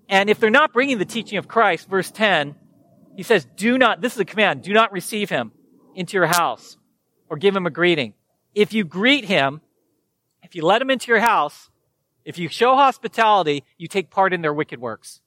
And 0.08 0.28
if 0.28 0.38
they're 0.38 0.50
not 0.50 0.72
bringing 0.72 0.98
the 0.98 1.04
teaching 1.04 1.38
of 1.38 1.48
Christ, 1.48 1.88
verse 1.88 2.10
10, 2.10 2.54
he 3.16 3.22
says, 3.22 3.46
do 3.56 3.78
not, 3.78 4.00
this 4.00 4.14
is 4.14 4.20
a 4.20 4.24
command, 4.24 4.62
do 4.62 4.72
not 4.72 4.92
receive 4.92 5.30
him 5.30 5.52
into 5.94 6.16
your 6.16 6.26
house 6.26 6.76
or 7.28 7.36
give 7.36 7.56
him 7.56 7.66
a 7.66 7.70
greeting. 7.70 8.14
If 8.54 8.74
you 8.74 8.84
greet 8.84 9.24
him, 9.24 9.62
if 10.42 10.54
you 10.54 10.64
let 10.64 10.82
him 10.82 10.90
into 10.90 11.10
your 11.10 11.20
house, 11.20 11.70
if 12.24 12.38
you 12.38 12.48
show 12.48 12.74
hospitality, 12.76 13.64
you 13.78 13.88
take 13.88 14.10
part 14.10 14.32
in 14.32 14.42
their 14.42 14.54
wicked 14.54 14.80
works. 14.80 15.20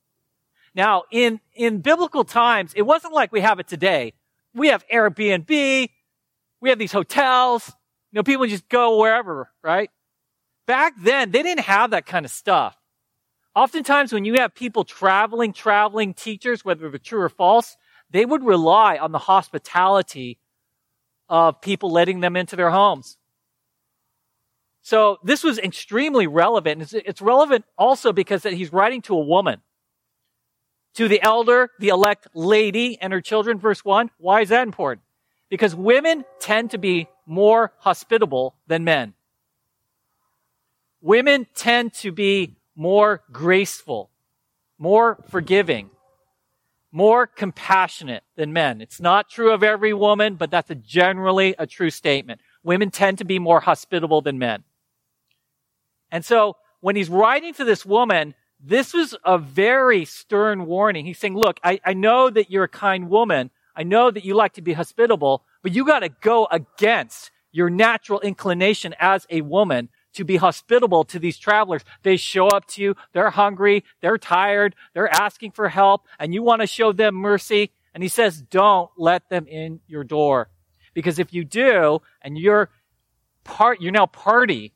Now, 0.74 1.04
in, 1.12 1.39
in 1.56 1.80
biblical 1.80 2.24
times, 2.24 2.74
it 2.76 2.82
wasn't 2.82 3.14
like 3.14 3.32
we 3.32 3.41
have 3.41 3.60
it 3.60 3.68
today. 3.68 4.14
We 4.54 4.68
have 4.68 4.86
Airbnb. 4.88 5.89
We 6.62 6.70
have 6.70 6.80
these 6.80 6.91
hotels. 6.91 7.68
You 8.12 8.18
know, 8.18 8.24
people 8.24 8.46
just 8.48 8.68
go 8.70 9.00
wherever, 9.00 9.50
right? 9.64 9.89
Back 10.68 10.93
then, 11.02 11.32
they 11.32 11.43
didn't 11.43 11.66
have 11.66 11.91
that 11.91 12.06
kind 12.06 12.26
of 12.26 12.32
stuff. 12.32 12.78
Oftentimes, 13.56 14.12
when 14.12 14.26
you 14.26 14.36
have 14.36 14.54
people 14.54 14.84
traveling, 14.84 15.54
traveling 15.54 16.14
teachers, 16.14 16.66
whether 16.66 16.89
they're 16.89 17.00
true 17.00 17.22
or 17.22 17.30
false, 17.30 17.78
they 18.10 18.26
would 18.26 18.43
rely 18.43 18.98
on 18.98 19.12
the 19.12 19.20
hospitality 19.20 20.39
of 21.30 21.62
people 21.62 21.91
letting 21.91 22.20
them 22.20 22.36
into 22.36 22.56
their 22.56 22.70
homes. 22.70 23.18
So 24.86 25.18
this 25.24 25.44
was 25.44 25.58
extremely 25.58 26.28
relevant. 26.28 26.94
It's, 26.94 27.20
relevant 27.20 27.66
also 27.76 28.14
because 28.14 28.44
that 28.44 28.54
he's 28.54 28.72
writing 28.72 29.02
to 29.04 29.16
a 29.16 29.20
woman. 29.20 29.62
To 30.94 31.08
the 31.08 31.20
elder, 31.24 31.72
the 31.80 31.88
elect 31.88 32.28
lady 32.36 32.96
and 33.02 33.12
her 33.12 33.20
children, 33.20 33.58
verse 33.58 33.84
1. 33.84 34.12
Why 34.20 34.42
is 34.42 34.50
that 34.50 34.62
important? 34.68 35.04
Because 35.50 35.74
women 35.74 36.24
tend 36.40 36.70
to 36.70 36.78
be 36.78 37.08
more 37.26 37.74
hospitable 37.80 38.58
than 38.68 38.84
men. 38.84 39.16
Women 41.02 41.48
tend 41.56 41.96
to 41.96 42.12
be 42.12 42.56
more 42.76 43.24
graceful, 43.32 44.12
more 44.78 45.18
forgiving, 45.30 45.90
more 46.92 47.26
compassionate 47.26 48.22
than 48.36 48.54
men. 48.54 48.82
It's 48.82 49.02
not 49.02 49.32
true 49.32 49.52
of 49.52 49.64
every 49.64 49.96
woman, 49.96 50.36
but 50.36 50.52
that's 50.52 50.70
a 50.70 50.76
generally 50.76 51.56
a 51.58 51.66
true 51.66 51.90
statement. 51.90 52.40
Women 52.62 52.92
tend 52.92 53.18
to 53.18 53.26
be 53.26 53.40
more 53.40 53.62
hospitable 53.62 54.22
than 54.22 54.38
men. 54.38 54.64
And 56.12 56.24
so 56.24 56.58
when 56.82 56.95
he's 56.95 57.10
writing 57.10 57.53
to 57.56 57.66
this 57.66 57.86
woman, 57.86 58.36
this 58.60 58.93
was 58.93 59.16
a 59.24 59.38
very 59.38 60.06
stern 60.06 60.66
warning. 60.66 61.06
He's 61.06 61.20
saying, 61.20 61.36
look, 61.36 61.60
I, 61.64 61.80
I 61.84 61.93
know 61.93 62.30
that 62.30 62.49
you're 62.49 62.64
a 62.66 62.70
kind 62.70 63.10
woman. 63.10 63.51
I 63.76 63.84
know 63.84 64.10
that 64.12 64.24
you 64.24 64.36
like 64.36 64.53
to 64.53 64.62
be 64.62 64.74
hospitable, 64.74 65.43
but 65.62 65.74
you 65.74 65.86
got 65.86 65.99
to 65.99 66.10
go 66.10 66.47
against 66.49 67.32
your 67.51 67.70
natural 67.70 68.20
inclination 68.22 68.95
as 68.99 69.26
a 69.30 69.41
woman 69.41 69.89
to 70.14 70.24
be 70.24 70.38
hospitable 70.38 71.03
to 71.06 71.20
these 71.20 71.38
travelers. 71.38 71.84
They 72.03 72.18
show 72.18 72.47
up 72.47 72.66
to 72.68 72.82
you. 72.82 72.95
They're 73.14 73.30
hungry. 73.30 73.84
They're 74.01 74.18
tired. 74.18 74.76
They're 74.93 75.14
asking 75.14 75.51
for 75.51 75.70
help 75.70 76.08
and 76.20 76.34
you 76.34 76.43
want 76.43 76.62
to 76.62 76.68
show 76.68 76.91
them 76.91 77.16
mercy. 77.16 77.72
And 77.93 78.03
he 78.03 78.10
says, 78.10 78.41
don't 78.41 78.89
let 78.97 79.30
them 79.30 79.47
in 79.47 79.80
your 79.88 80.03
door. 80.03 80.49
Because 80.93 81.20
if 81.20 81.34
you 81.34 81.43
do, 81.43 82.01
and 82.22 82.38
you're 82.38 82.70
part, 83.43 83.82
you're 83.82 83.91
now 83.91 84.06
party 84.06 84.74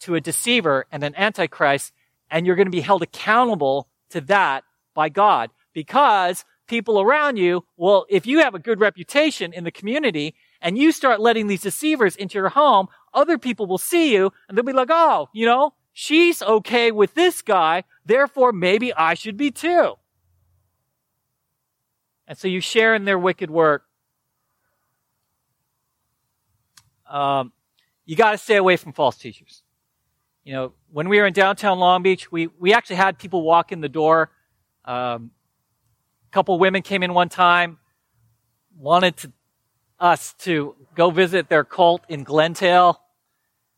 to 0.00 0.14
a 0.14 0.20
deceiver 0.20 0.86
and 0.90 1.02
an 1.02 1.14
antichrist, 1.16 1.92
and 2.30 2.46
you're 2.46 2.56
going 2.56 2.66
to 2.66 2.70
be 2.70 2.80
held 2.80 3.02
accountable 3.02 3.88
to 4.10 4.20
that 4.22 4.64
by 4.94 5.08
God. 5.08 5.50
Because 5.72 6.44
people 6.66 7.00
around 7.00 7.36
you, 7.36 7.64
well, 7.76 8.06
if 8.08 8.26
you 8.26 8.40
have 8.40 8.54
a 8.54 8.58
good 8.58 8.80
reputation 8.80 9.52
in 9.52 9.64
the 9.64 9.70
community 9.70 10.34
and 10.60 10.78
you 10.78 10.92
start 10.92 11.20
letting 11.20 11.46
these 11.46 11.62
deceivers 11.62 12.16
into 12.16 12.38
your 12.38 12.48
home, 12.50 12.86
other 13.12 13.38
people 13.38 13.66
will 13.66 13.78
see 13.78 14.12
you 14.12 14.32
and 14.48 14.56
they'll 14.56 14.64
be 14.64 14.72
like, 14.72 14.88
oh, 14.90 15.28
you 15.32 15.46
know, 15.46 15.74
she's 15.92 16.42
okay 16.42 16.92
with 16.92 17.14
this 17.14 17.42
guy, 17.42 17.84
therefore 18.04 18.52
maybe 18.52 18.92
I 18.94 19.14
should 19.14 19.36
be 19.36 19.50
too. 19.50 19.94
And 22.26 22.38
so 22.38 22.46
you 22.46 22.60
share 22.60 22.94
in 22.94 23.04
their 23.04 23.18
wicked 23.18 23.50
work. 23.50 23.82
Um, 27.08 27.52
you 28.04 28.14
got 28.14 28.30
to 28.30 28.38
stay 28.38 28.54
away 28.54 28.76
from 28.76 28.92
false 28.92 29.16
teachers. 29.16 29.64
You 30.44 30.54
know, 30.54 30.72
when 30.90 31.08
we 31.08 31.18
were 31.18 31.26
in 31.26 31.32
downtown 31.32 31.78
Long 31.78 32.02
Beach, 32.02 32.32
we, 32.32 32.48
we 32.58 32.72
actually 32.72 32.96
had 32.96 33.18
people 33.18 33.42
walk 33.42 33.72
in 33.72 33.80
the 33.80 33.88
door. 33.88 34.30
Um, 34.84 35.32
a 36.28 36.32
couple 36.32 36.58
women 36.58 36.82
came 36.82 37.02
in 37.02 37.12
one 37.12 37.28
time, 37.28 37.78
wanted 38.76 39.16
to 39.18 39.32
us 39.98 40.32
to 40.38 40.74
go 40.94 41.10
visit 41.10 41.50
their 41.50 41.62
cult 41.62 42.02
in 42.08 42.24
Glendale. 42.24 43.00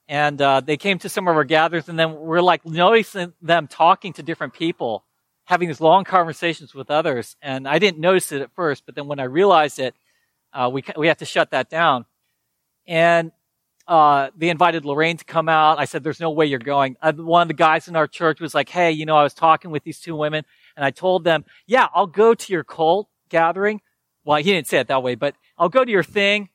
And 0.06 0.40
uh, 0.40 0.60
they 0.60 0.76
came 0.76 0.98
to 1.00 1.08
some 1.08 1.26
of 1.26 1.34
our 1.34 1.44
gatherings, 1.44 1.88
and 1.88 1.98
then 1.98 2.14
we're 2.14 2.40
like 2.40 2.64
noticing 2.64 3.32
them 3.42 3.66
talking 3.66 4.12
to 4.14 4.22
different 4.22 4.52
people, 4.52 5.04
having 5.44 5.68
these 5.68 5.80
long 5.80 6.04
conversations 6.04 6.74
with 6.74 6.90
others. 6.90 7.36
And 7.42 7.66
I 7.66 7.78
didn't 7.80 8.00
notice 8.00 8.30
it 8.30 8.40
at 8.40 8.54
first, 8.54 8.84
but 8.86 8.94
then 8.94 9.08
when 9.08 9.18
I 9.18 9.24
realized 9.24 9.78
it, 9.80 9.94
uh, 10.52 10.70
we 10.72 10.84
we 10.96 11.08
have 11.08 11.18
to 11.18 11.24
shut 11.24 11.50
that 11.50 11.70
down. 11.70 12.04
And 12.86 13.32
uh, 13.89 14.30
they 14.37 14.49
invited 14.49 14.85
Lorraine 14.85 15.16
to 15.16 15.24
come 15.24 15.49
out. 15.49 15.78
I 15.78 15.85
said, 15.85 16.03
"There's 16.03 16.20
no 16.20 16.30
way 16.30 16.47
you're 16.47 16.59
going." 16.59 16.97
Uh, 17.03 17.12
one 17.12 17.43
of 17.43 17.49
the 17.49 17.55
guys 17.55 17.89
in 17.89 17.97
our 17.97 18.07
church 18.07 18.41
was 18.41 18.55
like, 18.55 18.68
"Hey, 18.68 18.93
you 18.93 19.07
know, 19.07 19.16
I 19.16 19.22
was 19.22 19.35
talking 19.35 19.70
with 19.70 19.85
these 19.85 20.01
two 20.01 20.16
women, 20.16 20.45
and 20.76 20.85
I 20.85 20.91
told 20.91 21.24
them, 21.24 21.45
yeah, 21.66 21.89
I'll 21.95 22.07
go 22.07 22.35
to 22.35 22.53
your 22.53 22.64
cult 22.64 23.09
gathering." 23.28 23.80
Well, 24.24 24.39
he 24.39 24.53
didn't 24.53 24.68
say 24.68 24.78
it 24.78 24.89
that 24.89 25.03
way, 25.03 25.14
but 25.14 25.35
I'll 25.59 25.68
go 25.68 25.85
to 25.85 25.91
your 25.91 26.05
thing 26.05 26.49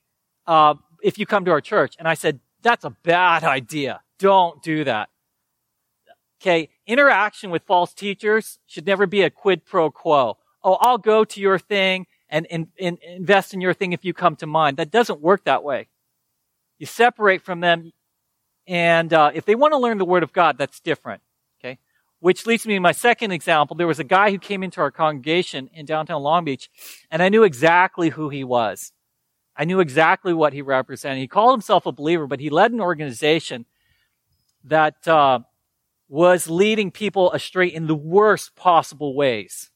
uh, 0.45 0.75
if 1.03 1.17
you 1.17 1.25
come 1.25 1.45
to 1.45 1.51
our 1.51 1.61
church. 1.61 1.95
And 1.99 2.07
I 2.07 2.13
said, 2.13 2.39
that's 2.61 2.86
a 2.86 2.89
bad 2.89 3.43
idea. 3.43 4.01
Don't 4.19 4.61
do 4.63 4.84
that. 4.84 5.09
Okay, 6.41 6.69
interaction 6.86 7.49
with 7.49 7.63
false 7.63 7.93
teachers 7.93 8.59
should 8.67 8.86
never 8.86 9.07
be 9.07 9.21
a 9.21 9.30
quid 9.30 9.65
pro 9.65 9.89
quo. 9.89 10.38
Oh, 10.63 10.78
I'll 10.80 10.97
go 10.97 11.23
to 11.23 11.41
your 11.41 11.57
thing 11.57 12.05
and, 12.30 12.45
and, 12.51 12.67
and 12.80 12.99
invest 13.01 13.53
in 13.53 13.61
your 13.61 13.73
thing 13.73 13.93
if 13.93 14.05
you 14.05 14.13
come 14.13 14.36
to 14.38 14.47
mine. 14.47 14.75
That 14.75 14.91
doesn't 14.91 15.21
work 15.21 15.45
that 15.45 15.63
way. 15.63 15.88
You 16.80 16.86
separate 16.86 17.41
from 17.41 17.59
them, 17.59 17.91
and 18.67 19.11
uh, 19.13 19.32
if 19.34 19.45
they 19.45 19.55
want 19.55 19.73
to 19.73 19.78
learn 19.78 19.97
the 19.97 20.05
Word 20.05 20.23
of 20.23 20.34
God, 20.34 20.57
that's 20.57 20.80
different. 20.80 21.21
Okay, 21.59 21.80
which 22.19 22.45
leads 22.45 22.65
me 22.67 22.75
to 22.75 22.80
my 22.80 22.91
second 22.91 23.32
example. 23.32 23.75
There 23.75 23.88
was 23.88 23.99
a 23.99 24.03
guy 24.03 24.32
who 24.32 24.38
came 24.38 24.63
into 24.63 24.82
our 24.82 24.91
congregation 24.91 25.69
in 25.73 25.86
downtown 25.86 26.21
Long 26.21 26.45
Beach, 26.45 26.69
and 27.09 27.23
I 27.23 27.30
knew 27.30 27.43
exactly 27.43 28.09
who 28.09 28.30
he 28.30 28.43
was. 28.43 28.91
I 29.55 29.65
knew 29.65 29.80
exactly 29.80 30.34
what 30.34 30.53
he 30.53 30.61
represented. 30.61 31.17
He 31.19 31.28
called 31.28 31.53
himself 31.53 31.88
a 31.88 31.91
believer, 31.91 32.28
but 32.28 32.39
he 32.39 32.51
led 32.51 32.71
an 32.71 32.80
organization 32.80 33.65
that 34.63 35.07
uh, 35.07 35.39
was 36.07 36.47
leading 36.47 36.91
people 36.91 37.32
astray 37.32 37.67
in 37.67 37.88
the 37.88 37.95
worst 37.95 38.55
possible 38.55 39.15
ways. 39.15 39.71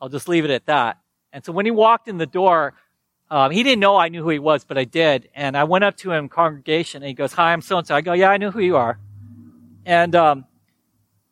I'll 0.00 0.08
just 0.08 0.28
leave 0.28 0.44
it 0.44 0.50
at 0.50 0.66
that. 0.66 0.98
And 1.32 1.44
so 1.44 1.52
when 1.52 1.64
he 1.64 1.70
walked 1.70 2.08
in 2.08 2.18
the 2.18 2.26
door, 2.26 2.74
um, 3.30 3.50
he 3.50 3.62
didn't 3.62 3.80
know 3.80 3.96
I 3.96 4.08
knew 4.08 4.22
who 4.22 4.30
he 4.30 4.38
was, 4.38 4.64
but 4.64 4.78
I 4.78 4.84
did. 4.84 5.28
And 5.34 5.56
I 5.56 5.64
went 5.64 5.84
up 5.84 5.96
to 5.98 6.12
him, 6.12 6.28
congregation, 6.28 7.02
and 7.02 7.08
he 7.08 7.14
goes, 7.14 7.32
"Hi, 7.32 7.52
I'm 7.52 7.62
so 7.62 7.78
and 7.78 7.86
so." 7.86 7.94
I 7.94 8.00
go, 8.00 8.12
"Yeah, 8.12 8.30
I 8.30 8.36
know 8.36 8.50
who 8.50 8.60
you 8.60 8.76
are." 8.76 8.98
And 9.86 10.14
um, 10.14 10.44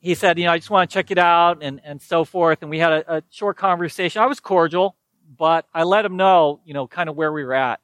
he 0.00 0.14
said, 0.14 0.38
"You 0.38 0.46
know, 0.46 0.52
I 0.52 0.58
just 0.58 0.70
want 0.70 0.90
to 0.90 0.94
check 0.94 1.10
it 1.10 1.18
out," 1.18 1.62
and 1.62 1.80
and 1.84 2.00
so 2.00 2.24
forth. 2.24 2.62
And 2.62 2.70
we 2.70 2.78
had 2.78 2.92
a, 2.92 3.16
a 3.16 3.22
short 3.30 3.56
conversation. 3.56 4.22
I 4.22 4.26
was 4.26 4.40
cordial 4.40 4.96
but 5.36 5.66
I 5.72 5.82
let 5.84 6.04
him 6.04 6.16
know, 6.16 6.60
you 6.64 6.74
know, 6.74 6.86
kind 6.86 7.08
of 7.08 7.16
where 7.16 7.32
we 7.32 7.44
were 7.44 7.54
at. 7.54 7.80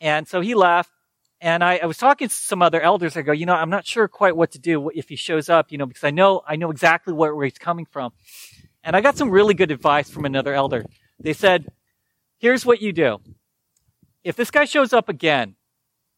And 0.00 0.28
so 0.28 0.40
he 0.40 0.54
left. 0.54 0.90
And 1.40 1.64
I, 1.64 1.78
I, 1.78 1.86
was 1.86 1.96
talking 1.96 2.28
to 2.28 2.34
some 2.34 2.60
other 2.60 2.82
elders. 2.82 3.16
I 3.16 3.22
go, 3.22 3.32
you 3.32 3.46
know, 3.46 3.54
I'm 3.54 3.70
not 3.70 3.86
sure 3.86 4.06
quite 4.08 4.36
what 4.36 4.52
to 4.52 4.58
do 4.58 4.90
if 4.90 5.08
he 5.08 5.16
shows 5.16 5.48
up, 5.48 5.72
you 5.72 5.78
know, 5.78 5.86
because 5.86 6.04
I 6.04 6.10
know, 6.10 6.42
I 6.46 6.56
know 6.56 6.70
exactly 6.70 7.14
where, 7.14 7.34
where 7.34 7.46
he's 7.46 7.58
coming 7.58 7.86
from. 7.86 8.12
And 8.84 8.94
I 8.94 9.00
got 9.00 9.16
some 9.16 9.30
really 9.30 9.54
good 9.54 9.70
advice 9.70 10.10
from 10.10 10.26
another 10.26 10.52
elder. 10.52 10.84
They 11.18 11.32
said, 11.32 11.72
here's 12.40 12.66
what 12.66 12.82
you 12.82 12.92
do. 12.92 13.20
If 14.24 14.34
this 14.34 14.50
guy 14.50 14.64
shows 14.64 14.92
up 14.92 15.08
again 15.08 15.54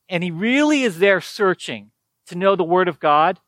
and 0.08 0.24
he 0.24 0.30
really 0.30 0.82
is 0.82 0.98
there 0.98 1.20
searching 1.20 1.90
to 2.26 2.38
know 2.38 2.56
the 2.56 2.64
word 2.64 2.88
of 2.88 2.98
God, 2.98 3.38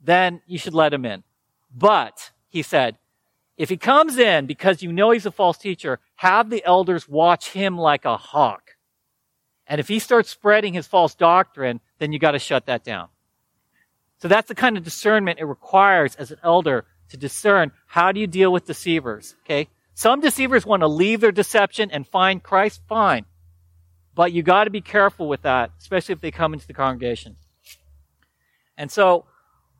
then 0.00 0.42
you 0.46 0.58
should 0.58 0.74
let 0.74 0.94
him 0.94 1.04
in. 1.04 1.24
But, 1.74 2.30
he 2.48 2.62
said, 2.62 2.98
if 3.56 3.68
he 3.68 3.76
comes 3.76 4.18
in 4.18 4.46
because 4.46 4.82
you 4.82 4.92
know 4.92 5.10
he's 5.10 5.26
a 5.26 5.32
false 5.32 5.58
teacher, 5.58 5.98
have 6.16 6.50
the 6.50 6.64
elders 6.64 7.08
watch 7.08 7.50
him 7.50 7.76
like 7.76 8.04
a 8.04 8.16
hawk. 8.16 8.76
And 9.66 9.80
if 9.80 9.88
he 9.88 9.98
starts 9.98 10.28
spreading 10.28 10.74
his 10.74 10.86
false 10.86 11.14
doctrine, 11.14 11.80
then 11.98 12.12
you 12.12 12.18
got 12.18 12.32
to 12.32 12.38
shut 12.38 12.66
that 12.66 12.84
down. 12.84 13.08
So 14.18 14.28
that's 14.28 14.48
the 14.48 14.54
kind 14.54 14.76
of 14.76 14.84
discernment 14.84 15.38
it 15.38 15.44
requires 15.44 16.14
as 16.16 16.30
an 16.30 16.38
elder 16.42 16.84
to 17.08 17.16
discern 17.16 17.72
how 17.86 18.12
do 18.12 18.20
you 18.20 18.26
deal 18.26 18.52
with 18.52 18.66
deceivers, 18.66 19.34
okay? 19.44 19.68
Some 19.94 20.20
deceivers 20.20 20.66
want 20.66 20.80
to 20.80 20.88
leave 20.88 21.20
their 21.20 21.32
deception 21.32 21.90
and 21.90 22.06
find 22.06 22.42
Christ, 22.42 22.82
fine. 22.88 23.26
But 24.14 24.32
you 24.32 24.42
got 24.42 24.64
to 24.64 24.70
be 24.70 24.80
careful 24.80 25.28
with 25.28 25.42
that, 25.42 25.70
especially 25.78 26.12
if 26.14 26.20
they 26.20 26.30
come 26.30 26.52
into 26.52 26.66
the 26.66 26.74
congregation. 26.74 27.36
And 28.76 28.90
so, 28.90 29.26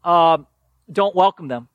um, 0.05 0.47
don't 0.91 1.15
welcome 1.15 1.49
them. 1.49 1.69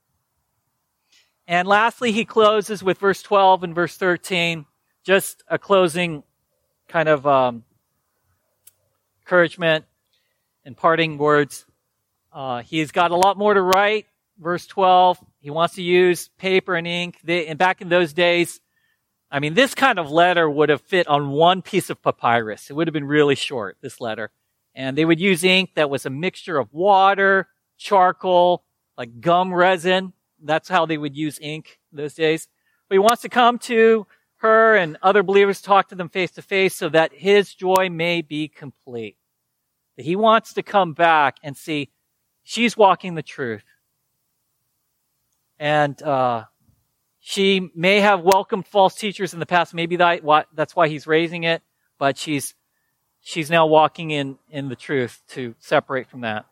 And 1.48 1.68
lastly, 1.68 2.12
he 2.12 2.26
closes 2.26 2.84
with 2.84 2.98
verse 3.00 3.22
12 3.22 3.64
and 3.64 3.76
verse 3.76 3.98
13, 3.98 4.66
just 5.04 5.44
a 5.48 5.58
closing 5.58 6.24
kind 6.88 7.10
of 7.10 7.26
um, 7.26 7.64
encouragement 9.22 9.86
and 10.64 10.78
parting 10.78 11.18
words. 11.18 11.66
Uh, 12.32 12.62
he's 12.62 12.92
got 12.92 13.12
a 13.12 13.16
lot 13.16 13.38
more 13.38 13.54
to 13.54 13.62
write. 13.62 14.06
Verse 14.38 14.66
12, 14.68 15.20
he 15.40 15.50
wants 15.50 15.76
to 15.76 15.82
use 15.82 16.30
paper 16.38 16.76
and 16.76 16.88
ink. 16.88 17.18
They, 17.24 17.48
and 17.48 17.58
back 17.58 17.82
in 17.82 17.90
those 17.90 18.14
days, 18.14 18.60
I 19.32 19.40
mean, 19.40 19.54
this 19.54 19.76
kind 19.76 20.00
of 20.00 20.12
letter 20.12 20.50
would 20.50 20.70
have 20.70 20.82
fit 20.82 21.08
on 21.08 21.30
one 21.30 21.62
piece 21.62 21.90
of 21.90 22.02
papyrus. 22.02 22.70
It 22.70 22.74
would 22.74 22.88
have 22.88 22.94
been 22.94 23.06
really 23.06 23.36
short, 23.36 23.78
this 23.82 24.02
letter. 24.02 24.32
And 24.76 24.98
they 24.98 25.06
would 25.06 25.20
use 25.20 25.44
ink 25.44 25.72
that 25.76 25.90
was 25.90 26.06
a 26.06 26.10
mixture 26.10 26.58
of 26.58 26.74
water, 26.74 27.48
charcoal, 27.78 28.64
like 28.98 29.22
gum 29.22 29.54
resin, 29.54 30.14
that's 30.44 30.70
how 30.70 30.86
they 30.86 30.98
would 30.98 31.16
use 31.16 31.40
ink 31.42 31.80
those 31.92 32.14
days. 32.14 32.48
But 32.88 32.96
he 32.96 33.00
wants 33.00 33.22
to 33.22 33.30
come 33.30 33.60
to 33.60 34.08
her 34.38 34.76
and 34.76 34.98
other 35.02 35.24
believers, 35.24 35.62
talk 35.62 35.90
to 35.90 35.96
them 35.96 36.10
face 36.10 36.32
to 36.32 36.42
face 36.42 36.76
so 36.76 36.90
that 36.90 37.14
his 37.14 37.54
joy 37.54 37.90
may 37.90 38.22
be 38.22 38.48
complete. 38.48 39.18
He 39.98 40.16
wants 40.16 40.54
to 40.54 40.64
come 40.64 40.94
back 40.94 41.38
and 41.44 41.58
see 41.58 41.92
she's 42.44 42.78
walking 42.78 43.16
the 43.16 43.22
truth. 43.22 43.64
And 45.60 46.02
uh, 46.02 46.46
she 47.20 47.70
may 47.76 48.00
have 48.00 48.22
welcomed 48.22 48.66
false 48.66 48.96
teachers 48.96 49.34
in 49.34 49.40
the 49.40 49.46
past. 49.46 49.74
Maybe 49.74 49.98
that, 49.98 50.22
that's 50.54 50.76
why 50.76 50.88
he's 50.88 51.06
raising 51.06 51.44
it. 51.44 51.62
But 51.98 52.18
she's 52.18 52.56
she's 53.22 53.50
now 53.50 53.68
walking 53.68 54.12
in 54.12 54.38
in 54.50 54.70
the 54.70 54.76
truth 54.76 55.22
to 55.30 55.54
separate 55.60 56.10
from 56.10 56.22
that. 56.22 56.46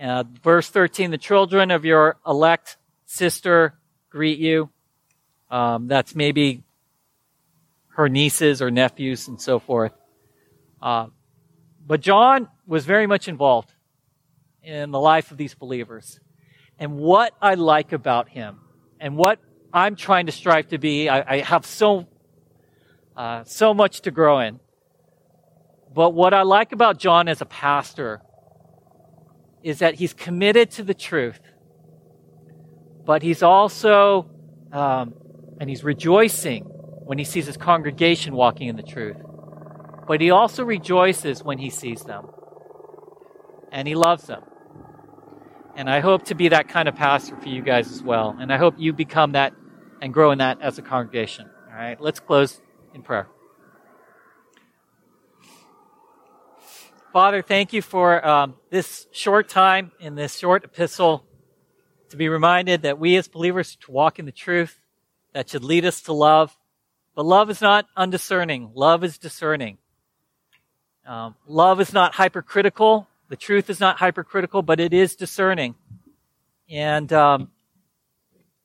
Uh, 0.00 0.24
verse 0.42 0.68
13, 0.70 1.10
the 1.10 1.18
children 1.18 1.70
of 1.70 1.84
your 1.84 2.16
elect 2.26 2.78
sister 3.04 3.74
greet 4.08 4.38
you. 4.38 4.70
Um, 5.50 5.88
that's 5.88 6.14
maybe 6.14 6.62
her 7.88 8.08
nieces 8.08 8.62
or 8.62 8.70
nephews 8.70 9.28
and 9.28 9.40
so 9.40 9.58
forth. 9.58 9.92
Uh, 10.80 11.08
but 11.86 12.00
John 12.00 12.48
was 12.66 12.86
very 12.86 13.06
much 13.06 13.28
involved 13.28 13.74
in 14.62 14.90
the 14.90 15.00
life 15.00 15.32
of 15.32 15.36
these 15.36 15.54
believers. 15.54 16.20
And 16.80 16.96
what 16.96 17.34
I 17.42 17.54
like 17.54 17.92
about 17.92 18.30
him 18.30 18.58
and 18.98 19.16
what 19.16 19.38
I'm 19.72 19.96
trying 19.96 20.26
to 20.26 20.32
strive 20.32 20.68
to 20.68 20.78
be, 20.78 21.10
I, 21.10 21.36
I 21.36 21.38
have 21.40 21.66
so, 21.66 22.08
uh, 23.14 23.44
so 23.44 23.74
much 23.74 24.00
to 24.02 24.10
grow 24.10 24.40
in. 24.40 24.58
But 25.94 26.14
what 26.14 26.32
I 26.32 26.42
like 26.42 26.72
about 26.72 26.98
John 26.98 27.28
as 27.28 27.42
a 27.42 27.44
pastor 27.44 28.22
is 29.62 29.80
that 29.80 29.96
he's 29.96 30.14
committed 30.14 30.70
to 30.72 30.82
the 30.82 30.94
truth, 30.94 31.38
but 33.04 33.22
he's 33.22 33.42
also, 33.42 34.30
um, 34.72 35.14
and 35.60 35.68
he's 35.68 35.84
rejoicing 35.84 36.64
when 36.64 37.18
he 37.18 37.24
sees 37.24 37.44
his 37.44 37.58
congregation 37.58 38.34
walking 38.34 38.68
in 38.68 38.76
the 38.76 38.82
truth. 38.82 39.18
But 40.08 40.22
he 40.22 40.30
also 40.30 40.64
rejoices 40.64 41.44
when 41.44 41.58
he 41.58 41.68
sees 41.68 42.04
them. 42.04 42.30
And 43.70 43.86
he 43.86 43.94
loves 43.94 44.26
them. 44.26 44.42
And 45.80 45.88
I 45.88 46.00
hope 46.00 46.24
to 46.26 46.34
be 46.34 46.48
that 46.48 46.68
kind 46.68 46.90
of 46.90 46.94
pastor 46.94 47.34
for 47.38 47.48
you 47.48 47.62
guys 47.62 47.90
as 47.90 48.02
well. 48.02 48.36
And 48.38 48.52
I 48.52 48.58
hope 48.58 48.74
you 48.76 48.92
become 48.92 49.32
that 49.32 49.54
and 50.02 50.12
grow 50.12 50.30
in 50.30 50.36
that 50.36 50.60
as 50.60 50.76
a 50.76 50.82
congregation. 50.82 51.48
All 51.70 51.74
right, 51.74 51.98
let's 51.98 52.20
close 52.20 52.60
in 52.92 53.00
prayer. 53.00 53.28
Father, 57.14 57.40
thank 57.40 57.72
you 57.72 57.80
for 57.80 58.22
um, 58.26 58.56
this 58.68 59.06
short 59.10 59.48
time 59.48 59.90
in 59.98 60.16
this 60.16 60.36
short 60.36 60.64
epistle 60.64 61.24
to 62.10 62.16
be 62.18 62.28
reminded 62.28 62.82
that 62.82 62.98
we 62.98 63.16
as 63.16 63.26
believers 63.26 63.76
to 63.76 63.90
walk 63.90 64.18
in 64.18 64.26
the 64.26 64.32
truth 64.32 64.82
that 65.32 65.48
should 65.48 65.64
lead 65.64 65.86
us 65.86 66.02
to 66.02 66.12
love. 66.12 66.54
But 67.14 67.24
love 67.24 67.48
is 67.48 67.62
not 67.62 67.86
undiscerning. 67.96 68.72
Love 68.74 69.02
is 69.02 69.16
discerning. 69.16 69.78
Um, 71.06 71.36
love 71.46 71.80
is 71.80 71.94
not 71.94 72.16
hypercritical. 72.16 73.08
The 73.30 73.36
truth 73.36 73.70
is 73.70 73.78
not 73.78 73.96
hypercritical, 73.96 74.62
but 74.62 74.80
it 74.80 74.92
is 74.92 75.14
discerning. 75.14 75.76
And 76.68 77.12
um, 77.12 77.52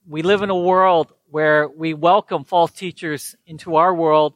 we 0.08 0.24
live 0.24 0.42
in 0.42 0.50
a 0.50 0.58
world 0.58 1.14
where 1.30 1.70
we 1.70 1.94
welcome 1.94 2.46
false 2.46 2.72
teachers 2.72 3.36
into 3.46 3.76
our 3.76 3.94
world 3.94 4.34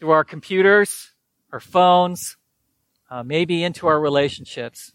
through 0.00 0.10
our 0.10 0.24
computers, 0.24 1.12
our 1.52 1.60
phones, 1.60 2.36
uh, 3.08 3.22
maybe 3.22 3.62
into 3.62 3.86
our 3.86 4.00
relationships. 4.00 4.90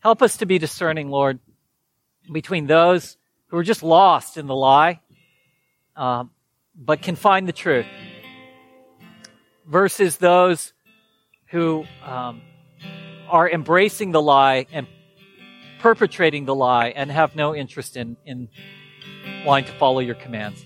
Help 0.00 0.20
us 0.20 0.36
to 0.36 0.44
be 0.44 0.58
discerning, 0.58 1.08
Lord, 1.08 1.38
between 2.30 2.66
those 2.66 3.16
who 3.46 3.56
are 3.56 3.64
just 3.64 3.82
lost 3.82 4.36
in 4.36 4.46
the 4.46 4.54
lie, 4.54 5.00
um, 5.96 6.32
but 6.76 7.00
can 7.00 7.16
find 7.16 7.48
the 7.48 7.52
truth, 7.54 7.86
versus 9.66 10.18
those 10.18 10.74
who 11.46 11.86
um, 12.04 12.42
are 13.30 13.48
embracing 13.48 14.12
the 14.12 14.20
lie 14.20 14.66
and 14.72 14.86
perpetrating 15.78 16.44
the 16.44 16.54
lie 16.54 16.88
and 16.88 17.10
have 17.10 17.34
no 17.34 17.54
interest 17.54 17.96
in, 17.96 18.16
in 18.26 18.48
wanting 19.44 19.64
to 19.64 19.72
follow 19.78 20.00
your 20.00 20.14
commands. 20.14 20.64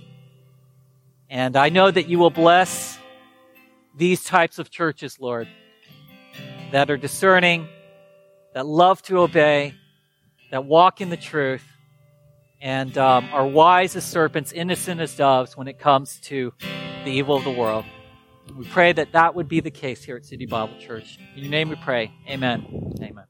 And 1.31 1.57
I 1.57 1.69
know 1.69 1.91
that 1.91 2.09
you 2.09 2.19
will 2.19 2.31
bless 2.31 2.99
these 3.97 4.25
types 4.25 4.59
of 4.59 4.71
churches, 4.71 5.21
Lord, 5.21 5.49
that 6.73 6.91
are 6.91 6.97
discerning, 6.97 7.69
that 8.55 8.67
love 8.67 9.03
to 9.03 9.19
obey, 9.19 9.75
that 10.51 10.65
walk 10.65 11.01
in 11.01 11.11
the 11.11 11.17
truth, 11.17 11.65
and 12.61 12.97
um, 12.99 13.29
are 13.33 13.47
wise 13.47 13.95
as 13.95 14.05
serpents, 14.05 14.53
innocent 14.53 15.01
as 15.01 15.15
doves 15.17 15.57
when 15.57 15.69
it 15.69 15.79
comes 15.79 16.19
to 16.21 16.53
the 17.05 17.11
evil 17.11 17.37
of 17.37 17.45
the 17.45 17.51
world. 17.51 17.85
We 18.57 18.67
pray 18.67 18.93
that 18.93 19.13
that 19.13 19.35
would 19.35 19.49
be 19.49 19.61
the 19.61 19.71
case 19.71 20.05
here 20.05 20.17
at 20.17 20.25
City 20.25 20.47
Bible 20.47 20.79
Church. 20.79 21.19
In 21.37 21.43
your 21.43 21.51
name 21.51 21.71
we 21.71 21.77
pray. 21.77 22.13
Amen. 22.29 22.93
Amen. 23.03 23.25